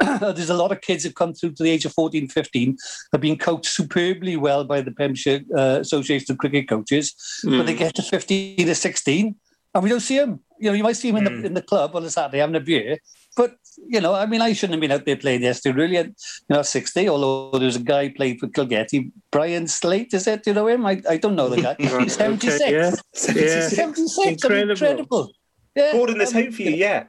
There's 0.00 0.50
a 0.50 0.54
lot 0.54 0.72
of 0.72 0.80
kids 0.80 1.04
who've 1.04 1.14
come 1.14 1.34
through 1.34 1.52
to 1.52 1.62
the 1.62 1.70
age 1.70 1.84
of 1.84 1.92
14, 1.92 2.28
15, 2.28 2.76
have 3.12 3.20
been 3.20 3.36
coached 3.36 3.72
superbly 3.72 4.36
well 4.36 4.64
by 4.64 4.80
the 4.80 4.90
Pembrokeshire 4.90 5.42
uh, 5.56 5.78
Association 5.80 6.32
of 6.32 6.38
Cricket 6.38 6.68
Coaches, 6.68 7.14
but 7.44 7.66
they 7.66 7.74
get 7.74 7.94
to 7.96 8.02
15 8.02 8.68
or 8.68 8.74
16 8.74 9.36
and 9.74 9.82
we 9.82 9.90
don't 9.90 10.00
see 10.00 10.16
him. 10.16 10.40
You 10.58 10.70
know, 10.70 10.74
you 10.74 10.82
might 10.82 10.96
see 10.96 11.08
him 11.08 11.16
in 11.16 11.24
the 11.24 11.46
in 11.46 11.54
the 11.54 11.62
club 11.62 11.96
on 11.96 12.04
a 12.04 12.10
Saturday 12.10 12.38
having 12.38 12.56
a 12.56 12.60
beer, 12.60 12.98
but 13.36 13.54
you 13.88 14.00
know, 14.00 14.14
I 14.14 14.26
mean, 14.26 14.42
I 14.42 14.52
shouldn't 14.52 14.74
have 14.74 14.80
been 14.80 14.92
out 14.92 15.06
there 15.06 15.16
playing 15.16 15.42
yesterday, 15.42 15.76
really. 15.76 15.96
At, 15.96 16.06
you 16.06 16.12
know, 16.50 16.62
sixty. 16.62 17.08
Although 17.08 17.58
there's 17.58 17.76
a 17.76 17.80
guy 17.80 18.10
playing 18.10 18.38
for 18.38 18.48
Kilgetty, 18.48 19.10
Brian 19.30 19.66
Slate. 19.66 20.12
Is 20.12 20.26
it? 20.26 20.42
Do 20.44 20.50
you 20.50 20.54
know 20.54 20.68
him? 20.68 20.84
I, 20.84 21.00
I 21.08 21.16
don't 21.16 21.36
know 21.36 21.48
the 21.48 21.62
guy. 21.62 21.76
He's 21.78 22.14
seventy 22.14 22.50
six. 22.50 22.62
Okay, 22.62 22.72
yeah. 22.72 22.90
Yeah. 23.34 23.68
Seventy 23.68 24.06
six. 24.06 24.44
Incredible. 24.44 24.70
Incredible. 24.72 25.32
Yeah. 25.74 25.92
Gordon, 25.92 26.18
there's 26.18 26.34
um, 26.34 26.42
hope 26.42 26.54
for 26.54 26.62
you, 26.62 26.70
yeah. 26.70 27.04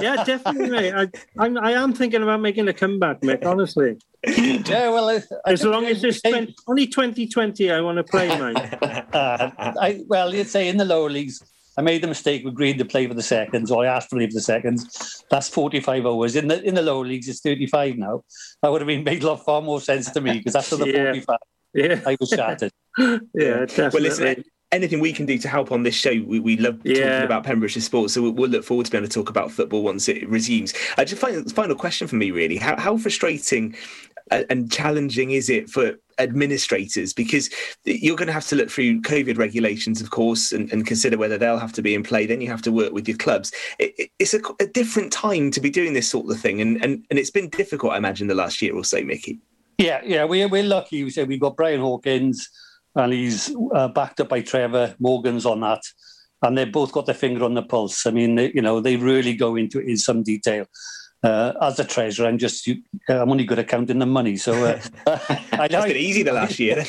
yeah, 0.00 0.24
definitely, 0.24 0.70
mate. 0.70 0.94
I, 0.94 1.08
I'm, 1.38 1.58
I 1.58 1.72
am 1.72 1.92
thinking 1.92 2.22
about 2.22 2.40
making 2.40 2.66
a 2.68 2.72
comeback, 2.72 3.20
Mick, 3.20 3.44
honestly. 3.44 3.98
Yeah, 4.26 4.88
well, 4.88 5.10
I, 5.10 5.20
I 5.44 5.52
As 5.52 5.60
think 5.60 5.72
long 5.72 5.84
as 5.84 6.02
it's 6.02 6.20
I- 6.24 6.30
20, 6.30 6.54
only 6.66 6.86
2020, 6.86 7.70
I 7.70 7.80
want 7.82 7.98
to 7.98 8.04
play, 8.04 8.28
mate. 8.28 8.56
Uh, 9.12 9.50
I, 9.78 10.02
well, 10.06 10.34
you'd 10.34 10.48
say 10.48 10.68
in 10.68 10.78
the 10.78 10.86
lower 10.86 11.10
leagues, 11.10 11.42
I 11.76 11.82
made 11.82 12.02
the 12.02 12.08
mistake 12.08 12.42
of 12.42 12.52
agreeing 12.52 12.78
to 12.78 12.84
play 12.84 13.06
for 13.06 13.14
the 13.14 13.22
seconds, 13.22 13.70
or 13.70 13.84
I 13.84 13.88
asked 13.88 14.10
to 14.10 14.16
play 14.16 14.26
for 14.26 14.34
the 14.34 14.40
seconds. 14.40 15.24
That's 15.30 15.48
45 15.48 16.06
hours. 16.06 16.36
In 16.36 16.48
the 16.48 16.62
in 16.62 16.74
the 16.74 16.82
lower 16.82 17.04
leagues, 17.04 17.28
it's 17.28 17.40
35 17.40 17.96
now. 17.96 18.24
That 18.62 18.70
would 18.70 18.80
have 18.80 18.88
been 18.88 19.04
made 19.04 19.22
a 19.22 19.26
lot 19.26 19.44
far 19.44 19.62
more 19.62 19.80
sense 19.80 20.10
to 20.10 20.20
me 20.20 20.38
because 20.38 20.56
after 20.56 20.76
the 20.76 20.86
Yeah. 20.92 21.04
45, 21.04 21.38
Yeah, 21.74 22.00
I 22.06 22.16
was 22.20 22.28
shattered. 22.28 22.72
yeah, 22.98 23.20
definitely. 23.64 23.90
Well, 23.92 24.02
listen, 24.02 24.44
anything 24.72 25.00
we 25.00 25.12
can 25.12 25.26
do 25.26 25.38
to 25.38 25.48
help 25.48 25.70
on 25.70 25.82
this 25.82 25.94
show, 25.94 26.10
we, 26.10 26.40
we 26.40 26.56
love 26.56 26.78
talking 26.82 27.22
about 27.22 27.44
Pembrokeshire 27.44 27.82
sports. 27.82 28.14
So 28.14 28.22
we'll, 28.22 28.32
we'll 28.32 28.50
look 28.50 28.64
forward 28.64 28.86
to 28.86 28.92
being 28.92 29.04
able 29.04 29.08
to 29.08 29.14
talk 29.14 29.30
about 29.30 29.50
football 29.50 29.82
once 29.82 30.08
it 30.08 30.28
resumes. 30.28 30.74
Uh, 30.98 31.04
just 31.04 31.20
final, 31.20 31.44
final 31.50 31.76
question 31.76 32.06
for 32.06 32.16
me, 32.16 32.30
really: 32.30 32.56
how, 32.56 32.78
how 32.78 32.96
frustrating 32.96 33.74
and 34.50 34.70
challenging 34.70 35.30
is 35.32 35.48
it 35.50 35.68
for 35.70 35.92
administrators? 36.18 37.12
Because 37.12 37.50
you're 37.84 38.16
going 38.16 38.26
to 38.28 38.32
have 38.32 38.46
to 38.48 38.56
look 38.56 38.70
through 38.70 39.00
COVID 39.02 39.38
regulations, 39.38 40.00
of 40.00 40.10
course, 40.10 40.52
and, 40.52 40.72
and 40.72 40.86
consider 40.86 41.18
whether 41.18 41.38
they'll 41.38 41.58
have 41.58 41.72
to 41.74 41.82
be 41.82 41.94
in 41.94 42.02
play. 42.02 42.26
Then 42.26 42.40
you 42.40 42.48
have 42.48 42.62
to 42.62 42.72
work 42.72 42.92
with 42.92 43.08
your 43.08 43.16
clubs. 43.16 43.52
It, 43.78 43.94
it- 43.98 44.10
it's 44.18 44.34
a, 44.34 44.40
a 44.60 44.66
different 44.66 45.12
time 45.12 45.50
to 45.50 45.60
be 45.60 45.70
doing 45.70 45.92
this 45.94 46.08
sort 46.08 46.30
of 46.30 46.38
thing, 46.40 46.60
and, 46.60 46.82
and 46.84 47.04
and 47.10 47.18
it's 47.18 47.30
been 47.30 47.48
difficult, 47.48 47.92
I 47.92 47.96
imagine, 47.96 48.28
the 48.28 48.34
last 48.34 48.62
year 48.62 48.74
or 48.74 48.84
so, 48.84 49.02
Mickey. 49.02 49.40
Yeah, 49.78 50.00
yeah, 50.04 50.24
we're, 50.24 50.48
we're 50.48 50.62
lucky. 50.62 51.02
we 51.02 51.10
said 51.10 51.26
we've 51.28 51.40
got 51.40 51.56
Brian 51.56 51.80
Hawkins, 51.80 52.48
and 52.94 53.12
he's 53.12 53.54
uh, 53.74 53.88
backed 53.88 54.20
up 54.20 54.28
by 54.28 54.40
Trevor 54.42 54.94
Morgan's 55.00 55.46
on 55.46 55.60
that. 55.60 55.82
And 56.44 56.58
they've 56.58 56.70
both 56.72 56.90
got 56.92 57.06
their 57.06 57.14
finger 57.14 57.44
on 57.44 57.54
the 57.54 57.62
pulse. 57.62 58.04
I 58.04 58.10
mean, 58.10 58.34
they, 58.34 58.50
you 58.52 58.62
know, 58.62 58.80
they 58.80 58.96
really 58.96 59.34
go 59.34 59.54
into 59.56 59.78
it 59.78 59.86
in 59.86 59.96
some 59.96 60.22
detail. 60.24 60.66
Uh, 61.22 61.52
as 61.60 61.78
a 61.78 61.84
treasurer, 61.84 62.26
I'm 62.26 62.36
just, 62.36 62.66
you, 62.66 62.82
I'm 63.08 63.30
only 63.30 63.44
good 63.44 63.60
at 63.60 63.68
counting 63.68 64.00
the 64.00 64.06
money. 64.06 64.36
So 64.36 64.52
uh, 64.64 64.80
I 65.06 65.68
It's 65.70 65.86
been 65.86 65.96
easy 65.96 66.24
the 66.24 66.32
last 66.32 66.58
year. 66.58 66.84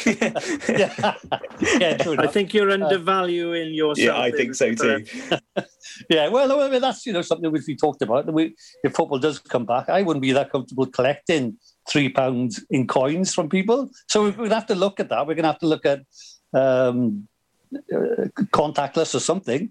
yeah, 0.67 1.13
yeah, 1.79 1.97
true 1.97 2.15
I 2.17 2.25
think 2.25 2.51
you're 2.51 2.71
undervaluing 2.71 3.75
yourself. 3.75 3.99
yeah, 3.99 4.19
I 4.19 4.31
think 4.31 4.55
so 4.55 4.73
too. 4.73 5.05
Yeah, 6.09 6.29
well, 6.29 6.61
I 6.61 6.69
mean, 6.69 6.81
that's 6.81 7.05
you 7.05 7.13
know 7.13 7.21
something 7.21 7.51
which 7.51 7.65
we 7.67 7.75
talked 7.75 8.01
about. 8.01 8.31
We, 8.33 8.55
if 8.83 8.95
football 8.95 9.19
does 9.19 9.37
come 9.37 9.65
back, 9.65 9.89
I 9.89 10.01
wouldn't 10.01 10.21
be 10.21 10.31
that 10.31 10.51
comfortable 10.51 10.87
collecting 10.87 11.57
three 11.87 12.09
pounds 12.09 12.65
in 12.71 12.87
coins 12.87 13.33
from 13.33 13.49
people. 13.49 13.91
So 14.07 14.23
we're 14.23 14.31
going 14.31 14.49
to 14.49 14.55
have 14.55 14.65
to 14.67 14.75
look 14.75 14.99
at 14.99 15.09
that. 15.09 15.27
We're 15.27 15.35
going 15.35 15.43
to 15.43 15.51
have 15.51 15.59
to 15.59 15.67
look 15.67 15.85
at 15.85 15.99
um, 16.53 17.27
uh, 17.75 18.25
contactless 18.51 19.13
or 19.13 19.19
something, 19.19 19.69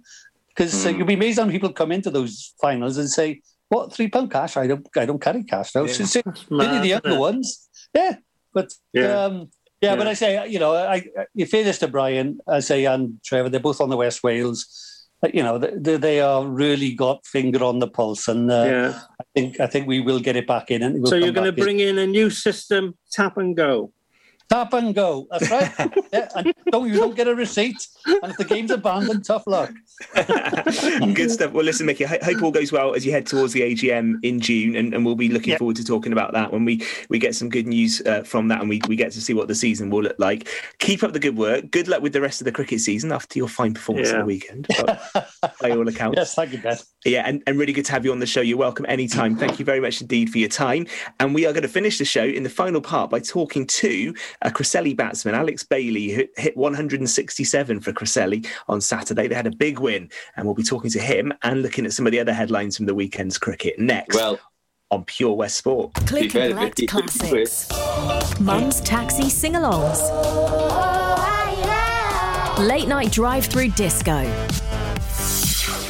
because 0.48 0.86
uh, 0.86 0.90
you'll 0.90 1.06
be 1.06 1.14
amazed 1.14 1.38
how 1.38 1.44
many 1.44 1.58
people 1.58 1.72
come 1.72 1.90
into 1.90 2.10
those 2.10 2.54
finals 2.60 2.98
and 2.98 3.08
say, 3.10 3.40
"What 3.72 3.92
three 3.94 4.08
pound 4.14 4.28
cash? 4.30 4.56
I 4.56 4.66
don't, 4.70 4.86
I 5.02 5.04
don't 5.08 5.20
carry 5.26 5.42
cash 5.44 5.74
now." 5.74 5.84
Yeah. 5.84 6.22
Mad, 6.50 6.82
the 6.84 6.88
younger 6.94 7.18
ones, 7.28 7.46
yeah. 7.94 8.12
But 8.56 8.68
Yeah. 8.92 9.24
um, 9.24 9.34
yeah, 9.84 9.96
but 9.96 10.06
I 10.06 10.14
say, 10.14 10.30
you 10.54 10.58
know, 10.62 10.72
I, 10.74 10.94
I 10.94 11.26
in 11.34 11.46
fairness 11.46 11.78
to 11.80 11.88
Brian, 11.88 12.38
I 12.46 12.60
say, 12.60 12.84
and 12.92 13.02
Trevor, 13.26 13.48
they're 13.48 13.68
both 13.68 13.80
on 13.80 13.88
the 13.90 13.96
West 14.04 14.22
Wales. 14.22 14.60
Uh, 15.24 15.30
You 15.38 15.42
know, 15.46 15.56
they, 15.86 15.96
they 16.06 16.18
are 16.20 16.42
really 16.64 16.92
got 16.94 17.18
finger 17.26 17.62
on 17.64 17.78
the 17.78 17.88
pulse, 17.98 18.28
and 18.32 18.50
uh, 18.50 18.64
Yeah. 18.74 18.90
I 19.20 19.24
think 19.34 19.48
I 19.60 19.66
think 19.72 19.86
we 19.88 19.98
will 20.08 20.20
get 20.20 20.36
it 20.36 20.46
back 20.46 20.70
in. 20.70 20.82
And 20.84 20.96
it 20.96 21.00
will 21.00 21.10
So 21.10 21.16
you're 21.16 21.32
going 21.38 21.46
to 21.46 21.52
back 21.52 21.58
in. 21.58 21.64
bring 21.64 21.80
in 21.88 21.96
a 21.98 22.06
new 22.18 22.28
system, 22.30 22.82
tap 23.16 23.36
and 23.38 23.56
go. 23.56 23.92
Tap 24.52 24.72
and 24.74 24.94
go. 24.94 25.26
That's 25.30 25.50
right. 25.50 25.72
yeah, 26.12 26.28
and 26.36 26.52
don't 26.70 26.88
you 26.88 26.94
don't 26.94 27.16
get 27.16 27.28
a 27.28 27.34
receipt, 27.34 27.86
and 28.06 28.30
if 28.32 28.36
the 28.36 28.44
game's 28.44 28.70
abandoned, 28.70 29.24
tough 29.24 29.46
luck. 29.46 29.72
Good 30.14 31.30
stuff. 31.30 31.52
Well, 31.52 31.64
listen, 31.64 31.86
Mickey, 31.86 32.04
I 32.06 32.18
hope 32.22 32.42
all 32.42 32.50
goes 32.50 32.72
well 32.72 32.94
as 32.94 33.04
you 33.06 33.12
head 33.12 33.26
towards 33.26 33.52
the 33.52 33.60
AGM 33.62 34.16
in 34.22 34.40
June, 34.40 34.76
and, 34.76 34.94
and 34.94 35.04
we'll 35.04 35.14
be 35.14 35.28
looking 35.28 35.52
Yeah. 35.52 35.58
forward 35.58 35.76
to 35.76 35.84
talking 35.84 36.12
about 36.12 36.32
that 36.32 36.52
when 36.52 36.64
we, 36.64 36.84
we 37.08 37.18
get 37.18 37.34
some 37.34 37.48
good 37.48 37.66
news 37.66 38.00
uh, 38.02 38.22
from 38.22 38.48
that 38.48 38.60
and 38.60 38.68
we, 38.68 38.80
we 38.88 38.96
get 38.96 39.12
to 39.12 39.20
see 39.20 39.34
what 39.34 39.48
the 39.48 39.54
season 39.54 39.90
will 39.90 40.02
look 40.02 40.16
like. 40.18 40.48
Keep 40.78 41.02
up 41.02 41.12
the 41.12 41.18
good 41.20 41.36
work. 41.36 41.70
Good 41.70 41.88
luck 41.88 42.02
with 42.02 42.12
the 42.12 42.20
rest 42.20 42.40
of 42.40 42.44
the 42.46 42.52
cricket 42.52 42.80
season 42.80 43.12
after 43.12 43.38
your 43.38 43.48
fine 43.48 43.74
performance 43.74 44.08
on 44.08 44.14
Yeah. 44.14 44.20
the 44.20 44.26
weekend, 44.26 44.66
by 45.60 45.70
all 45.70 45.86
accounts. 45.88 46.16
Yes, 46.16 46.34
thank 46.34 46.52
you, 46.52 46.58
Ben. 46.58 46.76
Yeah, 47.04 47.22
and, 47.26 47.42
and 47.46 47.58
really 47.58 47.72
good 47.72 47.84
to 47.86 47.92
have 47.92 48.04
you 48.04 48.12
on 48.12 48.18
the 48.18 48.26
show. 48.26 48.40
You're 48.40 48.58
welcome 48.58 48.86
anytime. 48.88 49.36
Thank 49.36 49.58
you 49.58 49.64
very 49.64 49.80
much 49.80 50.00
indeed 50.00 50.30
for 50.30 50.38
your 50.38 50.48
time. 50.48 50.86
And 51.20 51.34
we 51.34 51.46
are 51.46 51.52
going 51.52 51.62
to 51.62 51.68
finish 51.68 51.98
the 51.98 52.04
show 52.04 52.24
in 52.24 52.42
the 52.42 52.50
final 52.50 52.80
part 52.80 53.10
by 53.10 53.20
talking 53.20 53.66
to 53.66 54.14
a 54.42 54.50
Cresselly 54.50 54.94
batsman, 54.94 55.34
Alex 55.34 55.62
Bailey, 55.62 56.28
hit 56.36 56.56
167 56.56 57.80
for 57.80 57.92
Cresselly 57.92 58.44
on 58.68 58.80
Saturday. 58.80 59.28
They 59.28 59.34
had 59.34 59.46
a 59.46 59.56
big 59.56 59.78
win, 59.78 60.10
and 60.36 60.44
we'll 60.44 60.54
be 60.54 60.62
talking 60.62 60.90
to 60.90 61.00
him 61.00 61.32
and 61.42 61.62
looking 61.62 61.86
at 61.86 61.92
some 61.92 62.06
of 62.06 62.12
the 62.12 62.20
other 62.20 62.32
headlines 62.32 62.76
from 62.76 62.86
the 62.86 62.94
weekend's 62.94 63.38
cricket 63.38 63.78
next 63.78 64.16
Well, 64.16 64.38
on 64.90 65.04
Pure 65.04 65.34
West 65.34 65.56
Sport. 65.56 65.94
Click 65.94 66.32
fair, 66.32 66.42
and 66.42 66.54
collect 66.54 66.78
Vicky, 66.78 66.86
good 66.86 67.08
classics. 67.08 68.40
Mum's 68.40 68.80
taxi 68.82 69.28
sing 69.30 69.54
alongs. 69.54 70.00
Late 72.58 72.88
night 72.88 73.10
drive 73.10 73.46
through 73.46 73.68
disco. 73.70 74.22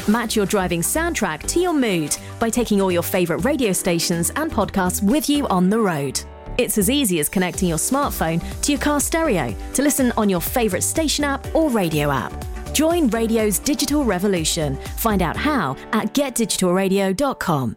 Match 0.09 0.35
your 0.35 0.47
driving 0.47 0.81
soundtrack 0.81 1.47
to 1.49 1.61
your 1.61 1.75
mood 1.75 2.17
by 2.41 2.51
taking 2.51 2.81
all 2.81 2.91
your 2.91 3.03
favourite 3.03 3.45
radio 3.45 3.73
stations 3.73 4.31
and 4.31 4.51
podcasts 4.51 5.03
with 5.03 5.29
you 5.29 5.47
on 5.49 5.71
the 5.71 5.79
road. 5.79 6.21
It's 6.59 6.79
as 6.79 6.91
easy 6.91 7.21
as 7.21 7.29
connecting 7.29 7.69
your 7.69 7.79
smartphone 7.79 8.41
to 8.63 8.73
your 8.73 8.81
car 8.81 9.01
stereo 9.01 9.55
to 9.75 9.83
listen 9.83 10.13
on 10.17 10.29
your 10.29 10.41
favourite 10.41 10.83
station 10.83 11.25
app 11.25 11.47
or 11.55 11.71
radio 11.71 12.11
app. 12.11 12.33
Join 12.73 13.09
radio's 13.09 13.59
digital 13.59 14.05
revolution. 14.05 14.77
Find 14.97 15.23
out 15.23 15.37
how 15.37 15.77
at 15.93 16.15
getdigitalradio.com. 16.15 17.77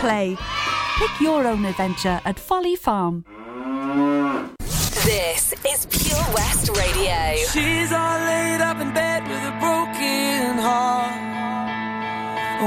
play. 0.00 0.36
Pick 0.98 1.20
your 1.20 1.46
own 1.46 1.64
adventure 1.64 2.20
at 2.24 2.38
Folly 2.38 2.76
Farm. 2.76 3.24
This 5.04 5.44
This 5.44 5.54
is 5.64 5.86
Pure 5.86 6.26
West 6.34 6.68
Radio. 6.76 7.36
She's 7.52 7.92
all 7.92 8.18
laid 8.20 8.60
up 8.60 8.78
in 8.80 8.92
bed 8.92 9.22
with 9.22 9.44
a 9.52 9.54
broken 9.60 10.58
heart. 10.58 11.14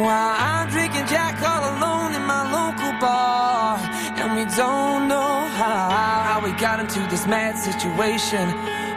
While 0.03 0.35
I'm 0.37 0.69
drinking 0.69 1.07
Jack 1.07 1.41
all 1.41 1.63
alone 1.77 2.13
in 2.13 2.23
my 2.25 2.43
local 2.51 2.91
bar. 2.99 3.77
And 4.19 4.35
we 4.35 4.45
don't 4.55 5.07
know 5.07 5.45
how, 5.59 5.89
how 6.29 6.41
we 6.43 6.51
got 6.59 6.79
into 6.79 6.99
this 7.09 7.25
mad 7.27 7.57
situation. 7.57 8.45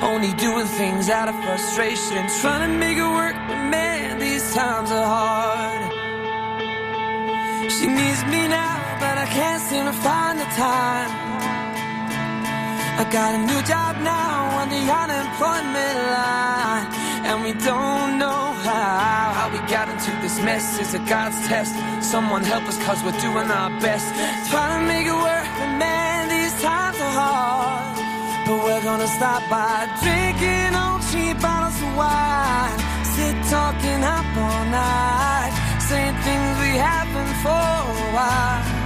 Only 0.03 0.33
doing 0.35 0.67
things 0.67 1.09
out 1.09 1.29
of 1.29 1.37
frustration. 1.45 2.27
Trying 2.41 2.73
to 2.73 2.79
make 2.79 2.97
it 2.97 3.11
work, 3.21 3.37
but 3.49 3.61
man, 3.69 4.19
these 4.19 4.53
times 4.55 4.91
are 4.91 5.07
hard. 5.07 5.50
Can't 9.31 9.63
seem 9.63 9.85
to 9.85 9.93
find 9.93 10.39
the 10.39 10.49
time. 10.59 11.11
I 13.01 13.05
got 13.11 13.35
a 13.35 13.41
new 13.51 13.61
job 13.63 13.97
now 14.03 14.61
on 14.61 14.69
the 14.69 14.83
unemployment 15.03 15.99
line. 16.15 16.87
And 17.29 17.37
we 17.45 17.53
don't 17.53 18.19
know 18.19 18.43
how, 18.67 19.33
how 19.39 19.49
we 19.55 19.59
got 19.71 19.89
into 19.89 20.11
this 20.21 20.37
mess. 20.43 20.81
Is 20.81 20.95
it 20.95 21.07
God's 21.07 21.39
test? 21.47 21.75
Someone 22.03 22.43
help 22.43 22.65
us 22.65 22.77
cause 22.85 23.03
we're 23.05 23.21
doing 23.21 23.49
our 23.51 23.71
best. 23.81 24.09
Trying 24.51 24.81
to 24.81 24.87
make 24.93 25.07
it 25.07 25.19
work, 25.29 25.47
but 25.59 25.73
man, 25.79 26.29
these 26.29 26.55
times 26.61 26.99
are 26.99 27.15
hard. 27.23 27.97
But 28.47 28.59
we're 28.65 28.83
gonna 28.83 29.07
stop 29.07 29.43
by 29.49 29.87
drinking 30.03 30.75
on 30.75 31.01
cheap 31.11 31.41
bottles 31.41 31.79
of 31.87 31.93
wine. 31.95 32.79
Sit 33.15 33.37
talking 33.49 34.03
up 34.03 34.27
all 34.45 34.65
night. 34.75 35.53
Saying 35.89 36.17
things 36.27 36.51
we 36.65 36.73
haven't 36.89 37.35
for 37.45 37.65
a 37.95 38.13
while. 38.17 38.80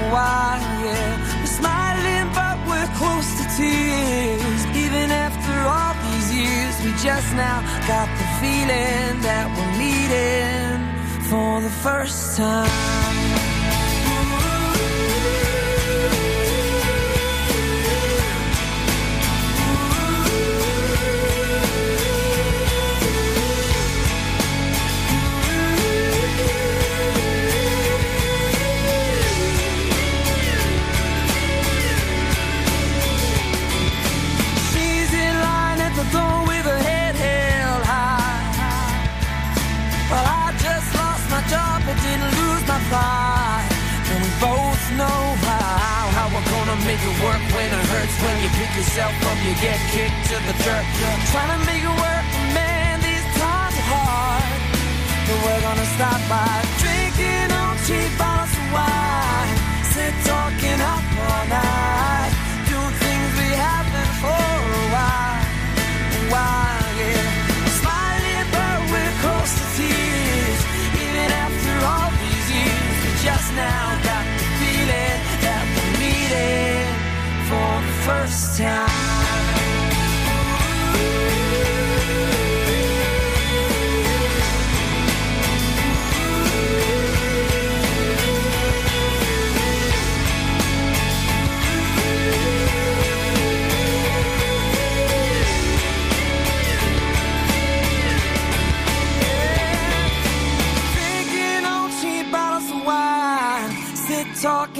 Yeah. 0.00 1.40
We're 1.40 1.46
smiling, 1.46 2.26
but 2.34 2.56
we're 2.68 2.90
close 2.96 3.28
to 3.38 3.44
tears. 3.56 4.60
Even 4.76 5.10
after 5.10 5.54
all 5.74 5.94
these 6.06 6.28
years, 6.34 6.74
we 6.84 6.90
just 7.02 7.34
now 7.34 7.60
got 7.86 8.08
the 8.18 8.26
feeling 8.40 9.20
that 9.22 9.46
we're 9.54 9.74
meeting 9.84 11.22
for 11.28 11.60
the 11.60 11.70
first 11.70 12.36
time. 12.36 12.97
Make 46.98 47.14
it 47.14 47.22
work 47.22 47.42
when 47.54 47.68
it 47.70 47.86
hurts. 47.86 48.16
When 48.22 48.42
you 48.42 48.50
pick 48.58 48.74
yourself 48.76 49.12
up, 49.26 49.38
you 49.46 49.54
get 49.62 49.78
kicked 49.94 50.20
to 50.30 50.36
the 50.46 50.54
dirt. 50.64 50.84
Trying 51.30 51.52
to 51.54 51.66
make 51.66 51.82
it 51.82 51.96
work, 52.06 52.26
man, 52.54 53.00
these 53.00 53.26
times 53.38 53.74
are 53.78 53.88
hard. 53.94 54.60
But 55.26 55.38
we're 55.44 55.62
gonna 55.62 55.88
stop 55.96 56.20
by 56.28 56.50
drinking 56.82 57.50
on 57.52 57.76
cheap 57.86 58.10
bottles 58.18 58.52
of 58.58 58.66
wine. 58.74 59.56
Sit 59.92 60.14
talking 60.26 60.80
up 60.80 61.04
all 61.22 61.44
night. 61.48 62.27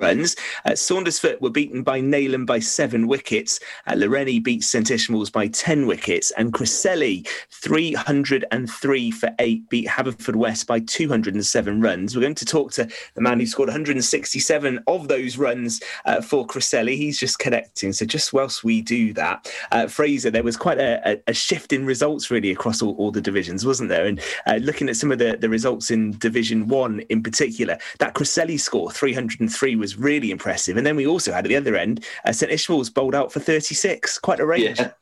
Runs. 0.00 0.36
Uh, 0.64 0.70
Saundersfoot 0.70 1.40
were 1.40 1.50
beaten 1.50 1.82
by 1.82 2.00
Neyland 2.00 2.46
by 2.46 2.58
seven 2.58 3.06
wickets. 3.06 3.60
Uh, 3.86 3.92
Lawrenny 3.92 4.42
beat 4.42 4.64
St 4.64 4.90
Ishmael's 4.90 5.30
by 5.30 5.48
10 5.48 5.86
wickets. 5.86 6.30
And 6.32 6.52
Cresselly, 6.52 7.26
303 7.50 9.10
for 9.10 9.30
eight, 9.38 9.68
beat 9.68 9.86
Haverfordwest 9.88 10.66
by 10.66 10.80
207 10.80 11.80
runs. 11.80 12.14
We're 12.14 12.22
going 12.22 12.34
to 12.34 12.44
talk 12.44 12.72
to 12.72 12.88
the 13.14 13.20
man 13.20 13.40
who 13.40 13.46
scored 13.46 13.68
167 13.68 14.80
of 14.86 15.08
those 15.08 15.36
runs 15.36 15.80
uh, 16.04 16.20
for 16.20 16.46
Cresselly. 16.46 16.96
He's 16.96 17.18
just 17.18 17.38
connecting. 17.38 17.92
So 17.92 18.06
just 18.06 18.32
whilst 18.32 18.64
we 18.64 18.80
do 18.80 19.12
that, 19.14 19.52
uh, 19.72 19.86
Fraser, 19.86 20.30
there 20.30 20.42
was 20.42 20.56
quite 20.56 20.78
a, 20.78 21.00
a, 21.12 21.22
a, 21.28 21.34
shift 21.34 21.72
in 21.72 21.86
results 21.86 22.30
really 22.30 22.50
across 22.50 22.82
all, 22.82 22.94
all 22.96 23.10
the 23.10 23.20
divisions, 23.20 23.64
wasn't 23.64 23.88
there? 23.88 24.06
And 24.06 24.20
uh, 24.46 24.56
looking 24.56 24.88
at 24.88 24.96
some 24.96 25.12
of 25.12 25.18
the, 25.18 25.36
the 25.36 25.48
results 25.48 25.90
in 25.90 26.12
Division 26.18 26.68
1 26.68 27.00
in 27.08 27.22
particular, 27.22 27.78
that 27.98 28.14
Cresselly 28.14 28.58
score, 28.58 28.90
303, 28.90 29.76
was 29.76 29.89
really 29.96 30.30
impressive. 30.30 30.76
And 30.76 30.86
then 30.86 30.96
we 30.96 31.06
also 31.06 31.32
had 31.32 31.44
at 31.44 31.48
the 31.48 31.56
other 31.56 31.76
end, 31.76 32.04
uh, 32.24 32.32
St 32.32 32.52
Ishmael's 32.52 32.90
bowled 32.90 33.14
out 33.14 33.32
for 33.32 33.40
36, 33.40 34.18
quite 34.18 34.40
a 34.40 34.46
range. 34.46 34.78
Yeah. 34.78 34.92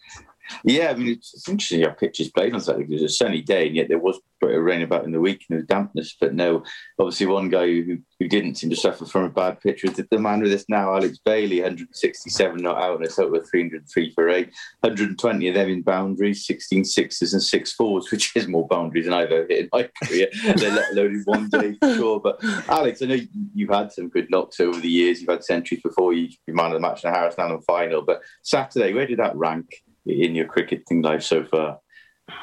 Yeah, 0.65 0.91
I 0.91 0.95
mean, 0.95 1.09
it's, 1.09 1.49
interesting 1.49 1.83
how 1.83 1.91
pitches 1.91 2.31
played 2.31 2.55
on 2.55 2.61
Saturday. 2.61 2.85
It 2.85 2.91
was 2.91 3.03
a 3.03 3.09
sunny 3.09 3.43
day, 3.43 3.67
and 3.67 3.77
yet 3.77 3.89
there 3.89 3.99
was 3.99 4.17
a 4.17 4.47
bit 4.47 4.57
of 4.57 4.63
rain 4.63 4.83
about 4.83 5.05
in 5.05 5.13
the 5.13 5.21
week 5.21 5.45
and 5.49 5.59
was 5.59 5.67
dampness. 5.67 6.17
But 6.21 6.35
no, 6.35 6.63
obviously, 6.99 7.27
one 7.27 7.49
guy 7.49 7.67
who, 7.67 7.99
who 8.19 8.29
didn't 8.29 8.57
seem 8.57 8.71
to 8.71 8.77
suffer 8.77 9.05
from 9.05 9.25
a 9.25 9.31
bad 9.31 9.61
pitch 9.61 9.83
was 9.83 9.95
the 9.95 10.19
man 10.19 10.41
with 10.41 10.53
us 10.53 10.65
now, 10.69 10.95
Alex 10.95 11.19
Bailey, 11.25 11.61
167 11.61 12.63
not 12.63 12.77
out, 12.77 12.97
and 12.97 13.05
a 13.05 13.09
total 13.09 13.37
of 13.37 13.49
303 13.49 14.13
for 14.15 14.29
eight. 14.29 14.51
120 14.81 15.49
of 15.49 15.55
them 15.55 15.69
in 15.69 15.83
boundaries, 15.83 16.47
16 16.47 16.85
sixes 16.85 17.33
and 17.33 17.43
six 17.43 17.73
fours, 17.73 18.09
which 18.13 18.35
is 18.37 18.49
more 18.49 18.67
boundaries 18.67 19.05
than 19.05 19.15
I've 19.15 19.33
ever 19.33 19.47
hit 19.49 19.61
in 19.61 19.69
my 19.73 19.89
career, 20.05 20.29
let 20.45 20.93
alone 20.93 21.15
in 21.15 21.23
one 21.25 21.49
day 21.49 21.77
for 21.81 21.95
sure. 21.95 22.21
But 22.21 22.43
Alex, 22.69 23.03
I 23.03 23.07
know 23.07 23.19
you've 23.55 23.71
had 23.71 23.93
some 23.93 24.09
good 24.09 24.31
knocks 24.31 24.61
over 24.61 24.79
the 24.79 24.89
years. 24.89 25.21
You've 25.21 25.31
had 25.31 25.45
centuries 25.45 25.83
before 25.83 26.13
you 26.13 26.29
be 26.47 26.53
man 26.53 26.67
of 26.67 26.73
the 26.75 26.81
match 26.81 27.05
in 27.05 27.11
the 27.11 27.17
Harrison 27.17 27.45
Allen 27.45 27.63
final. 27.63 28.03
But 28.03 28.23
Saturday, 28.43 28.93
where 28.93 29.07
did 29.07 29.19
that 29.19 29.37
rank? 29.37 29.67
In 30.09 30.35
your 30.35 30.47
cricketing 30.47 31.03
life 31.03 31.23
so 31.23 31.45
far? 31.45 31.79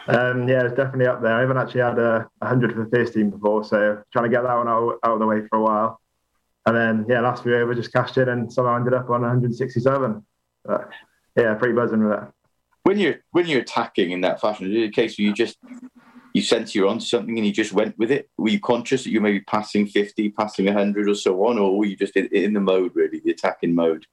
Um, 0.07 0.47
yeah, 0.47 0.63
it's 0.63 0.75
definitely 0.75 1.07
up 1.07 1.21
there. 1.21 1.33
I 1.33 1.41
haven't 1.41 1.57
actually 1.57 1.81
had 1.81 1.99
a 1.99 2.27
100 2.39 2.73
for 2.73 2.85
the 2.85 2.89
first 2.89 3.13
team 3.13 3.29
before, 3.29 3.63
so 3.63 4.01
trying 4.11 4.25
to 4.25 4.29
get 4.29 4.43
that 4.43 4.55
one 4.55 4.67
out, 4.67 4.99
out 5.03 5.13
of 5.13 5.19
the 5.19 5.25
way 5.25 5.41
for 5.47 5.57
a 5.57 5.61
while. 5.61 5.99
And 6.65 6.75
then, 6.75 7.05
yeah, 7.07 7.21
last 7.21 7.43
few 7.43 7.55
over 7.55 7.75
just 7.75 7.93
cashed 7.93 8.17
in 8.17 8.29
and 8.29 8.51
somehow 8.51 8.75
ended 8.75 8.93
up 8.93 9.09
on 9.09 9.21
167. 9.21 10.25
But, 10.63 10.89
yeah, 11.35 11.53
pretty 11.55 11.75
buzzing 11.75 11.99
with 11.99 12.09
that. 12.09 12.31
When 12.83 12.99
you're 12.99 13.15
when 13.31 13.47
you're 13.47 13.61
attacking 13.61 14.11
in 14.11 14.21
that 14.21 14.39
fashion, 14.39 14.67
is 14.67 14.75
it 14.75 14.89
a 14.89 14.91
case 14.91 15.17
where 15.17 15.25
you 15.25 15.33
just 15.33 15.57
you 16.35 16.41
sense 16.41 16.75
you're 16.75 16.87
onto 16.87 17.05
something 17.05 17.35
and 17.37 17.45
you 17.45 17.51
just 17.51 17.73
went 17.73 17.97
with 17.97 18.11
it? 18.11 18.29
Were 18.37 18.49
you 18.49 18.59
conscious 18.59 19.03
that 19.03 19.09
you 19.09 19.21
may 19.21 19.31
be 19.31 19.39
passing 19.39 19.87
50, 19.87 20.29
passing 20.31 20.65
100 20.65 21.09
or 21.09 21.15
so 21.15 21.47
on, 21.47 21.57
or 21.57 21.77
were 21.77 21.85
you 21.85 21.95
just 21.95 22.15
in, 22.15 22.27
in 22.27 22.53
the 22.53 22.59
mode 22.59 22.91
really, 22.93 23.21
the 23.23 23.31
attacking 23.31 23.73
mode? 23.73 24.05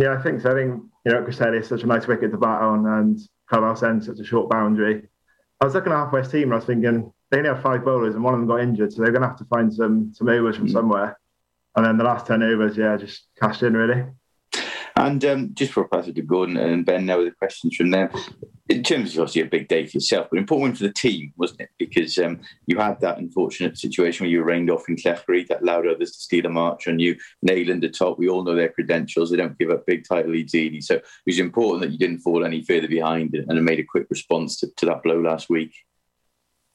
Yeah, 0.00 0.16
I 0.18 0.22
think 0.22 0.40
so. 0.40 0.52
I 0.52 0.54
think 0.54 0.82
you 1.04 1.12
know, 1.12 1.22
Cresselly 1.22 1.58
is 1.58 1.68
such 1.68 1.82
a 1.82 1.86
nice 1.86 2.06
wicket 2.06 2.30
to 2.30 2.38
bat 2.38 2.62
on, 2.62 2.86
and 2.86 3.18
Clubhouse 3.48 3.82
End 3.82 4.02
such 4.02 4.18
a 4.18 4.24
short 4.24 4.48
boundary. 4.48 5.06
I 5.60 5.64
was 5.66 5.74
looking 5.74 5.92
at 5.92 5.98
Haverfordwest 5.98 6.30
team, 6.30 6.44
and 6.44 6.54
I 6.54 6.56
was 6.56 6.64
thinking 6.64 7.12
they 7.30 7.36
only 7.36 7.50
have 7.50 7.62
five 7.62 7.84
bowlers, 7.84 8.14
and 8.14 8.24
one 8.24 8.32
of 8.32 8.40
them 8.40 8.48
got 8.48 8.60
injured, 8.60 8.92
so 8.92 9.02
they're 9.02 9.12
going 9.12 9.22
to 9.22 9.28
have 9.28 9.38
to 9.38 9.44
find 9.44 9.72
some 9.72 10.10
some 10.14 10.28
overs 10.28 10.56
from 10.56 10.68
mm. 10.68 10.72
somewhere. 10.72 11.18
And 11.76 11.84
then 11.84 11.98
the 11.98 12.04
last 12.04 12.26
ten 12.26 12.42
overs, 12.42 12.78
yeah, 12.78 12.96
just 12.96 13.28
cashed 13.38 13.62
in 13.62 13.74
really. 13.74 14.04
And 14.96 15.24
um, 15.24 15.50
just 15.54 15.72
for 15.72 15.82
a 15.82 15.88
pass 15.88 16.06
to 16.06 16.22
Gordon 16.22 16.56
and 16.56 16.84
Ben 16.84 17.06
now 17.06 17.18
with 17.18 17.28
the 17.28 17.34
questions 17.34 17.76
from 17.76 17.90
them. 17.90 18.10
In 18.68 18.84
terms 18.84 19.14
of 19.14 19.22
obviously 19.22 19.42
a 19.42 19.46
big 19.46 19.66
day 19.66 19.84
for 19.84 19.96
yourself, 19.96 20.28
but 20.30 20.38
important 20.38 20.62
one 20.62 20.76
for 20.76 20.84
the 20.84 20.92
team, 20.92 21.32
wasn't 21.36 21.62
it? 21.62 21.70
Because 21.76 22.16
um, 22.18 22.40
you 22.66 22.78
had 22.78 23.00
that 23.00 23.18
unfortunate 23.18 23.76
situation 23.76 24.24
where 24.24 24.30
you 24.30 24.38
were 24.38 24.44
rained 24.44 24.70
off 24.70 24.88
in 24.88 24.94
Clefairy 24.94 25.46
that 25.48 25.62
allowed 25.62 25.88
others 25.88 26.12
to 26.12 26.20
steal 26.20 26.46
a 26.46 26.48
march 26.48 26.86
on 26.86 27.00
you. 27.00 27.16
Neyland 27.44 27.84
at 27.84 27.94
top, 27.94 28.16
we 28.16 28.28
all 28.28 28.44
know 28.44 28.54
their 28.54 28.68
credentials. 28.68 29.30
They 29.30 29.36
don't 29.36 29.58
give 29.58 29.70
up 29.70 29.86
big 29.86 30.06
title 30.06 30.30
leads 30.30 30.54
easily. 30.54 30.80
So 30.82 30.94
it 30.94 31.04
was 31.26 31.40
important 31.40 31.82
that 31.82 31.90
you 31.90 31.98
didn't 31.98 32.20
fall 32.20 32.44
any 32.44 32.62
further 32.62 32.86
behind 32.86 33.34
and 33.34 33.64
made 33.64 33.80
a 33.80 33.84
quick 33.84 34.06
response 34.08 34.60
to, 34.60 34.68
to 34.76 34.86
that 34.86 35.02
blow 35.02 35.20
last 35.20 35.50
week. 35.50 35.74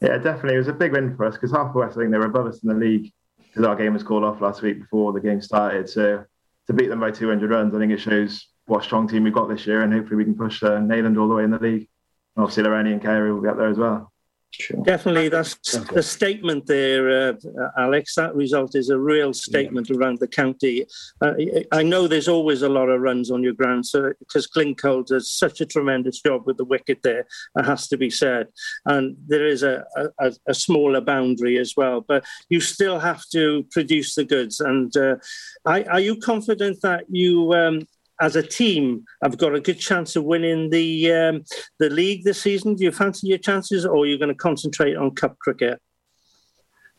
Yeah, 0.02 0.18
definitely. 0.18 0.56
It 0.56 0.60
was 0.60 0.68
a 0.68 0.74
big 0.74 0.92
win 0.92 1.16
for 1.16 1.26
us 1.26 1.36
because 1.36 1.52
half 1.52 1.72
the 1.72 1.80
West, 1.80 1.98
I 1.98 2.02
think 2.02 2.12
they 2.12 2.18
were 2.18 2.26
above 2.26 2.48
us 2.48 2.62
in 2.62 2.70
the 2.70 2.76
league 2.76 3.14
because 3.38 3.66
our 3.66 3.76
game 3.76 3.94
was 3.94 4.04
called 4.04 4.26
off 4.26 4.42
last 4.42 4.62
week 4.62 4.82
before 4.82 5.14
the 5.14 5.22
game 5.22 5.42
started. 5.42 5.88
So 5.90 6.26
to 6.68 6.74
beat 6.74 6.90
them 6.90 7.00
by 7.00 7.12
200 7.12 7.50
runs, 7.50 7.74
I 7.74 7.80
think 7.80 7.92
it 7.92 8.00
shows 8.00 8.48
what 8.66 8.82
a 8.82 8.84
strong 8.84 9.08
team 9.08 9.24
we've 9.24 9.34
got 9.34 9.48
this 9.48 9.68
year, 9.68 9.82
and 9.84 9.94
hopefully 9.94 10.18
we 10.18 10.24
can 10.24 10.36
push 10.36 10.64
uh, 10.64 10.80
Neyland 10.80 11.20
all 11.20 11.28
the 11.28 11.36
way 11.36 11.44
in 11.44 11.52
the 11.52 11.60
league. 11.60 11.88
And 12.36 12.44
obviously, 12.44 12.64
Lawrenny 12.64 12.92
and 12.92 13.02
Carew 13.02 13.36
will 13.36 13.42
be 13.42 13.50
up 13.50 13.58
there 13.58 13.70
as 13.70 13.78
well. 13.78 14.12
Sure. 14.58 14.82
Definitely, 14.84 15.28
that's 15.28 15.76
a 15.96 16.02
statement 16.02 16.66
there, 16.66 17.30
uh, 17.30 17.34
Alex. 17.78 18.16
That 18.16 18.34
result 18.36 18.76
is 18.76 18.90
a 18.90 18.98
real 18.98 19.34
statement 19.34 19.90
yeah. 19.90 19.98
around 19.98 20.20
the 20.20 20.30
county. 20.30 20.86
Uh, 21.22 21.34
I 21.74 21.84
know 21.84 22.08
there's 22.08 22.30
always 22.30 22.62
a 22.62 22.70
lot 22.70 22.88
of 22.88 23.02
runs 23.02 23.32
on 23.32 23.44
your 23.44 23.54
ground, 23.54 23.86
so 23.86 24.14
because 24.20 24.48
Glencoe 24.48 25.04
does 25.04 25.30
such 25.30 25.60
a 25.60 25.66
tremendous 25.66 26.22
job 26.22 26.44
with 26.46 26.56
the 26.56 26.64
wicket 26.64 27.00
there, 27.04 27.28
it 27.58 27.66
has 27.66 27.90
to 27.90 27.98
be 27.98 28.10
said. 28.10 28.48
And 28.86 29.18
there 29.28 29.46
is 29.46 29.62
a, 29.62 29.84
a, 30.20 30.32
a 30.48 30.54
smaller 30.54 31.02
boundary 31.02 31.58
as 31.58 31.74
well, 31.76 32.00
but 32.08 32.24
you 32.48 32.62
still 32.62 33.00
have 33.00 33.24
to 33.34 33.66
produce 33.72 34.16
the 34.16 34.24
goods. 34.24 34.62
And 34.62 34.96
uh, 34.96 35.18
are 35.66 36.00
you 36.00 36.16
confident 36.16 36.82
that 36.82 37.04
you 37.10 37.54
um, 37.54 37.86
as 38.22 38.36
a 38.36 38.44
team 38.44 39.06
have 39.24 39.38
got 39.38 39.56
a 39.56 39.60
good 39.60 39.80
chance 39.80 40.16
of 40.16 40.24
winning 40.24 40.70
the 40.70 41.12
um, 41.12 41.44
the 41.80 41.90
league 41.90 42.24
this 42.24 42.42
season? 42.42 42.76
Do 42.76 42.84
you 42.84 42.92
fancy 42.92 43.28
your 43.28 43.38
chances, 43.38 43.86
or 43.86 44.04
are 44.04 44.06
you 44.06 44.18
going 44.18 44.30
to 44.30 44.36
concentrate 44.36 44.96
on 44.96 45.12
cup 45.12 45.38
cricket? 45.40 45.82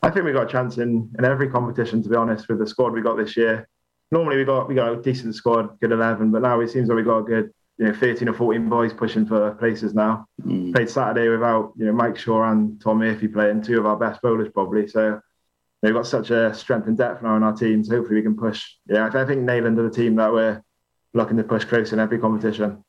I 0.03 0.09
think 0.09 0.25
we've 0.25 0.33
got 0.33 0.47
a 0.47 0.51
chance 0.51 0.77
in, 0.77 1.09
in 1.17 1.25
every 1.25 1.49
competition. 1.49 2.03
To 2.03 2.09
be 2.09 2.15
honest, 2.15 2.47
with 2.47 2.59
the 2.59 2.67
squad 2.67 2.93
we 2.93 3.01
got 3.01 3.17
this 3.17 3.35
year, 3.35 3.67
normally 4.11 4.37
we 4.37 4.45
got 4.45 4.67
we 4.67 4.75
got 4.75 4.93
a 4.93 5.01
decent 5.01 5.35
squad, 5.35 5.79
good 5.79 5.91
eleven, 5.91 6.31
but 6.31 6.41
now 6.41 6.59
it 6.59 6.69
seems 6.69 6.87
like 6.87 6.97
we 6.97 7.03
got 7.03 7.19
a 7.19 7.23
good 7.23 7.51
you 7.77 7.87
know 7.87 7.93
thirteen 7.93 8.29
or 8.29 8.33
fourteen 8.33 8.69
boys 8.69 8.93
pushing 8.93 9.25
for 9.25 9.55
places 9.55 9.93
now. 9.93 10.27
Mm. 10.43 10.73
Played 10.73 10.89
Saturday 10.89 11.29
without 11.29 11.73
you 11.77 11.85
know 11.85 11.93
Mike 11.93 12.17
Shaw 12.17 12.51
and 12.51 12.79
Tom 12.79 12.99
Murphy 12.99 13.27
playing, 13.27 13.63
two 13.63 13.79
of 13.79 13.85
our 13.85 13.97
best 13.97 14.21
bowlers 14.21 14.49
probably. 14.53 14.87
So 14.87 15.19
they've 15.81 15.93
got 15.93 16.07
such 16.07 16.29
a 16.29 16.53
strength 16.53 16.87
and 16.87 16.97
depth 16.97 17.23
now 17.23 17.35
in 17.35 17.43
our 17.43 17.53
team. 17.53 17.83
So 17.83 17.95
hopefully 17.95 18.17
we 18.17 18.23
can 18.23 18.37
push. 18.37 18.65
Yeah, 18.87 19.07
I 19.07 19.25
think 19.25 19.47
Neyland 19.47 19.79
are 19.79 19.89
the 19.89 19.95
team 19.95 20.15
that 20.15 20.31
we're 20.31 20.61
looking 21.17 21.37
to 21.37 21.43
push 21.43 21.65
close 21.65 21.91
in 21.91 21.99
every 21.99 22.19
competition. 22.19 22.83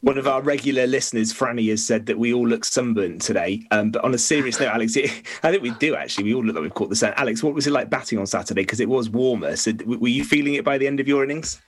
One 0.00 0.18
of 0.18 0.28
our 0.28 0.42
regular 0.42 0.86
listeners, 0.86 1.32
Franny, 1.32 1.70
has 1.70 1.84
said 1.84 2.04
that 2.06 2.18
we 2.18 2.34
all 2.34 2.46
look 2.46 2.64
sunburnt 2.64 3.22
today. 3.22 3.62
Um, 3.70 3.90
but 3.90 4.04
on 4.04 4.12
a 4.12 4.18
serious 4.18 4.60
note, 4.60 4.68
Alex, 4.68 4.96
it, 4.96 5.10
I 5.42 5.50
think 5.50 5.62
we 5.62 5.70
do 5.70 5.96
actually. 5.96 6.24
We 6.24 6.34
all 6.34 6.44
look 6.44 6.54
like 6.54 6.62
we've 6.62 6.74
caught 6.74 6.90
the 6.90 6.96
sun. 6.96 7.14
Alex, 7.16 7.42
what 7.42 7.54
was 7.54 7.66
it 7.66 7.72
like 7.72 7.90
batting 7.90 8.18
on 8.18 8.26
Saturday? 8.26 8.62
Because 8.62 8.80
it 8.80 8.88
was 8.88 9.08
warmer. 9.08 9.56
So 9.56 9.72
were 9.86 10.08
you 10.08 10.24
feeling 10.24 10.54
it 10.54 10.64
by 10.64 10.78
the 10.78 10.86
end 10.86 11.00
of 11.00 11.08
your 11.08 11.24
innings? 11.24 11.60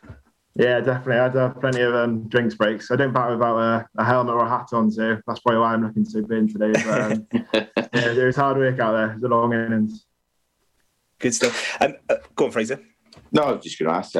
Yeah, 0.54 0.80
definitely. 0.80 1.16
I 1.16 1.22
had 1.24 1.36
uh, 1.36 1.50
plenty 1.50 1.82
of 1.82 1.94
um, 1.94 2.28
drinks 2.28 2.54
breaks. 2.54 2.90
I 2.90 2.96
don't 2.96 3.12
bat 3.12 3.30
without 3.30 3.58
a, 3.58 3.88
a, 3.98 4.04
helmet 4.04 4.34
or 4.34 4.44
a 4.44 4.48
hat 4.48 4.68
on, 4.72 4.90
so 4.90 5.18
that's 5.26 5.40
probably 5.40 5.60
why 5.60 5.74
I'm 5.74 5.82
looking 5.82 6.06
so 6.06 6.24
thin 6.24 6.48
today. 6.50 6.72
But, 6.72 7.00
um, 7.00 7.26
yeah, 7.92 8.12
it 8.12 8.24
was 8.24 8.36
hard 8.36 8.56
work 8.56 8.78
out 8.80 8.92
there. 8.92 9.10
It 9.10 9.14
was 9.16 9.22
a 9.24 9.28
long 9.28 9.52
innings. 9.52 10.06
Good 11.18 11.34
stuff. 11.34 11.76
Um, 11.80 11.96
uh, 12.08 12.16
go 12.34 12.46
on, 12.46 12.52
Fraser. 12.52 12.80
No, 13.32 13.42
I 13.42 13.52
was 13.52 13.64
just 13.64 13.78
going 13.78 13.90
to 13.90 13.96
ask 13.96 14.14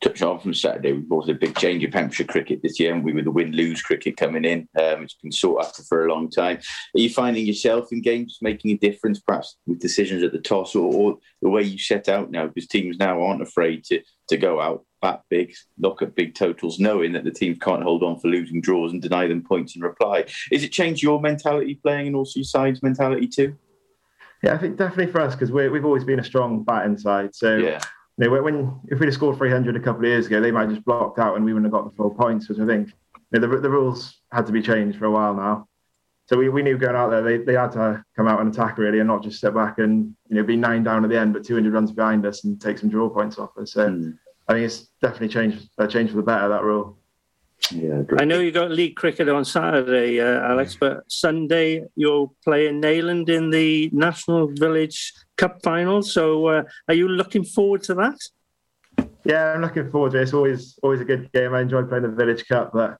touch 0.00 0.22
on 0.22 0.40
from 0.40 0.54
Saturday, 0.54 0.92
we've 0.92 1.12
also 1.12 1.32
a 1.32 1.34
big 1.34 1.56
change 1.56 1.84
in 1.84 1.92
Hampshire 1.92 2.24
cricket 2.24 2.60
this 2.62 2.80
year, 2.80 2.94
and 2.94 3.04
we 3.04 3.12
were 3.12 3.22
the 3.22 3.30
win 3.30 3.52
lose 3.52 3.82
cricket 3.82 4.16
coming 4.16 4.44
in. 4.44 4.60
Um, 4.78 5.02
it's 5.02 5.14
been 5.14 5.32
sought 5.32 5.64
after 5.64 5.82
for 5.82 6.06
a 6.06 6.12
long 6.12 6.30
time. 6.30 6.56
Are 6.56 7.00
you 7.00 7.10
finding 7.10 7.46
yourself 7.46 7.88
in 7.92 8.00
games 8.00 8.38
making 8.40 8.70
a 8.70 8.78
difference, 8.78 9.20
perhaps 9.20 9.56
with 9.66 9.80
decisions 9.80 10.22
at 10.22 10.32
the 10.32 10.38
toss 10.38 10.74
or, 10.74 10.92
or 10.92 11.18
the 11.42 11.50
way 11.50 11.62
you 11.62 11.78
set 11.78 12.08
out 12.08 12.30
now? 12.30 12.46
Because 12.46 12.66
teams 12.66 12.96
now 12.98 13.22
aren't 13.22 13.42
afraid 13.42 13.84
to, 13.84 14.00
to 14.28 14.36
go 14.36 14.60
out, 14.60 14.84
bat 15.02 15.22
big, 15.28 15.54
look 15.78 16.00
at 16.00 16.14
big 16.14 16.34
totals, 16.34 16.80
knowing 16.80 17.12
that 17.12 17.24
the 17.24 17.30
teams 17.30 17.58
can't 17.60 17.82
hold 17.82 18.02
on 18.02 18.18
for 18.18 18.28
losing 18.28 18.60
draws 18.60 18.92
and 18.92 19.02
deny 19.02 19.26
them 19.26 19.42
points 19.42 19.76
in 19.76 19.82
reply. 19.82 20.24
Is 20.50 20.64
it 20.64 20.72
changed 20.72 21.02
your 21.02 21.20
mentality 21.20 21.74
playing 21.74 22.06
and 22.06 22.16
also 22.16 22.40
your 22.40 22.44
side's 22.44 22.82
mentality 22.82 23.26
too? 23.26 23.56
Yeah, 24.42 24.54
I 24.54 24.58
think 24.58 24.78
definitely 24.78 25.12
for 25.12 25.20
us 25.20 25.34
because 25.34 25.52
we've 25.52 25.84
always 25.84 26.04
been 26.04 26.20
a 26.20 26.24
strong 26.24 26.62
batting 26.62 26.96
side. 26.96 27.34
So 27.34 27.56
yeah 27.58 27.80
you 28.20 28.28
know, 28.28 28.42
when 28.42 28.78
if 28.88 29.00
we'd 29.00 29.06
have 29.06 29.14
scored 29.14 29.38
300 29.38 29.76
a 29.76 29.80
couple 29.80 30.02
of 30.02 30.08
years 30.08 30.26
ago, 30.26 30.40
they 30.40 30.50
might 30.50 30.62
have 30.62 30.72
just 30.72 30.84
blocked 30.84 31.18
out 31.18 31.36
and 31.36 31.44
we 31.44 31.54
wouldn't 31.54 31.72
have 31.72 31.82
got 31.82 31.90
the 31.90 31.96
full 31.96 32.10
points. 32.10 32.48
Which 32.48 32.58
I 32.58 32.66
think 32.66 32.92
you 33.32 33.40
know, 33.40 33.48
the, 33.48 33.60
the 33.60 33.70
rules 33.70 34.20
had 34.30 34.46
to 34.46 34.52
be 34.52 34.60
changed 34.60 34.98
for 34.98 35.06
a 35.06 35.10
while 35.10 35.34
now. 35.34 35.66
So 36.26 36.36
we, 36.36 36.48
we 36.48 36.62
knew 36.62 36.78
going 36.78 36.94
out 36.94 37.10
there 37.10 37.22
they, 37.22 37.38
they 37.38 37.54
had 37.54 37.72
to 37.72 38.04
come 38.14 38.28
out 38.28 38.40
and 38.40 38.52
attack 38.54 38.78
really 38.78 38.98
and 38.98 39.08
not 39.08 39.22
just 39.22 39.40
sit 39.40 39.54
back 39.54 39.78
and 39.78 40.14
you 40.28 40.36
know 40.36 40.44
be 40.44 40.54
nine 40.54 40.84
down 40.84 41.02
at 41.02 41.10
the 41.10 41.18
end, 41.18 41.32
but 41.32 41.44
200 41.44 41.72
runs 41.72 41.92
behind 41.92 42.26
us 42.26 42.44
and 42.44 42.60
take 42.60 42.78
some 42.78 42.90
draw 42.90 43.08
points 43.08 43.38
off 43.38 43.56
us. 43.56 43.72
So 43.72 43.88
mm. 43.88 44.16
I 44.48 44.52
think 44.52 44.66
it's 44.66 44.90
definitely 45.00 45.28
changed 45.28 45.70
uh, 45.78 45.86
changed 45.86 46.12
for 46.12 46.18
the 46.18 46.22
better 46.22 46.48
that 46.48 46.62
rule. 46.62 46.99
Yeah, 47.72 48.02
I 48.18 48.24
know 48.24 48.40
you 48.40 48.50
got 48.50 48.70
league 48.70 48.96
cricket 48.96 49.28
on 49.28 49.44
Saturday, 49.44 50.20
uh, 50.20 50.40
Alex, 50.40 50.76
but 50.78 51.04
Sunday 51.08 51.84
you're 51.94 52.30
playing 52.44 52.82
Neyland 52.82 53.28
in 53.28 53.50
the 53.50 53.90
National 53.92 54.48
Village 54.48 55.12
Cup 55.36 55.62
final. 55.62 56.02
So, 56.02 56.46
uh, 56.46 56.62
are 56.88 56.94
you 56.94 57.08
looking 57.08 57.44
forward 57.44 57.82
to 57.84 57.94
that? 57.94 58.18
Yeah, 59.24 59.52
I'm 59.52 59.60
looking 59.60 59.90
forward 59.90 60.12
to 60.12 60.18
it. 60.18 60.22
It's 60.22 60.32
always 60.32 60.78
always 60.82 61.00
a 61.00 61.04
good 61.04 61.30
game. 61.32 61.54
I 61.54 61.60
enjoy 61.60 61.84
playing 61.84 62.04
the 62.04 62.08
Village 62.08 62.46
Cup, 62.48 62.72
but 62.72 62.96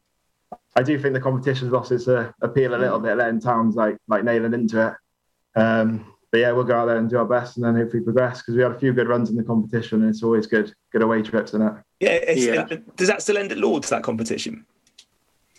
I 0.77 0.83
do 0.83 0.99
think 0.99 1.15
the 1.15 1.21
competition's 1.21 1.73
lost 1.73 1.91
its 1.91 2.07
uh, 2.07 2.31
appeal 2.41 2.75
a 2.75 2.77
little 2.77 3.01
bit, 3.01 3.17
letting 3.17 3.41
towns 3.41 3.75
like 3.75 3.97
like 4.07 4.23
Neyland 4.23 4.55
into 4.55 4.89
it. 4.89 5.61
Um, 5.61 6.15
but 6.31 6.39
yeah, 6.39 6.53
we'll 6.53 6.65
go 6.65 6.77
out 6.77 6.87
there 6.87 6.97
and 6.97 7.11
do 7.11 7.19
our 7.19 7.25
best, 7.25 7.57
and 7.57 7.65
then 7.65 7.75
hopefully 7.75 8.03
progress 8.03 8.41
because 8.41 8.55
we 8.55 8.63
had 8.63 8.73
a 8.73 8.79
few 8.79 8.93
good 8.93 9.09
runs 9.09 9.31
in 9.31 9.37
the 9.37 9.43
competition, 9.43 10.03
and 10.03 10.11
it's 10.11 10.23
always 10.23 10.47
good, 10.47 10.73
good 10.93 11.03
away 11.03 11.23
trips 11.23 11.55
in 11.55 11.63
it. 11.63 11.73
Yeah, 11.99 12.31
yeah. 12.33 12.77
does 12.97 13.09
that 13.09 13.23
still 13.23 13.39
end 13.39 13.53
at 13.53 13.59
Lords 13.59 13.89
that 13.91 14.03
competition? 14.03 14.65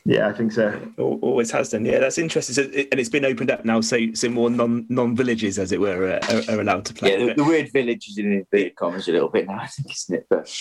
Yeah, 0.03 0.27
I 0.27 0.33
think 0.33 0.51
so. 0.51 0.81
Always 0.97 1.51
has 1.51 1.69
done. 1.69 1.85
Yeah, 1.85 1.99
that's 1.99 2.17
interesting. 2.17 2.55
So, 2.55 2.63
and 2.63 2.99
it's 2.99 3.09
been 3.09 3.25
opened 3.25 3.51
up 3.51 3.65
now, 3.65 3.81
so 3.81 3.99
so 4.13 4.29
more 4.29 4.49
non 4.49 4.85
non 4.89 5.15
villages, 5.15 5.59
as 5.59 5.71
it 5.71 5.79
were, 5.79 6.19
are, 6.23 6.41
are, 6.49 6.61
allowed 6.61 6.85
to 6.85 6.93
play. 6.93 7.11
Yeah, 7.11 7.25
the, 7.27 7.33
the 7.35 7.43
word 7.43 7.71
village 7.71 8.07
is 8.09 8.17
in 8.17 8.31
inverted 8.31 8.75
commas 8.75 9.07
a 9.07 9.11
little 9.11 9.29
bit 9.29 9.47
now, 9.47 9.59
I 9.61 9.67
think, 9.67 9.91
isn't 9.91 10.15
it? 10.15 10.25
But 10.27 10.51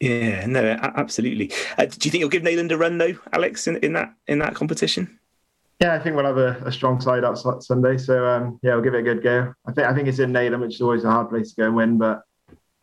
yeah, 0.00 0.46
no, 0.46 0.64
absolutely. 0.80 1.52
Uh, 1.76 1.84
do 1.84 1.98
you 2.02 2.10
think 2.10 2.20
you'll 2.20 2.30
give 2.30 2.42
Neyland 2.42 2.72
a 2.72 2.78
run 2.78 2.96
though, 2.96 3.14
Alex, 3.32 3.66
in, 3.66 3.76
in 3.78 3.92
that 3.92 4.14
in 4.26 4.38
that 4.38 4.54
competition? 4.54 5.17
Yeah, 5.80 5.94
I 5.94 6.00
think 6.00 6.16
we'll 6.16 6.24
have 6.24 6.38
a, 6.38 6.60
a 6.64 6.72
strong 6.72 7.00
side 7.00 7.24
out 7.24 7.38
Sunday. 7.62 7.98
So 7.98 8.26
um, 8.26 8.58
yeah, 8.62 8.74
we'll 8.74 8.82
give 8.82 8.94
it 8.94 9.00
a 9.00 9.02
good 9.02 9.22
go. 9.22 9.54
I 9.66 9.72
think 9.72 9.86
I 9.86 9.94
think 9.94 10.08
it's 10.08 10.18
in 10.18 10.32
Neyland, 10.32 10.60
which 10.60 10.74
is 10.74 10.80
always 10.80 11.04
a 11.04 11.10
hard 11.10 11.30
place 11.30 11.50
to 11.50 11.56
go 11.56 11.66
and 11.66 11.76
win, 11.76 11.98
but 11.98 12.22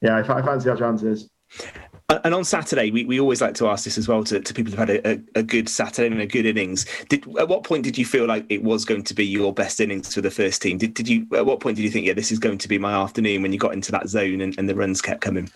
yeah, 0.02 0.16
I, 0.16 0.20
I 0.20 0.41
fancy 0.41 0.70
our 0.70 0.78
chances. 0.78 1.30
And 2.08 2.36
on 2.36 2.43
Saturday, 2.43 2.91
we, 2.91 3.04
we 3.04 3.20
always 3.20 3.41
like 3.41 3.56
to 3.56 3.68
ask 3.68 3.84
this 3.84 3.98
as 3.98 4.08
well 4.08 4.24
to, 4.26 4.39
to 4.39 4.54
people 4.54 4.70
who've 4.70 4.80
had 4.80 4.91
a, 4.91 5.10
a, 5.10 5.20
a, 5.36 5.43
good 5.43 5.68
Saturday 5.68 6.08
and 6.08 6.22
a 6.22 6.28
good 6.28 6.46
innings. 6.46 6.86
Did 7.10 7.26
at 7.39 7.48
what 7.48 7.64
point 7.64 7.84
did 7.84 7.98
you 7.98 8.06
feel 8.06 8.26
like 8.26 8.46
it 8.50 8.64
was 8.64 8.86
going 8.86 9.04
to 9.06 9.16
be 9.16 9.26
your 9.26 9.52
best 9.52 9.80
innings 9.80 10.14
for 10.14 10.22
the 10.22 10.30
first 10.30 10.62
team? 10.62 10.78
Did, 10.78 10.93
did 10.93 11.08
you 11.08 11.26
at 11.36 11.48
what 11.48 11.62
point 11.62 11.78
did 11.78 11.84
you 11.84 11.89
think, 11.89 12.06
yeah, 12.06 12.14
this 12.14 12.32
is 12.32 12.38
going 12.38 12.60
to 12.60 12.68
be 12.68 12.78
my 12.78 12.93
afternoon 12.93 13.41
when 13.41 13.52
you 13.52 13.58
got 13.58 13.74
into 13.74 13.91
that 13.91 14.08
zone 14.08 14.41
and, 14.41 14.56
and 14.60 14.70
the 14.70 14.76
runs 14.76 15.02
kept 15.02 15.22
coming? 15.22 15.50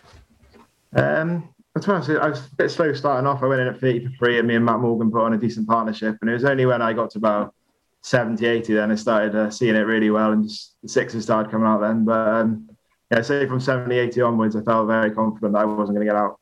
Um, 0.96 1.48
I 1.76 2.30
was 2.30 2.47
a 2.47 2.55
bit 2.57 2.72
slow 2.72 2.93
starting 2.93 3.28
off. 3.28 3.43
I 3.43 3.47
went 3.47 3.61
in 3.61 3.67
at 3.67 3.80
30 3.80 4.05
for 4.05 4.11
free, 4.13 4.39
and 4.39 4.47
me 4.47 4.55
and 4.55 4.65
Matt 4.65 4.80
Morgan 4.80 5.11
put 5.11 5.22
on 5.22 5.34
a 5.34 5.38
decent 5.38 5.67
partnership. 5.67 6.17
And 6.22 6.30
it 6.30 6.34
was 6.34 6.43
only 6.45 6.65
when 6.65 6.82
I 6.82 6.93
got 6.93 7.11
to 7.11 7.20
about 7.20 7.53
70, 8.01 8.45
80 8.45 8.74
then 8.74 8.91
I 8.91 8.95
started 8.95 9.36
uh, 9.36 9.49
seeing 9.49 9.76
it 9.76 9.80
really 9.80 10.09
well, 10.09 10.32
and 10.32 10.43
just 10.47 10.76
the 10.82 10.89
sixes 10.89 11.24
started 11.24 11.51
coming 11.51 11.67
out 11.67 11.82
then. 11.82 12.05
But 12.05 12.28
um, 12.28 12.70
yeah, 13.11 13.22
say 13.22 13.47
from 13.47 13.59
70, 13.59 13.97
80 13.97 14.22
onwards, 14.22 14.55
I 14.55 14.61
felt 14.61 14.88
very 14.88 15.11
confident 15.11 15.53
that 15.53 15.59
I 15.59 15.65
wasn't 15.65 15.97
going 15.97 16.07
to 16.07 16.11
get 16.13 16.20
out. 16.20 16.39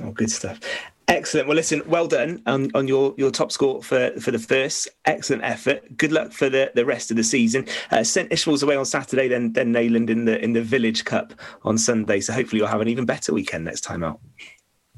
Oh, 0.00 0.10
good 0.10 0.30
stuff. 0.30 0.60
Excellent. 1.08 1.46
Well, 1.46 1.54
listen, 1.54 1.82
well 1.86 2.08
done 2.08 2.42
on, 2.46 2.70
on 2.74 2.88
your, 2.88 3.14
your 3.16 3.30
top 3.30 3.52
score 3.52 3.80
for, 3.80 4.10
for 4.20 4.32
the 4.32 4.40
first. 4.40 4.88
Excellent 5.04 5.44
effort. 5.44 5.96
Good 5.96 6.10
luck 6.10 6.32
for 6.32 6.48
the, 6.48 6.72
the 6.74 6.84
rest 6.84 7.12
of 7.12 7.16
the 7.16 7.22
season. 7.22 7.66
Uh, 7.92 8.02
St 8.02 8.30
Ishmael's 8.32 8.64
away 8.64 8.74
on 8.74 8.84
Saturday, 8.84 9.28
then 9.28 9.52
then 9.52 9.72
Neyland 9.72 10.10
in 10.10 10.24
the 10.24 10.42
in 10.42 10.52
the 10.52 10.62
Village 10.62 11.04
Cup 11.04 11.32
on 11.62 11.78
Sunday. 11.78 12.18
So 12.18 12.32
hopefully 12.32 12.58
you'll 12.58 12.68
have 12.68 12.80
an 12.80 12.88
even 12.88 13.04
better 13.04 13.32
weekend 13.32 13.64
next 13.64 13.82
time 13.82 14.02
out. 14.02 14.18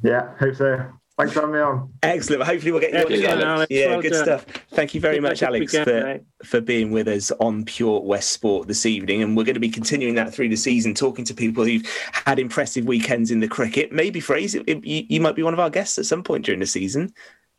Yeah, 0.02 0.34
hope 0.38 0.54
so. 0.54 0.92
Thanks 1.18 1.32
for 1.32 1.40
having 1.40 1.56
me 1.56 1.60
on. 1.60 1.92
Excellent. 2.04 2.44
Hopefully, 2.44 2.70
we'll 2.70 2.80
get 2.80 2.92
you 2.92 3.16
yeah, 3.18 3.32
on 3.32 3.62
again. 3.62 3.66
Yeah, 3.70 3.86
well 3.88 4.02
good 4.02 4.12
done. 4.12 4.22
stuff. 4.24 4.46
Thank 4.70 4.94
you 4.94 5.00
very 5.00 5.16
Good 5.16 5.22
much, 5.24 5.42
Alex, 5.42 5.72
weekend, 5.72 5.84
for, 5.90 6.00
mate. 6.04 6.20
for 6.44 6.60
being 6.60 6.92
with 6.92 7.08
us 7.08 7.32
on 7.40 7.64
Pure 7.64 8.02
West 8.02 8.30
Sport 8.30 8.68
this 8.68 8.86
evening. 8.86 9.24
And 9.24 9.36
we're 9.36 9.42
going 9.42 9.54
to 9.54 9.60
be 9.60 9.68
continuing 9.68 10.14
that 10.14 10.32
through 10.32 10.48
the 10.48 10.56
season, 10.56 10.94
talking 10.94 11.24
to 11.24 11.34
people 11.34 11.64
who've 11.64 11.84
had 12.12 12.38
impressive 12.38 12.84
weekends 12.84 13.32
in 13.32 13.40
the 13.40 13.48
cricket. 13.48 13.90
Maybe, 13.90 14.20
Fraser, 14.20 14.62
you, 14.68 14.80
you 15.08 15.20
might 15.20 15.34
be 15.34 15.42
one 15.42 15.54
of 15.54 15.58
our 15.58 15.70
guests 15.70 15.98
at 15.98 16.06
some 16.06 16.22
point 16.22 16.44
during 16.44 16.60
the 16.60 16.66
season. 16.66 17.12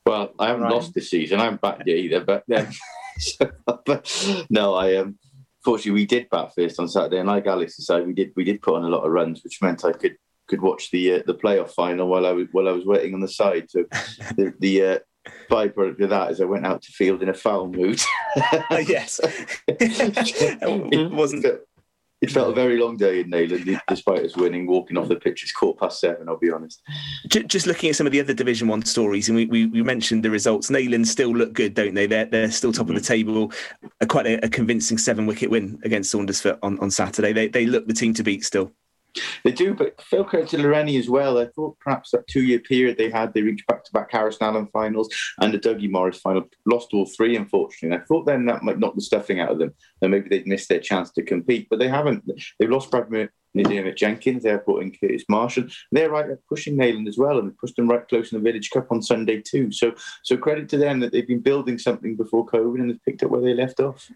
Well, 0.05 0.31
I 0.39 0.47
haven't 0.47 0.63
Right. 0.63 0.71
lost 0.71 0.93
this 0.93 1.09
season. 1.09 1.41
I 1.41 1.43
haven't 1.43 1.59
backed 1.59 1.83
yet 1.85 1.97
either. 1.97 2.21
But, 2.21 2.45
yeah. 2.47 2.71
so, 3.19 3.51
but 3.85 4.45
no, 4.49 4.73
I 4.73 4.95
um, 4.95 5.19
fortunately 5.65 5.99
we 5.99 6.05
did 6.05 6.29
bat 6.29 6.53
first 6.55 6.79
on 6.79 6.87
Saturday, 6.87 7.17
and 7.19 7.27
like 7.27 7.45
Alex 7.45 7.75
decided, 7.75 8.07
we 8.07 8.13
did 8.13 8.31
we 8.37 8.45
did 8.45 8.61
put 8.61 8.75
on 8.75 8.85
a 8.85 8.89
lot 8.89 9.03
of 9.03 9.11
runs, 9.11 9.43
which 9.43 9.61
meant 9.61 9.83
I 9.83 9.91
could 9.91 10.15
could 10.49 10.61
watch 10.61 10.91
the 10.91 11.13
uh, 11.13 11.21
the 11.25 11.35
playoff 11.35 11.71
final 11.71 12.07
while 12.07 12.25
I 12.25 12.31
was 12.31 12.47
while 12.51 12.67
I 12.67 12.71
was 12.71 12.85
waiting 12.85 13.13
on 13.13 13.21
the 13.21 13.27
side. 13.27 13.69
So 13.69 13.85
the 14.35 14.53
the 14.59 14.83
uh, 14.83 14.99
byproduct 15.49 16.01
of 16.01 16.09
that 16.09 16.31
is 16.31 16.41
I 16.41 16.45
went 16.45 16.65
out 16.65 16.81
to 16.81 16.91
field 16.91 17.23
in 17.23 17.29
a 17.29 17.33
foul 17.33 17.67
mood. 17.67 18.01
yes, 18.71 19.21
it 19.67 21.11
wasn't. 21.11 21.45
It 22.21 22.31
felt 22.31 22.51
a 22.51 22.53
very 22.53 22.77
long 22.77 22.97
day 22.97 23.21
in 23.21 23.31
Neyland, 23.31 23.79
despite 23.87 24.25
us 24.25 24.35
winning. 24.35 24.67
Walking 24.67 24.97
off 24.97 25.07
the 25.07 25.15
pitch, 25.15 25.41
it's 25.41 25.53
quarter 25.53 25.79
past 25.79 26.01
seven. 26.01 26.27
I'll 26.27 26.37
be 26.37 26.51
honest. 26.51 26.81
Just 27.29 27.65
looking 27.65 27.89
at 27.91 27.95
some 27.95 28.05
of 28.05 28.11
the 28.11 28.19
other 28.19 28.33
Division 28.33 28.67
One 28.67 28.83
stories, 28.83 29.29
and 29.29 29.37
we, 29.37 29.45
we, 29.45 29.67
we 29.67 29.83
mentioned 29.83 30.23
the 30.23 30.29
results. 30.29 30.69
Neyland 30.69 31.07
still 31.07 31.33
look 31.33 31.53
good, 31.53 31.75
don't 31.75 31.93
they? 31.93 32.07
They're 32.07 32.25
they're 32.25 32.51
still 32.51 32.73
top 32.73 32.89
of 32.89 32.95
the 32.95 33.01
table. 33.01 33.53
A, 34.01 34.05
quite 34.05 34.27
a, 34.27 34.45
a 34.45 34.49
convincing 34.49 34.97
seven 34.97 35.27
wicket 35.27 35.49
win 35.49 35.79
against 35.85 36.13
Saundersfoot 36.13 36.59
on, 36.61 36.77
on 36.79 36.91
Saturday. 36.91 37.31
They 37.31 37.47
they 37.47 37.65
look 37.65 37.87
the 37.87 37.93
team 37.93 38.13
to 38.15 38.23
beat 38.23 38.43
still. 38.43 38.73
They 39.43 39.51
do, 39.51 39.73
but 39.73 40.01
fair 40.01 40.23
credit 40.23 40.49
to 40.49 40.57
Lawrenny 40.57 40.99
as 40.99 41.09
well. 41.09 41.37
I 41.37 41.47
thought 41.47 41.79
perhaps 41.79 42.11
that 42.11 42.27
two 42.27 42.43
year 42.43 42.59
period 42.59 42.97
they 42.97 43.09
had, 43.09 43.33
they 43.33 43.41
reached 43.41 43.67
back 43.67 43.83
to 43.83 43.91
back 43.91 44.11
Harrison 44.11 44.45
Allen 44.47 44.67
finals 44.71 45.09
and 45.39 45.53
the 45.53 45.59
Dougie 45.59 45.89
Morris 45.89 46.19
final, 46.19 46.43
lost 46.65 46.93
all 46.93 47.05
three, 47.05 47.35
unfortunately. 47.35 47.95
And 47.95 48.01
I 48.01 48.05
thought 48.05 48.25
then 48.25 48.45
that 48.45 48.63
might 48.63 48.79
knock 48.79 48.95
the 48.95 49.01
stuffing 49.01 49.39
out 49.39 49.51
of 49.51 49.59
them, 49.59 49.73
and 50.01 50.11
maybe 50.11 50.29
they'd 50.29 50.47
missed 50.47 50.69
their 50.69 50.79
chance 50.79 51.11
to 51.11 51.23
compete, 51.23 51.67
but 51.69 51.79
they 51.79 51.87
haven't. 51.87 52.29
They've 52.59 52.69
lost 52.69 52.91
Brad 52.91 53.09
Dermot 53.55 53.97
Jenkins, 53.97 54.43
they're 54.43 54.59
brought 54.59 54.83
in 54.83 54.91
Curtis 54.91 55.25
Marshall. 55.27 55.65
They're 55.91 56.11
right 56.11 56.29
at 56.29 56.45
pushing 56.47 56.77
Neyland 56.77 57.07
as 57.07 57.17
well, 57.17 57.39
and 57.39 57.49
they 57.49 57.55
pushed 57.59 57.75
them 57.75 57.89
right 57.89 58.07
close 58.07 58.31
in 58.31 58.37
the 58.37 58.43
Village 58.43 58.69
Cup 58.69 58.91
on 58.91 59.01
Sunday 59.01 59.41
too. 59.41 59.71
So, 59.71 59.93
so 60.23 60.37
credit 60.37 60.69
to 60.69 60.77
them 60.77 60.99
that 60.99 61.11
they've 61.11 61.27
been 61.27 61.41
building 61.41 61.77
something 61.77 62.15
before 62.15 62.45
COVID 62.45 62.79
and 62.79 62.89
they've 62.89 63.03
picked 63.03 63.23
up 63.23 63.31
where 63.31 63.41
they 63.41 63.53
left 63.53 63.79
off. 63.79 64.09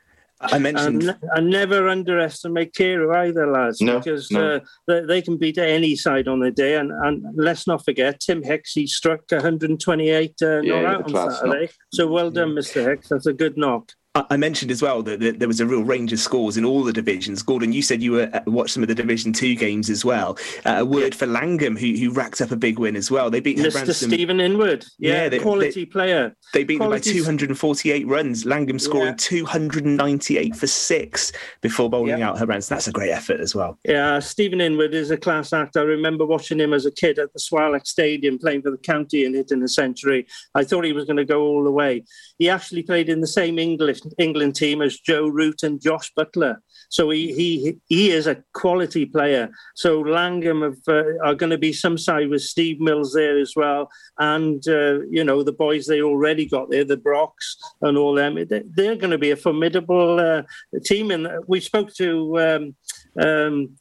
I 0.43 0.59
mentioned. 0.59 1.03
And, 1.03 1.19
and 1.35 1.49
never 1.49 1.87
underestimate 1.87 2.73
Carew 2.73 3.13
either, 3.15 3.47
lads, 3.49 3.81
No, 3.81 3.99
because 3.99 4.29
no. 4.31 4.55
Uh, 4.55 4.59
they, 4.87 5.01
they 5.01 5.21
can 5.21 5.37
beat 5.37 5.57
any 5.57 5.95
side 5.95 6.27
on 6.27 6.39
the 6.39 6.51
day. 6.51 6.75
And, 6.75 6.91
and 6.91 7.23
let's 7.35 7.67
not 7.67 7.83
forget, 7.85 8.19
Tim 8.19 8.43
Hicks, 8.43 8.73
he 8.73 8.87
struck 8.87 9.21
128 9.29 10.33
uh, 10.41 10.61
Yeah, 10.61 10.81
not 10.81 10.85
out 10.85 11.15
on 11.15 11.31
Saturday. 11.31 11.61
knock. 11.61 11.69
So 11.93 12.07
well 12.07 12.31
done, 12.31 12.49
Mr. 12.49 12.87
Hicks. 12.87 13.09
That's 13.09 13.25
a 13.27 13.33
good 13.33 13.57
knock. 13.57 13.91
I 14.15 14.37
mentioned 14.37 14.69
as 14.69 14.79
well 14.79 15.01
that, 15.01 15.39
there 15.39 15.47
was 15.47 15.59
a 15.59 15.65
real 15.65 15.83
range 15.83 16.13
of 16.13 16.19
scores 16.19 16.55
in 16.55 16.63
all 16.63 16.83
the 16.83 16.93
divisions. 16.93 17.41
Gordon, 17.41 17.73
you 17.73 17.81
said 17.81 18.03
you 18.03 18.11
were 18.11 18.29
uh, 18.31 18.41
watched 18.45 18.75
some 18.75 18.83
of 18.83 18.87
the 18.87 18.93
Division 18.93 19.33
Two 19.33 19.55
games 19.55 19.89
as 19.89 20.05
well. 20.05 20.37
Uh, 20.63 20.75
a 20.77 20.85
word 20.85 21.15
for 21.15 21.25
Llangwm, 21.25 21.79
who 21.79 21.99
who 21.99 22.13
racked 22.13 22.39
up 22.39 22.51
a 22.51 22.55
big 22.55 22.77
win 22.77 22.95
as 22.95 23.09
well. 23.09 23.31
They 23.31 23.39
beat 23.39 23.57
Mr. 23.57 23.91
Stephen 23.91 24.39
Inwood. 24.39 24.85
Yeah, 24.99 25.29
they- 25.29 25.39
quality 25.39 25.85
they- 25.85 25.85
player. 25.85 26.35
They 26.53 26.63
beat 26.63 26.77
them 26.77 26.91
by 26.91 26.99
248 26.99 28.05
runs. 28.05 28.43
Llangwm 28.43 28.79
scoring 28.79 29.15
298 29.17 30.55
for 30.55 30.67
six 30.67 31.31
before 31.61 31.89
bowling 31.89 32.21
out 32.21 32.37
her 32.37 32.45
runs. 32.45 32.69
That's 32.69 32.87
a 32.87 32.91
great 32.91 33.09
effort 33.09 33.39
as 33.39 33.55
well. 33.55 33.79
Yeah, 33.83 34.19
Stephen 34.19 34.61
Inwood 34.61 34.93
is 34.93 35.09
a 35.09 35.17
class 35.17 35.51
act. 35.53 35.75
I 35.75 35.81
remember 35.81 36.27
watching 36.27 36.59
him 36.59 36.73
as 36.73 36.85
a 36.85 36.91
kid 36.91 37.17
at 37.17 37.33
the 37.33 37.39
Swallow 37.39 37.79
Stadium 37.83 38.37
playing 38.37 38.61
for 38.61 38.69
the 38.69 38.77
county 38.77 39.25
and 39.25 39.33
hitting 39.33 39.63
a 39.63 39.67
century. 39.67 40.27
I 40.53 40.63
thought 40.63 40.85
he 40.85 40.93
was 40.93 41.05
going 41.05 41.17
to 41.17 41.25
go 41.25 41.41
all 41.41 41.63
the 41.63 41.71
way. 41.71 42.03
He 42.37 42.47
actually 42.47 42.83
played 42.83 43.09
in 43.09 43.19
the 43.19 43.25
same 43.25 43.57
English 43.57 44.02
England 44.17 44.55
team 44.55 44.81
as 44.81 44.99
Joe 44.99 45.27
Root 45.27 45.63
and 45.63 45.81
Jos 45.81 46.09
Buttler. 46.17 46.57
So 46.89 47.09
he 47.09 47.33
he 47.33 47.77
he 47.87 48.11
is 48.11 48.27
a 48.27 48.43
quality 48.53 49.05
player. 49.05 49.49
So 49.75 50.03
Llangwm 50.03 50.63
have, 50.63 50.77
uh, 50.87 51.03
are 51.25 51.35
going 51.35 51.49
to 51.49 51.57
be 51.57 51.73
some 51.73 51.97
side 51.97 52.29
with 52.29 52.41
Steve 52.41 52.79
Mills 52.79 53.13
there 53.13 53.39
as 53.39 53.53
well, 53.55 53.89
and 54.19 54.61
uh, 54.67 54.99
you 55.09 55.23
know 55.23 55.43
the 55.43 55.53
boys 55.53 55.85
they 55.87 56.01
already 56.01 56.45
got 56.45 56.69
there, 56.69 56.85
the 56.85 56.97
Brocks 56.97 57.57
and 57.81 57.97
all 57.97 58.13
them. 58.13 58.35
They- 58.35 58.63
They're 58.75 58.95
going 58.95 59.11
to 59.11 59.17
be 59.17 59.31
a 59.31 59.35
formidable 59.35 60.19
uh, 60.19 60.43
team. 60.83 61.11
And 61.11 61.27
we 61.47 61.59
spoke 61.59 61.93
to. 61.95 62.39
Um, 62.39 62.75
um, 63.19 63.75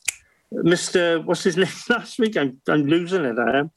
Mr. 0.52 1.24
What's 1.24 1.44
his 1.44 1.56
name 1.62 1.68
last 1.88 2.18
week? 2.18 2.36
I'm 2.36 2.60
I'm 2.68 2.84
losing 2.84 3.24
it. 3.24 3.38
I 3.38 3.60
am. 3.60 3.70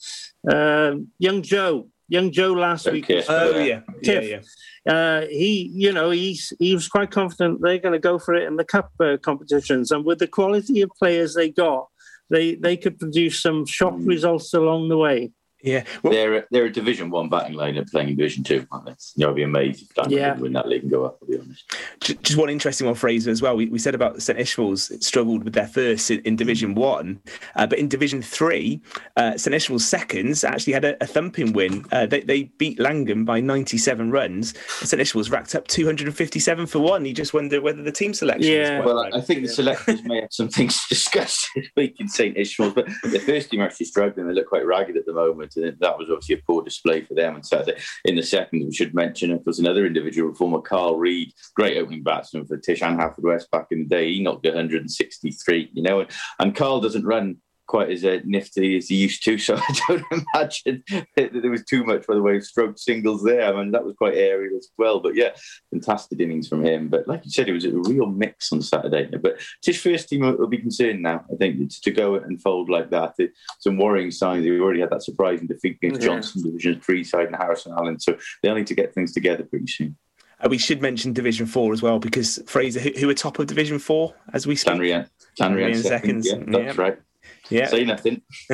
Um 0.53 1.07
young 1.19 1.41
Joe, 1.41 1.87
young 2.07 2.31
Joe 2.31 2.53
last 2.53 2.89
week. 2.91 3.05
Okay. 3.05 3.23
Oh, 3.27 3.57
yeah. 3.59 3.81
Yeah, 4.01 4.19
Tiff. 4.19 4.45
Uh, 4.87 5.21
he, 5.27 5.71
you 5.73 5.91
know, 5.91 6.11
he's 6.11 6.53
he 6.59 6.73
was 6.75 6.87
quite 6.87 7.09
confident 7.09 7.61
they're 7.61 7.79
going 7.79 7.93
to 7.93 7.99
go 7.99 8.19
for 8.19 8.35
it 8.35 8.47
in 8.47 8.55
the 8.55 8.63
cup 8.63 8.91
uh, 8.99 9.17
competitions, 9.21 9.91
and 9.91 10.05
with 10.05 10.19
the 10.19 10.27
quality 10.27 10.81
of 10.81 10.91
players 10.97 11.33
they 11.33 11.49
got, 11.49 11.87
they 12.29 12.55
they 12.55 12.77
could 12.77 12.99
produce 12.99 13.41
some 13.41 13.65
shock 13.65 13.95
results 13.97 14.53
along 14.53 14.89
the 14.89 14.97
way. 14.97 15.31
Yeah, 15.65 15.83
they're 16.03 16.35
a, 16.35 16.43
they're 16.51 16.65
a 16.65 16.71
Division 16.71 17.09
One 17.09 17.27
batting 17.29 17.55
lineup 17.57 17.91
playing 17.91 18.09
in 18.09 18.15
Division 18.15 18.43
Two. 18.43 18.65
aren't 18.71 18.85
they? 18.85 18.91
You 19.15 19.25
know, 19.25 19.29
I'd 19.31 19.35
be 19.35 19.43
amazed 19.43 19.83
if 19.89 19.97
Llangwm 19.97 20.17
Yeah. 20.17 20.37
win 20.37 20.53
that 20.53 20.67
league 20.67 20.83
and 20.83 20.91
go 20.91 21.05
up. 21.05 21.17
I'll 21.21 21.27
be 21.27 21.37
honest. 21.39 21.63
Just 22.01 22.37
one 22.37 22.49
interesting 22.49 22.85
one, 22.85 22.95
Fraser, 22.95 23.31
as 23.31 23.41
well. 23.41 23.55
We, 23.55 23.65
we 23.67 23.79
said 23.79 23.95
about 23.95 24.21
St 24.21 24.39
Ishmael's 24.39 24.91
struggled 25.05 25.43
with 25.43 25.53
their 25.53 25.67
first 25.67 26.11
in, 26.11 26.19
in 26.21 26.35
Division 26.35 26.75
One, 26.75 27.19
uh, 27.55 27.65
but 27.67 27.79
in 27.79 27.87
Division 27.87 28.21
Three, 28.21 28.81
uh, 29.17 29.37
St 29.37 29.53
Ishmael's 29.53 29.87
seconds 29.87 30.43
actually 30.43 30.73
had 30.73 30.85
a, 30.85 31.03
a 31.03 31.07
thumping 31.07 31.53
win. 31.53 31.85
Uh, 31.91 32.05
they, 32.05 32.21
they 32.21 32.43
beat 32.43 32.79
Llangwm 32.79 33.25
by 33.25 33.39
97 33.39 34.11
runs. 34.11 34.53
And 34.81 34.89
St 34.89 35.01
Ishmael's 35.01 35.29
racked 35.29 35.55
up 35.55 35.67
257 35.67 36.67
for 36.67 36.79
one. 36.79 37.05
You 37.05 37.13
just 37.13 37.33
wonder 37.33 37.61
whether 37.61 37.81
the 37.81 37.91
team 37.91 38.13
selection. 38.13 38.51
is 38.51 38.69
quite 38.69 38.85
Well, 38.85 39.03
right. 39.03 39.13
I 39.13 39.21
think 39.21 39.41
the 39.41 39.47
selectors 39.47 40.03
may 40.03 40.21
have 40.21 40.31
some 40.33 40.49
things 40.49 40.75
to 40.83 40.89
discuss 40.89 41.47
this 41.55 41.67
week 41.75 41.95
in 41.99 42.07
St 42.07 42.35
Ishmael's, 42.37 42.73
but 42.73 42.85
the 43.03 43.19
first 43.19 43.49
team 43.49 43.61
are 43.61 43.65
actually 43.65 43.85
struggling. 43.85 44.27
They 44.27 44.33
look 44.33 44.47
quite 44.47 44.65
ragged 44.65 44.97
at 44.97 45.05
the 45.05 45.13
moment, 45.13 45.54
and 45.54 45.54
that 45.55 45.97
was 45.97 46.09
obviously 46.09 46.35
a 46.35 46.41
poor 46.45 46.63
display 46.63 47.01
for 47.01 47.13
them 47.13 47.35
on 47.35 47.43
Saturday. 47.43 47.79
In 48.05 48.15
the 48.15 48.23
second, 48.23 48.65
we 48.65 48.73
should 48.73 48.93
mention 48.93 49.31
if 49.31 49.43
there's 49.43 49.59
another 49.59 49.85
individual 49.85 50.33
former 50.33 50.61
Carl 50.61 50.97
Reed, 50.97 51.31
great 51.55 51.77
opening 51.77 52.03
batsman 52.03 52.45
for 52.45 52.57
Tish 52.57 52.81
and 52.81 52.99
Haverfordwest 52.99 53.49
back 53.51 53.67
in 53.71 53.79
the 53.79 53.85
day. 53.85 54.13
He 54.13 54.21
knocked 54.21 54.45
163, 54.45 55.71
you 55.73 55.83
know, 55.83 56.01
and, 56.01 56.09
and 56.39 56.55
Carl 56.55 56.81
doesn't 56.81 57.05
run 57.05 57.37
quite 57.67 57.89
as 57.89 58.05
uh, 58.05 58.19
nifty 58.25 58.77
as 58.77 58.87
he 58.87 58.95
used 58.95 59.23
to. 59.23 59.37
So 59.37 59.55
I 59.57 59.79
don't 59.87 60.03
imagine 60.11 60.83
that 61.15 61.31
there 61.33 61.51
was 61.51 61.63
too 61.63 61.83
much 61.83 62.05
by 62.07 62.15
the 62.15 62.21
way 62.21 62.37
of 62.37 62.45
stroke 62.45 62.77
singles 62.77 63.23
there. 63.23 63.45
I 63.45 63.51
mean, 63.57 63.71
that 63.71 63.85
was 63.85 63.95
quite 63.95 64.15
aerial 64.15 64.57
as 64.57 64.69
well. 64.77 64.99
But 64.99 65.15
yeah, 65.15 65.31
fantastic 65.71 66.19
innings 66.19 66.47
from 66.47 66.65
him. 66.65 66.89
But 66.89 67.07
like 67.07 67.25
you 67.25 67.31
said, 67.31 67.49
it 67.49 67.53
was 67.53 67.65
a 67.65 67.71
real 67.71 68.07
mix 68.07 68.51
on 68.51 68.61
Saturday. 68.61 69.09
But 69.17 69.39
his 69.63 69.81
first 69.81 70.09
team 70.09 70.21
will 70.21 70.47
be 70.47 70.57
concerned 70.57 71.01
now. 71.01 71.25
I 71.31 71.35
think 71.35 71.71
to 71.81 71.91
go 71.91 72.15
and 72.15 72.41
fold 72.41 72.69
like 72.69 72.89
that, 72.91 73.13
it's 73.17 73.37
some 73.59 73.77
worrying 73.77 74.11
signs. 74.11 74.43
They 74.43 74.51
already 74.51 74.81
had 74.81 74.91
that 74.91 75.03
surprising 75.03 75.47
defeat 75.47 75.77
against 75.81 76.01
yeah. 76.01 76.07
Johnston, 76.07 76.43
Division 76.43 76.79
Three 76.81 77.03
side, 77.03 77.27
and 77.27 77.35
Harrison 77.35 77.73
Allen. 77.73 77.99
So 77.99 78.17
they'll 78.41 78.55
need 78.55 78.67
to 78.67 78.75
get 78.75 78.93
things 78.93 79.13
together 79.13 79.43
pretty 79.43 79.67
soon. 79.67 79.97
Uh, 80.39 80.49
we 80.49 80.57
should 80.57 80.81
mention 80.81 81.13
Division 81.13 81.45
Four 81.45 81.73
as 81.73 81.81
well 81.81 81.99
because 81.99 82.41
Fraser, 82.45 82.79
who, 82.79 82.91
who 82.91 83.09
are 83.09 83.13
top 83.13 83.39
of 83.39 83.47
Division 83.47 83.79
Four 83.79 84.13
as 84.33 84.45
we 84.45 84.55
speak. 84.55 84.75
Llanrhian, 84.75 85.09
Llanrhian 85.39 85.81
seconds. 85.81 86.27
Yeah, 86.27 86.39
that's 86.47 86.77
right. 86.77 86.97
Yeah. 87.49 87.67
Say 87.67 87.83
nothing. 87.83 88.21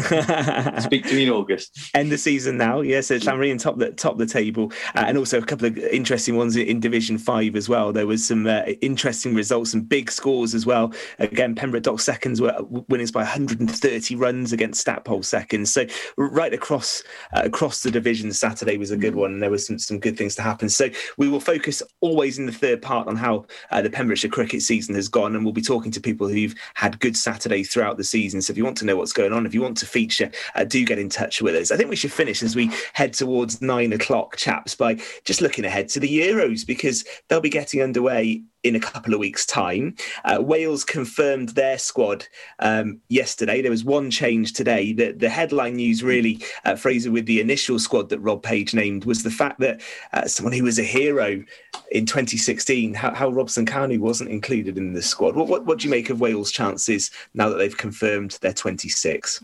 Speak 0.80 1.06
to 1.06 1.16
me 1.16 1.24
in 1.24 1.30
August. 1.30 1.92
End 1.94 2.12
the 2.12 2.18
season 2.18 2.58
now. 2.58 2.82
Yeah, 2.82 3.02
so 3.02 3.18
Llanrhian 3.18 3.60
top 3.60 3.78
the 3.78 3.92
top 3.92 4.18
the 4.18 4.26
table, 4.26 4.72
uh, 4.96 5.06
and 5.08 5.18
also 5.18 5.38
a 5.38 5.46
couple 5.46 5.68
of 5.68 5.78
interesting 5.78 6.36
ones 6.36 6.56
in, 6.56 6.82
Division 6.82 7.18
Five 7.18 7.56
as 7.56 7.70
well. 7.70 7.94
There 7.94 8.08
was 8.08 8.26
some 8.26 8.48
uh, 8.48 8.64
interesting 8.82 9.36
results, 9.36 9.74
and 9.74 9.88
big 9.88 10.12
scores 10.12 10.56
as 10.56 10.66
well. 10.66 10.94
Again, 11.20 11.56
Pembroke 11.56 11.84
Dock 11.84 12.00
seconds 12.00 12.42
were 12.42 12.56
winners 12.90 13.12
by 13.12 13.22
130 13.22 14.16
runs 14.16 14.52
against 14.52 14.82
Stackpole 14.82 15.24
seconds. 15.24 15.72
So 15.72 15.86
right 16.18 16.54
across 16.54 17.04
uh, 17.34 17.42
across 17.44 17.84
the 17.84 17.92
division, 17.92 18.34
Saturday 18.34 18.78
was 18.78 18.92
a 18.92 18.98
good 18.98 19.16
one, 19.16 19.34
and 19.34 19.44
there 19.44 19.52
was 19.52 19.66
some 19.66 19.80
some 19.80 20.00
good 20.00 20.18
things 20.18 20.36
to 20.36 20.42
happen. 20.42 20.70
So 20.70 20.90
we 21.18 21.30
will 21.30 21.40
focus 21.40 21.84
always 22.02 22.40
in 22.40 22.46
the 22.46 22.52
third 22.52 22.82
part 22.82 23.08
on 23.08 23.16
how 23.16 23.46
uh, 23.70 23.82
the 23.82 23.90
Pembrokeshire 23.90 24.32
cricket 24.32 24.64
season 24.64 24.96
has 24.96 25.08
gone, 25.08 25.36
and 25.36 25.46
we'll 25.46 25.54
be 25.54 25.62
talking 25.62 25.92
to 25.92 26.02
people 26.02 26.28
who've 26.28 26.56
had 26.74 27.00
good 27.00 27.16
Saturdays 27.16 27.72
throughout 27.72 27.98
the 27.98 28.04
season. 28.04 28.42
So 28.42 28.52
if 28.52 28.58
you 28.58 28.66
want 28.66 28.78
to 28.78 28.81
know 28.86 28.96
what's 28.96 29.14
going 29.14 29.34
on, 29.34 29.46
if 29.46 29.54
you 29.54 29.62
want 29.62 29.78
to 29.78 29.86
feature, 29.86 30.32
uh, 30.56 30.64
do 30.64 30.86
get 30.86 31.00
in 31.00 31.10
touch 31.10 31.42
with 31.42 31.56
us. 31.56 31.72
I 31.72 31.78
think 31.78 31.90
we 31.90 31.96
should 31.96 32.12
finish 32.12 32.44
as 32.44 32.56
we 32.56 32.72
head 32.94 33.14
towards 33.14 33.62
nine 33.62 33.94
o'clock, 33.94 34.38
chaps, 34.38 34.76
by 34.76 35.00
just 35.26 35.42
looking 35.42 35.66
ahead 35.66 35.90
to 35.90 36.00
the 36.00 36.20
Euros 36.20 36.66
because 36.66 37.06
they'll 37.28 37.42
be 37.42 37.50
getting 37.50 37.82
underway 37.82 38.44
in 38.64 38.76
a 38.76 38.80
couple 38.80 39.14
of 39.14 39.20
weeks' 39.20 39.46
time. 39.46 39.96
Uh, 40.24 40.42
Wales 40.42 40.84
confirmed 40.84 41.50
their 41.50 41.78
squad 41.78 42.28
um, 42.60 43.00
yesterday. 43.10 43.62
There 43.62 43.72
was 43.72 43.84
one 43.84 44.12
change 44.12 44.54
today. 44.54 44.94
The, 44.94 45.12
the 45.12 45.30
headline 45.30 45.76
news, 45.76 46.04
really, 46.04 46.44
uh, 46.66 46.76
Fraser, 46.76 47.12
with 47.12 47.26
the 47.26 47.42
initial 47.42 47.80
squad 47.80 48.10
that 48.10 48.20
Rob 48.20 48.44
Page 48.44 48.74
named, 48.74 49.06
was 49.06 49.24
the 49.24 49.32
fact 49.32 49.60
that 49.60 49.82
uh, 50.14 50.28
someone 50.28 50.54
who 50.54 50.64
was 50.64 50.80
a 50.80 50.84
hero 50.84 51.44
in 51.92 52.06
2016, 52.06 52.94
how, 52.94 53.14
Hal 53.14 53.34
Robson 53.34 53.66
Kanu 53.66 54.00
wasn't 54.00 54.30
included 54.30 54.78
in 54.78 54.94
the 54.94 55.02
squad. 55.02 55.36
What, 55.36 55.48
what, 55.48 55.66
what 55.66 55.80
do 55.80 55.86
you 55.86 55.92
make 55.92 56.10
of 56.10 56.22
Wales' 56.22 56.52
chances 56.52 57.12
now 57.34 57.50
that 57.50 57.56
they've 57.56 57.78
confirmed 57.78 58.38
their 58.42 58.54
26? 58.54 59.44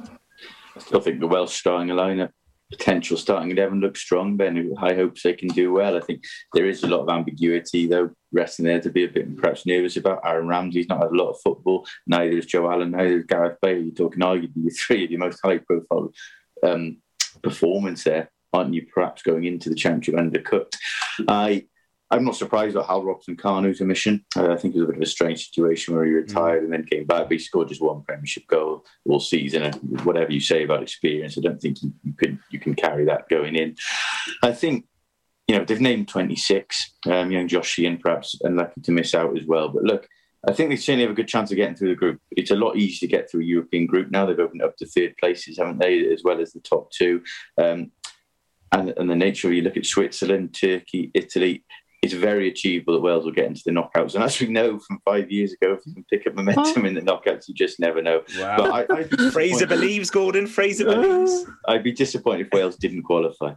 I 0.75 0.79
still 0.79 1.01
think 1.01 1.19
the 1.19 1.27
Welsh 1.27 1.55
starting 1.55 1.87
lineup 1.95 2.31
potential 2.71 3.17
starting 3.17 3.51
eleven 3.51 3.79
looks 3.79 4.01
strong. 4.01 4.37
Ben, 4.37 4.73
high 4.77 4.93
hopes 4.93 5.23
they 5.23 5.33
can 5.33 5.49
do 5.49 5.73
well. 5.73 5.95
I 5.95 6.01
think 6.01 6.23
there 6.53 6.65
is 6.65 6.83
a 6.83 6.87
lot 6.87 7.01
of 7.01 7.09
ambiguity 7.09 7.87
though, 7.87 8.11
resting 8.31 8.65
there 8.65 8.81
to 8.81 8.89
be 8.89 9.05
a 9.05 9.09
bit 9.09 9.35
perhaps 9.37 9.65
nervous 9.65 9.97
about. 9.97 10.21
Aaron 10.25 10.47
Ramsey's 10.47 10.89
not 10.89 11.01
had 11.01 11.11
a 11.11 11.15
lot 11.15 11.29
of 11.29 11.41
football. 11.41 11.87
Neither 12.07 12.37
is 12.37 12.45
Joe 12.45 12.69
Allen. 12.71 12.91
Neither 12.91 13.19
is 13.19 13.25
Gareth 13.25 13.57
Bale. 13.61 13.81
You're 13.81 13.93
talking 13.93 14.21
arguably 14.21 14.75
three 14.77 15.05
of 15.05 15.11
your 15.11 15.19
most 15.19 15.39
high-profile 15.43 16.11
um, 16.63 16.97
performance 17.41 18.03
there, 18.03 18.31
aren't 18.53 18.73
you? 18.73 18.85
Perhaps 18.93 19.21
going 19.21 19.45
into 19.45 19.69
the 19.69 19.75
championship 19.75 20.15
undercooked. 20.15 20.75
I 21.27 21.65
I'm 22.09 22.23
not 22.23 22.35
surprised 22.35 22.77
at 22.77 22.85
Hal 22.85 23.03
Robson 23.03 23.35
Kanu's 23.35 23.81
omission. 23.81 24.23
Uh, 24.35 24.51
I 24.51 24.55
think 24.55 24.73
it 24.73 24.79
was 24.79 24.85
a 24.85 24.91
bit 24.91 24.97
of 24.97 25.01
a 25.01 25.07
strange 25.07 25.45
situation 25.45 25.93
where 25.93 26.05
he 26.05 26.11
retired 26.11 26.61
mm. 26.61 26.65
and 26.65 26.73
then 26.73 26.85
came 26.85 27.05
back, 27.05 27.23
but 27.23 27.33
he 27.33 27.39
scored 27.39 27.67
just 27.67 27.81
one 27.81 28.01
Premiership 28.03 28.47
goal 28.47 28.85
all 29.05 29.19
season. 29.19 29.63
And 29.63 29.75
whatever 30.05 30.31
you 30.31 30.39
say 30.39 30.63
about 30.63 30.83
experience, 30.83 31.37
I 31.37 31.41
don't 31.41 31.61
think 31.61 31.81
you, 31.83 31.91
you 32.03 32.13
can 32.13 32.39
you 32.49 32.59
can 32.59 32.75
carry 32.75 33.05
that 33.05 33.27
going 33.27 33.55
in. 33.55 33.75
I 34.41 34.53
think 34.53 34.85
you 35.47 35.57
know 35.57 35.65
they've 35.65 35.81
named 35.81 36.07
26. 36.07 36.95
Um, 37.07 37.31
young 37.31 37.47
Josh 37.47 37.67
Sheehan 37.67 37.97
perhaps 37.97 38.39
unlucky 38.41 38.81
to 38.81 38.91
miss 38.91 39.13
out 39.13 39.37
as 39.37 39.45
well. 39.45 39.67
But 39.67 39.83
look, 39.83 40.07
I 40.47 40.53
think 40.53 40.69
they 40.69 40.77
certainly 40.77 41.03
have 41.03 41.11
a 41.11 41.15
good 41.15 41.27
chance 41.27 41.51
of 41.51 41.57
getting 41.57 41.75
through 41.75 41.89
the 41.89 41.95
group. 41.95 42.21
It's 42.31 42.51
a 42.51 42.55
lot 42.55 42.77
easier 42.77 43.07
to 43.07 43.13
get 43.13 43.29
through 43.29 43.41
a 43.41 43.45
European 43.45 43.85
group 43.85 44.11
now. 44.11 44.25
They've 44.25 44.39
opened 44.39 44.61
up 44.61 44.77
to 44.77 44.85
third 44.85 45.15
places, 45.17 45.57
haven't 45.57 45.79
they, 45.79 46.07
as 46.13 46.21
well 46.23 46.39
as 46.39 46.53
the 46.53 46.61
top 46.61 46.89
two. 46.91 47.21
Um, 47.57 47.91
and, 48.71 48.93
and 48.97 49.09
the 49.09 49.15
nature 49.15 49.47
of 49.47 49.53
you 49.53 49.61
look 49.61 49.77
at 49.77 49.85
Switzerland, 49.85 50.53
Turkey, 50.53 51.11
Italy, 51.13 51.63
it's 52.07 52.21
very 52.21 52.47
achievable 52.47 52.93
that 52.93 53.01
Wales 53.01 53.25
will 53.25 53.31
get 53.31 53.45
into 53.45 53.61
the 53.65 53.71
knockouts. 53.71 54.15
And 54.15 54.23
as 54.23 54.39
we 54.39 54.47
know 54.47 54.79
from 54.79 54.99
five 55.05 55.29
years 55.31 55.53
ago, 55.53 55.73
if 55.73 55.85
you 55.85 55.93
can 55.93 56.05
pick 56.05 56.25
up 56.25 56.35
momentum 56.35 56.85
in 56.85 56.93
the 56.93 57.01
knockouts, 57.01 57.47
you 57.47 57.53
just 57.53 57.79
never 57.79 58.01
know. 58.01 58.23
Wow. 58.39 58.57
But 58.57 58.91
I, 58.91 59.03
Fraser 59.31 59.67
believes, 59.67 60.09
Gordon. 60.09 60.47
Fraser 60.47 60.85
believes. 60.85 61.45
I'd 61.67 61.83
be 61.83 61.91
disappointed 61.91 62.47
if 62.47 62.53
Wales 62.53 62.77
didn't 62.77 63.03
qualify. 63.03 63.53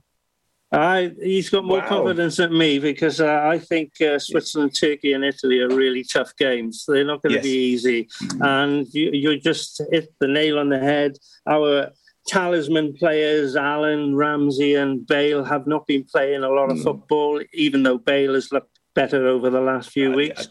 I, 0.73 1.13
he's 1.21 1.49
got 1.49 1.65
more 1.65 1.79
wow. 1.79 1.89
confidence 1.89 2.37
than 2.37 2.57
me 2.57 2.79
because 2.79 3.21
uh, 3.21 3.43
I 3.45 3.59
think 3.59 4.01
uh, 4.01 4.19
Switzerland, 4.21 4.77
Turkey, 4.79 5.13
and 5.15 5.25
Italy 5.25 5.59
are 5.61 5.69
really 5.69 6.05
tough 6.05 6.35
games. 6.37 6.85
They're 6.87 7.05
not 7.05 7.23
going 7.23 7.33
to 7.33 7.39
yes. 7.39 7.45
be 7.45 7.51
easy, 7.51 8.05
mm-hmm. 8.05 8.43
and 8.43 8.87
you, 8.95 9.11
you 9.13 9.41
just 9.41 9.83
hit 9.91 10.15
the 10.21 10.29
nail 10.29 10.61
on 10.61 10.69
the 10.69 10.79
head. 10.79 11.17
Our 11.49 11.91
talisman 12.31 12.95
players, 12.95 13.57
Allen, 13.57 14.15
Ramsey, 14.15 14.77
and 14.77 15.05
Bale, 15.05 15.43
have 15.43 15.67
not 15.67 15.87
been 15.87 16.05
playing 16.05 16.45
a 16.45 16.49
lot 16.49 16.71
of 16.71 16.79
mm. 16.79 16.85
football, 16.85 17.43
even 17.53 17.83
though 17.83 17.99
Bale 17.99 18.35
has 18.35 18.53
looked 18.53 18.79
better 18.95 19.27
over 19.27 19.51
the 19.51 19.61
last 19.61 19.91
few 19.91 20.13
weeks. 20.13 20.49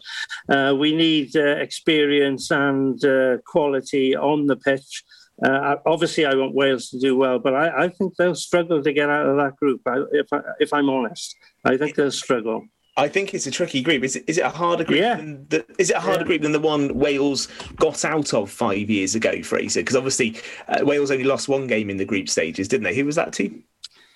Uh, 0.48 0.74
we 0.78 0.94
need 0.94 1.34
uh, 1.36 1.56
experience 1.66 2.50
and 2.50 3.02
uh, 3.04 3.38
quality 3.46 4.14
on 4.14 4.46
the 4.46 4.56
pitch. 4.56 5.04
Uh, 5.42 5.76
obviously, 5.86 6.26
I 6.26 6.34
want 6.34 6.54
Wales 6.54 6.90
to 6.90 6.98
do 6.98 7.16
well, 7.16 7.38
but 7.38 7.54
I, 7.54 7.84
I, 7.84 7.88
think 7.88 8.14
they'll 8.16 8.34
struggle 8.34 8.82
to 8.82 8.92
get 8.92 9.08
out 9.08 9.26
of 9.26 9.36
that 9.38 9.56
group. 9.56 9.80
If, 10.12 10.26
I, 10.32 10.40
if 10.58 10.74
I'm 10.74 10.90
honest, 10.90 11.34
I 11.64 11.78
think 11.78 11.94
they'll 11.94 12.10
struggle. 12.10 12.66
I 12.96 13.08
think 13.08 13.34
it's 13.34 13.46
a 13.46 13.50
tricky 13.50 13.82
group. 13.82 14.02
Is 14.02 14.16
it, 14.16 14.24
is 14.26 14.38
it 14.38 14.44
a 14.44 14.50
harder 14.50 14.84
group? 14.84 15.00
Yeah. 15.00 15.16
Than 15.16 15.46
the, 15.48 15.64
is 15.78 15.90
it 15.90 15.96
a 15.96 16.00
harder 16.00 16.20
yeah. 16.20 16.26
group 16.26 16.42
than 16.42 16.52
the 16.52 16.60
one 16.60 16.98
Wales 16.98 17.48
got 17.76 18.04
out 18.04 18.34
of 18.34 18.50
five 18.50 18.90
years 18.90 19.14
ago, 19.14 19.42
Fraser? 19.42 19.80
Because 19.80 19.96
obviously 19.96 20.36
uh, 20.68 20.84
Wales 20.84 21.10
only 21.10 21.24
lost 21.24 21.48
one 21.48 21.66
game 21.66 21.88
in 21.88 21.96
the 21.96 22.04
group 22.04 22.28
stages, 22.28 22.68
didn't 22.68 22.84
they? 22.84 22.94
Who 22.94 23.06
was 23.06 23.16
that 23.16 23.32
team? 23.32 23.64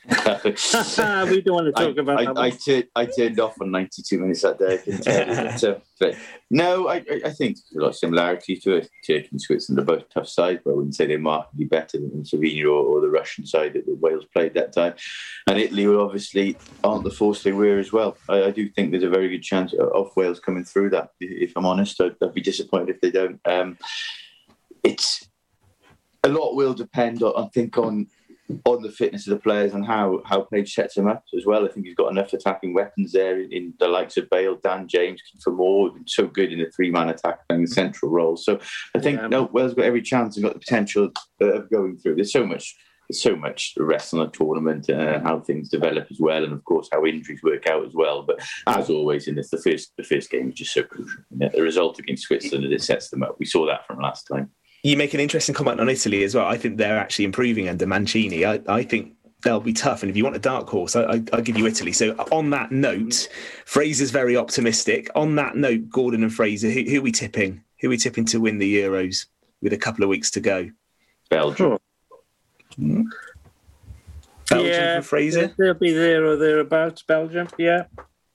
we 1.30 1.40
don't 1.40 1.54
want 1.54 1.66
to 1.66 1.72
talk 1.72 1.96
I, 1.96 2.00
about 2.00 2.20
I, 2.20 2.24
that. 2.24 2.38
I, 2.38 2.50
turned, 2.50 2.88
I 2.94 3.06
turned 3.06 3.40
off 3.40 3.60
on 3.60 3.70
92 3.70 4.18
minutes 4.18 4.42
that 4.42 4.58
day. 4.58 5.78
but 5.98 6.16
no, 6.50 6.88
I, 6.88 6.96
I 7.24 7.30
think 7.30 7.56
there's 7.56 7.76
a 7.76 7.80
lot 7.80 7.88
of 7.88 7.96
similarity 7.96 8.56
to 8.56 8.76
it. 8.76 8.90
Turkey 9.06 9.28
and 9.30 9.40
Switzerland 9.40 9.80
are 9.80 9.96
both 9.96 10.08
tough 10.10 10.28
sides, 10.28 10.60
but 10.62 10.72
I 10.72 10.74
wouldn't 10.74 10.94
say 10.94 11.06
they're 11.06 11.18
markedly 11.18 11.64
better 11.64 11.98
than 11.98 12.22
Slovenia 12.22 12.66
or, 12.66 12.84
or 12.84 13.00
the 13.00 13.08
Russian 13.08 13.46
side 13.46 13.72
that, 13.72 13.86
that, 13.86 14.00
Wales 14.00 14.26
played 14.32 14.52
that 14.54 14.74
time. 14.74 14.94
And 15.46 15.58
Italy 15.58 15.86
will 15.86 16.04
obviously 16.04 16.58
aren't 16.82 17.04
the 17.04 17.10
force 17.10 17.42
they 17.42 17.52
were 17.52 17.78
as 17.78 17.92
well. 17.92 18.18
I, 18.28 18.44
I, 18.44 18.50
do 18.50 18.68
think 18.68 18.90
there's 18.90 19.04
a 19.04 19.08
very 19.08 19.30
good 19.30 19.42
chance 19.42 19.72
of 19.72 20.14
Wales 20.16 20.40
coming 20.40 20.64
through 20.64 20.90
that. 20.90 21.10
If 21.20 21.52
I'm 21.56 21.64
honest, 21.64 22.00
I'd, 22.00 22.16
I'd 22.22 22.34
be 22.34 22.42
disappointed 22.42 22.90
if 22.90 23.00
they 23.00 23.10
don't. 23.10 23.40
Um, 23.46 23.78
it's 24.82 25.26
a 26.24 26.28
lot 26.28 26.54
will 26.54 26.74
depend, 26.74 27.22
on, 27.22 27.32
I 27.36 27.48
think, 27.48 27.78
on 27.78 28.06
on 28.64 28.82
the 28.82 28.90
fitness 28.90 29.26
of 29.26 29.32
the 29.32 29.40
players 29.40 29.72
and 29.72 29.86
how 29.86 30.20
how 30.26 30.42
Page 30.42 30.74
sets 30.74 30.94
them 30.94 31.06
up 31.06 31.24
as 31.36 31.46
well. 31.46 31.64
I 31.64 31.68
think 31.68 31.86
he's 31.86 31.94
got 31.94 32.10
enough 32.10 32.32
attacking 32.32 32.74
weapons 32.74 33.12
there 33.12 33.40
in, 33.40 33.50
in 33.52 33.74
the 33.78 33.88
likes 33.88 34.16
of 34.16 34.28
Bale, 34.28 34.58
Dan 34.62 34.86
James, 34.86 35.20
Kiefer 35.22 35.54
Moore, 35.54 35.90
so 36.06 36.26
good 36.26 36.52
in 36.52 36.58
the 36.58 36.70
three 36.70 36.90
man 36.90 37.08
attack 37.08 37.48
playing 37.48 37.62
the 37.62 37.68
central 37.68 38.10
role. 38.10 38.36
So 38.36 38.60
I 38.94 39.00
think 39.00 39.20
yeah. 39.20 39.28
no, 39.28 39.44
Wales 39.44 39.74
got 39.74 39.86
every 39.86 40.02
chance 40.02 40.36
and 40.36 40.44
got 40.44 40.52
the 40.52 40.60
potential 40.60 41.10
of 41.40 41.70
going 41.70 41.96
through. 41.96 42.16
There's 42.16 42.32
so 42.32 42.46
much. 42.46 42.76
There's 43.08 43.20
so 43.20 43.36
much 43.36 43.74
rest 43.76 44.14
on 44.14 44.20
the 44.20 44.28
tournament 44.28 44.88
and 44.88 44.98
uh, 44.98 45.20
how 45.20 45.40
things 45.40 45.68
develop 45.68 46.06
as 46.10 46.20
well, 46.20 46.42
and 46.42 46.54
of 46.54 46.64
course 46.64 46.88
how 46.90 47.04
injuries 47.04 47.42
work 47.42 47.66
out 47.66 47.84
as 47.84 47.92
well. 47.92 48.22
But 48.22 48.40
as 48.66 48.88
always 48.88 49.28
in 49.28 49.34
this, 49.34 49.50
the 49.50 49.58
first 49.58 49.92
the 49.98 50.04
first 50.04 50.30
game 50.30 50.48
is 50.48 50.54
just 50.54 50.72
so 50.72 50.84
crucial. 50.84 51.22
The 51.30 51.60
result 51.60 51.98
against 51.98 52.24
Switzerland 52.24 52.72
it 52.72 52.82
sets 52.82 53.10
them 53.10 53.22
up. 53.22 53.36
We 53.38 53.44
saw 53.44 53.66
that 53.66 53.86
from 53.86 54.00
last 54.00 54.24
time 54.24 54.50
you 54.84 54.98
make 54.98 55.14
an 55.14 55.20
interesting 55.20 55.54
comment 55.54 55.80
on 55.80 55.88
Italy 55.88 56.22
as 56.24 56.34
well. 56.34 56.46
I 56.46 56.58
think 56.58 56.76
they're 56.76 56.98
actually 56.98 57.24
improving 57.24 57.68
under 57.68 57.86
Mancini. 57.86 58.44
I, 58.44 58.60
I 58.68 58.82
think 58.82 59.14
they'll 59.42 59.58
be 59.58 59.72
tough. 59.72 60.02
And 60.02 60.10
if 60.10 60.16
you 60.16 60.22
want 60.22 60.36
a 60.36 60.40
dark 60.40 60.68
horse, 60.68 60.94
I, 60.94 61.16
will 61.16 61.40
give 61.40 61.56
you 61.56 61.66
Italy. 61.66 61.92
So 61.92 62.12
on 62.30 62.50
that 62.50 62.70
note, 62.70 63.28
Fraser's 63.64 64.10
very 64.10 64.36
optimistic. 64.36 65.08
On 65.14 65.36
that 65.36 65.56
note, 65.56 65.88
Gordon 65.88 66.22
and 66.22 66.32
Fraser, 66.32 66.70
who, 66.70 66.82
who 66.82 66.98
are 66.98 67.02
we 67.02 67.12
tipping? 67.12 67.64
Who 67.80 67.88
are 67.88 67.90
we 67.90 67.96
tipping 67.96 68.26
to 68.26 68.40
win 68.40 68.58
the 68.58 68.82
Euros 68.82 69.26
with 69.62 69.72
a 69.72 69.78
couple 69.78 70.04
of 70.04 70.10
weeks 70.10 70.30
to 70.32 70.40
go? 70.40 70.70
Belgium. 71.30 71.78
Hmm. 72.76 73.02
Belgium 74.50 74.70
yeah, 74.70 75.00
for 75.00 75.06
Fraser? 75.06 75.54
They'll 75.56 75.72
be 75.72 75.92
there 75.92 76.26
or 76.26 76.36
thereabouts, 76.36 77.02
Belgium. 77.02 77.48
Yeah. 77.56 77.84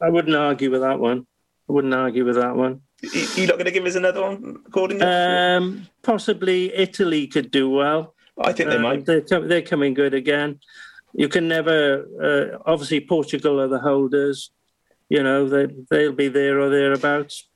I 0.01 0.09
wouldn't 0.09 0.35
argue 0.35 0.71
with 0.71 0.81
that 0.81 0.99
one. 0.99 1.27
I 1.69 1.71
wouldn't 1.71 1.93
argue 1.93 2.25
with 2.25 2.35
that 2.35 2.55
one. 2.55 2.81
You're 3.01 3.47
not 3.47 3.55
going 3.55 3.65
to 3.65 3.71
give 3.71 3.85
us 3.85 3.95
another 3.95 4.21
one, 4.21 4.57
according 4.65 5.01
um, 5.01 5.87
possibly 6.01 6.73
Italy 6.73 7.27
could 7.27 7.51
do 7.51 7.69
well. 7.69 8.15
I 8.41 8.51
think 8.53 8.69
they 8.69 8.77
um, 8.77 8.81
might. 8.81 9.05
They're, 9.05 9.21
they're, 9.21 9.61
coming 9.61 9.93
good 9.93 10.13
again. 10.13 10.59
You 11.13 11.29
can 11.29 11.47
never. 11.47 12.05
Uh, 12.21 12.57
obviously, 12.65 13.01
Portugal 13.01 13.61
are 13.61 13.67
the 13.67 13.79
holders. 13.79 14.51
You 15.09 15.23
know 15.23 15.47
they 15.47 15.67
they'll 15.89 16.11
be 16.11 16.27
there 16.27 16.59
or 16.59 16.69
thereabouts. 16.69 17.47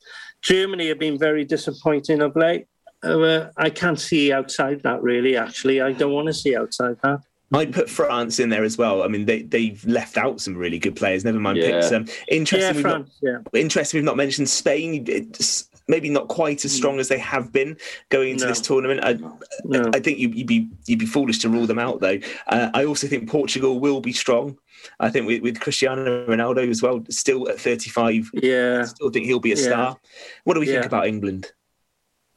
Germany 0.41 0.87
have 0.89 0.99
been 0.99 1.17
very 1.17 1.45
disappointing 1.45 2.21
of 2.21 2.35
late. 2.35 2.67
uh, 3.03 3.49
I 3.57 3.69
can't 3.69 3.99
see 3.99 4.31
outside 4.31 4.83
that 4.83 5.01
really. 5.01 5.35
Actually, 5.37 5.81
I 5.81 5.91
don't 5.91 6.13
want 6.13 6.27
to 6.27 6.33
see 6.33 6.55
outside 6.55 6.97
that. 7.03 7.21
I 7.53 7.65
put 7.67 7.89
France 7.89 8.39
in 8.39 8.49
there 8.49 8.63
as 8.63 8.77
well. 8.77 9.03
I 9.03 9.07
mean, 9.07 9.25
they 9.25 9.43
they've 9.43 9.83
left 9.85 10.17
out 10.17 10.41
some 10.41 10.55
really 10.55 10.79
good 10.79 10.95
players. 10.95 11.23
Never 11.23 11.39
mind 11.39 11.57
Yeah. 11.59 11.71
picks. 11.71 11.91
Um, 11.91 12.07
interesting. 12.27 12.59
Yeah, 12.61 12.73
we've 12.73 12.83
not, 12.83 13.05
Yeah. 13.21 13.37
interesting. 13.59 13.97
We've 13.99 14.05
not 14.05 14.17
mentioned 14.17 14.49
Spain. 14.49 15.05
It's 15.07 15.69
maybe 15.87 16.09
not 16.09 16.29
quite 16.29 16.63
as 16.65 16.71
strong 16.71 16.97
as 16.99 17.09
they 17.09 17.17
have 17.17 17.51
been 17.51 17.75
going 18.09 18.31
into 18.31 18.45
No. 18.45 18.49
this 18.49 18.61
tournament. 18.61 19.01
I, 19.03 19.17
No. 19.65 19.91
I 19.93 19.99
think 19.99 20.17
you, 20.17 20.29
you'd 20.29 20.47
be 20.47 20.67
you'd 20.85 20.99
be 20.99 21.05
foolish 21.05 21.39
to 21.39 21.49
rule 21.49 21.67
them 21.67 21.79
out 21.79 21.99
though. 21.99 22.19
Uh, 22.47 22.69
I 22.73 22.85
also 22.85 23.07
think 23.07 23.29
Portugal 23.29 23.79
will 23.79 24.01
be 24.01 24.13
strong. 24.13 24.57
I 24.99 25.09
think 25.09 25.27
with, 25.27 25.41
with 25.41 25.59
Cristiano 25.59 26.25
Ronaldo 26.25 26.69
as 26.69 26.81
well, 26.81 27.05
still 27.09 27.47
at 27.49 27.59
35. 27.59 28.31
Yeah. 28.33 28.79
I 28.81 28.85
still 28.85 29.09
think 29.11 29.25
he'll 29.27 29.39
be 29.39 29.53
a 29.53 29.55
Yeah. 29.55 29.61
star. 29.61 29.97
What 30.43 30.55
do 30.55 30.59
we 30.59 30.65
think 30.65 30.85
about 30.85 31.07
England? 31.07 31.51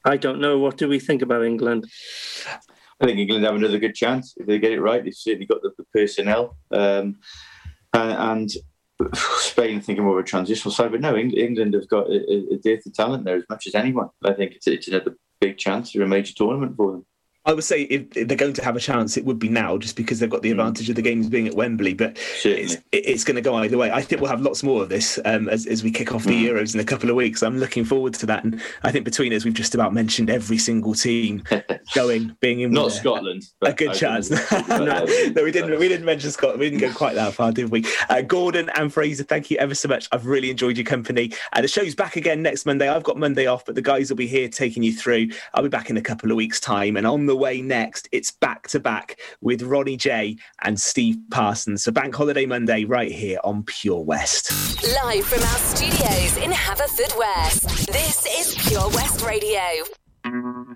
I 0.05 0.17
don't 0.17 0.41
know. 0.41 0.59
What 0.59 0.77
do 0.77 0.87
we 0.89 1.01
think 1.01 1.23
about 1.23 1.45
England? 1.45 1.87
I 3.01 3.07
think 3.07 3.18
England 3.18 3.44
have 3.44 3.55
another 3.55 3.78
good 3.78 3.94
chance 3.94 4.34
if 4.36 4.47
they 4.47 4.59
get 4.59 4.72
it 4.72 4.80
right. 4.80 5.05
They've 5.05 5.14
certainly 5.14 5.47
got 5.47 5.62
the, 5.62 5.70
the 5.76 5.84
personnel, 5.92 6.57
um, 6.70 7.16
and, 7.92 8.12
and 8.12 8.51
Spain 9.14 9.80
thinking 9.82 10.05
more 10.05 10.18
of 10.18 10.24
a 10.24 10.28
transitional 10.28 10.72
side. 10.72 10.92
But 10.92 11.03
no, 11.03 11.14
Eng- 11.14 11.32
England 11.36 11.74
have 11.74 11.88
got 11.88 12.09
a, 12.09 12.14
a- 12.32 12.55
a 12.55 12.59
dearth 12.59 12.86
of 12.86 12.94
talent 12.94 13.24
there 13.24 13.36
as 13.36 13.44
much 13.51 13.66
as 13.66 13.74
anyone. 13.74 14.09
I 14.24 14.32
think 14.32 14.53
it's, 14.55 14.66
it's 14.66 14.88
another 14.88 15.16
big 15.40 15.59
chance 15.59 15.90
for 15.92 16.03
a 16.03 16.09
major 16.09 16.32
tournament 16.34 16.76
for 16.76 16.92
them. 16.92 17.07
I 17.47 17.53
would 17.53 17.64
say 17.64 17.82
if 17.82 18.28
they're 18.28 18.36
going 18.36 18.55
to 18.55 18.64
have 18.64 18.76
a 18.76 18.80
chance, 18.80 19.16
it 19.16 19.24
would 19.24 19.38
be 19.38 19.49
now, 19.49 19.78
just 19.78 19.97
because 19.97 20.18
they've 20.18 20.28
got 20.28 20.42
the 20.42 20.51
advantage 20.51 20.90
of 20.90 20.97
the 20.97 21.03
games 21.03 21.28
being 21.28 21.47
at 21.47 21.55
Wembley. 21.55 21.94
But 21.94 22.18
it's, 22.44 22.76
it's 22.90 23.22
going 23.22 23.36
to 23.36 23.40
go 23.40 23.55
either 23.55 23.78
way. 23.78 23.90
I 23.92 24.03
think 24.03 24.20
we'll 24.20 24.30
have 24.30 24.40
lots 24.40 24.64
more 24.64 24.82
of 24.82 24.88
this 24.88 25.20
um, 25.24 25.49
as, 25.49 25.66
as 25.66 25.84
we 25.84 25.92
kick 25.92 26.12
off 26.12 26.24
the 26.24 26.47
Euros 26.47 26.74
in 26.74 26.80
a 26.80 26.84
couple 26.84 27.09
of 27.09 27.14
weeks. 27.14 27.42
I'm 27.42 27.59
looking 27.59 27.84
forward 27.84 28.14
to 28.14 28.26
that, 28.26 28.42
and 28.42 28.61
I 28.82 28.90
think 28.90 29.05
between 29.05 29.32
us, 29.32 29.44
we've 29.44 29.55
just 29.55 29.74
about 29.74 29.94
mentioned 29.94 30.28
every 30.28 30.59
single 30.59 30.94
team 30.94 31.44
going, 31.94 32.36
being 32.40 32.61
in. 32.61 32.72
Not. 32.72 32.92
Scotland, 32.92 33.42
A 33.42 33.66
but 33.66 33.76
good 33.76 33.90
I 33.90 33.94
chance. 33.94 34.30
no, 34.68 34.84
no, 34.84 35.05
we 35.42 35.53
didn't. 35.53 35.78
We 35.78 35.88
didn't 35.88 36.05
mention 36.05 36.30
Scotland. 36.30 36.61
We 36.61 36.70
didn't 36.70 36.80
go 36.80 36.92
quite 36.92 37.14
that 37.14 37.34
far, 37.34 37.53
did 37.53 37.70
we? 37.70 37.84
Uh, 38.09 38.22
Gordon 38.22 38.70
and 38.70 38.92
Fraser, 38.92 39.22
thank 39.22 39.51
you 39.51 39.57
ever 39.59 39.74
so 39.74 39.88
much. 39.88 40.09
I've 40.12 40.26
really 40.26 40.51
enjoyed 40.51 40.76
your 40.76 40.86
company. 40.86 41.32
Uh, 41.53 41.61
the 41.61 41.68
show's 41.68 41.94
back 41.94 42.16
again 42.16 42.42
next 42.42 42.66
Monday. 42.66 42.88
I've 42.88 43.05
got 43.05 43.16
Monday 43.16 43.47
off, 43.47 43.64
but 43.64 43.74
the 43.74 43.82
guys 43.82 44.11
will 44.11 44.16
be 44.16 44.26
here 44.26 44.49
taking 44.49 44.82
you 44.82 44.92
through. 44.92 45.28
I'll 45.55 45.62
be 45.62 45.68
back 45.68 45.90
in 45.90 45.97
a 45.97 46.03
couple 46.03 46.30
of 46.30 46.36
weeks' 46.36 46.59
time, 46.59 46.97
and 46.97 47.07
on 47.07 47.26
the 47.26 47.36
way 47.37 47.61
next, 47.61 48.09
it's 48.12 48.30
back 48.30 48.68
to 48.68 48.80
back 48.80 49.18
with 49.41 49.62
Ronnie 49.62 49.97
J 49.97 50.37
and 50.62 50.80
Steve 50.80 51.18
Parsons. 51.30 51.84
So 51.84 51.93
Bank 51.93 52.14
Holiday 52.14 52.47
Monday, 52.47 52.84
right 52.84 53.12
here 53.12 53.39
on 53.45 53.62
Pure 53.64 54.05
West. 54.05 54.53
Live 55.05 55.24
from 55.24 55.43
our 55.43 55.59
studios 55.59 56.37
in 56.39 56.51
Haverfordwest. 56.51 57.87
This 57.87 58.26
is 58.26 58.68
Pure 58.68 58.89
West 58.91 59.24
Radio. 59.24 60.74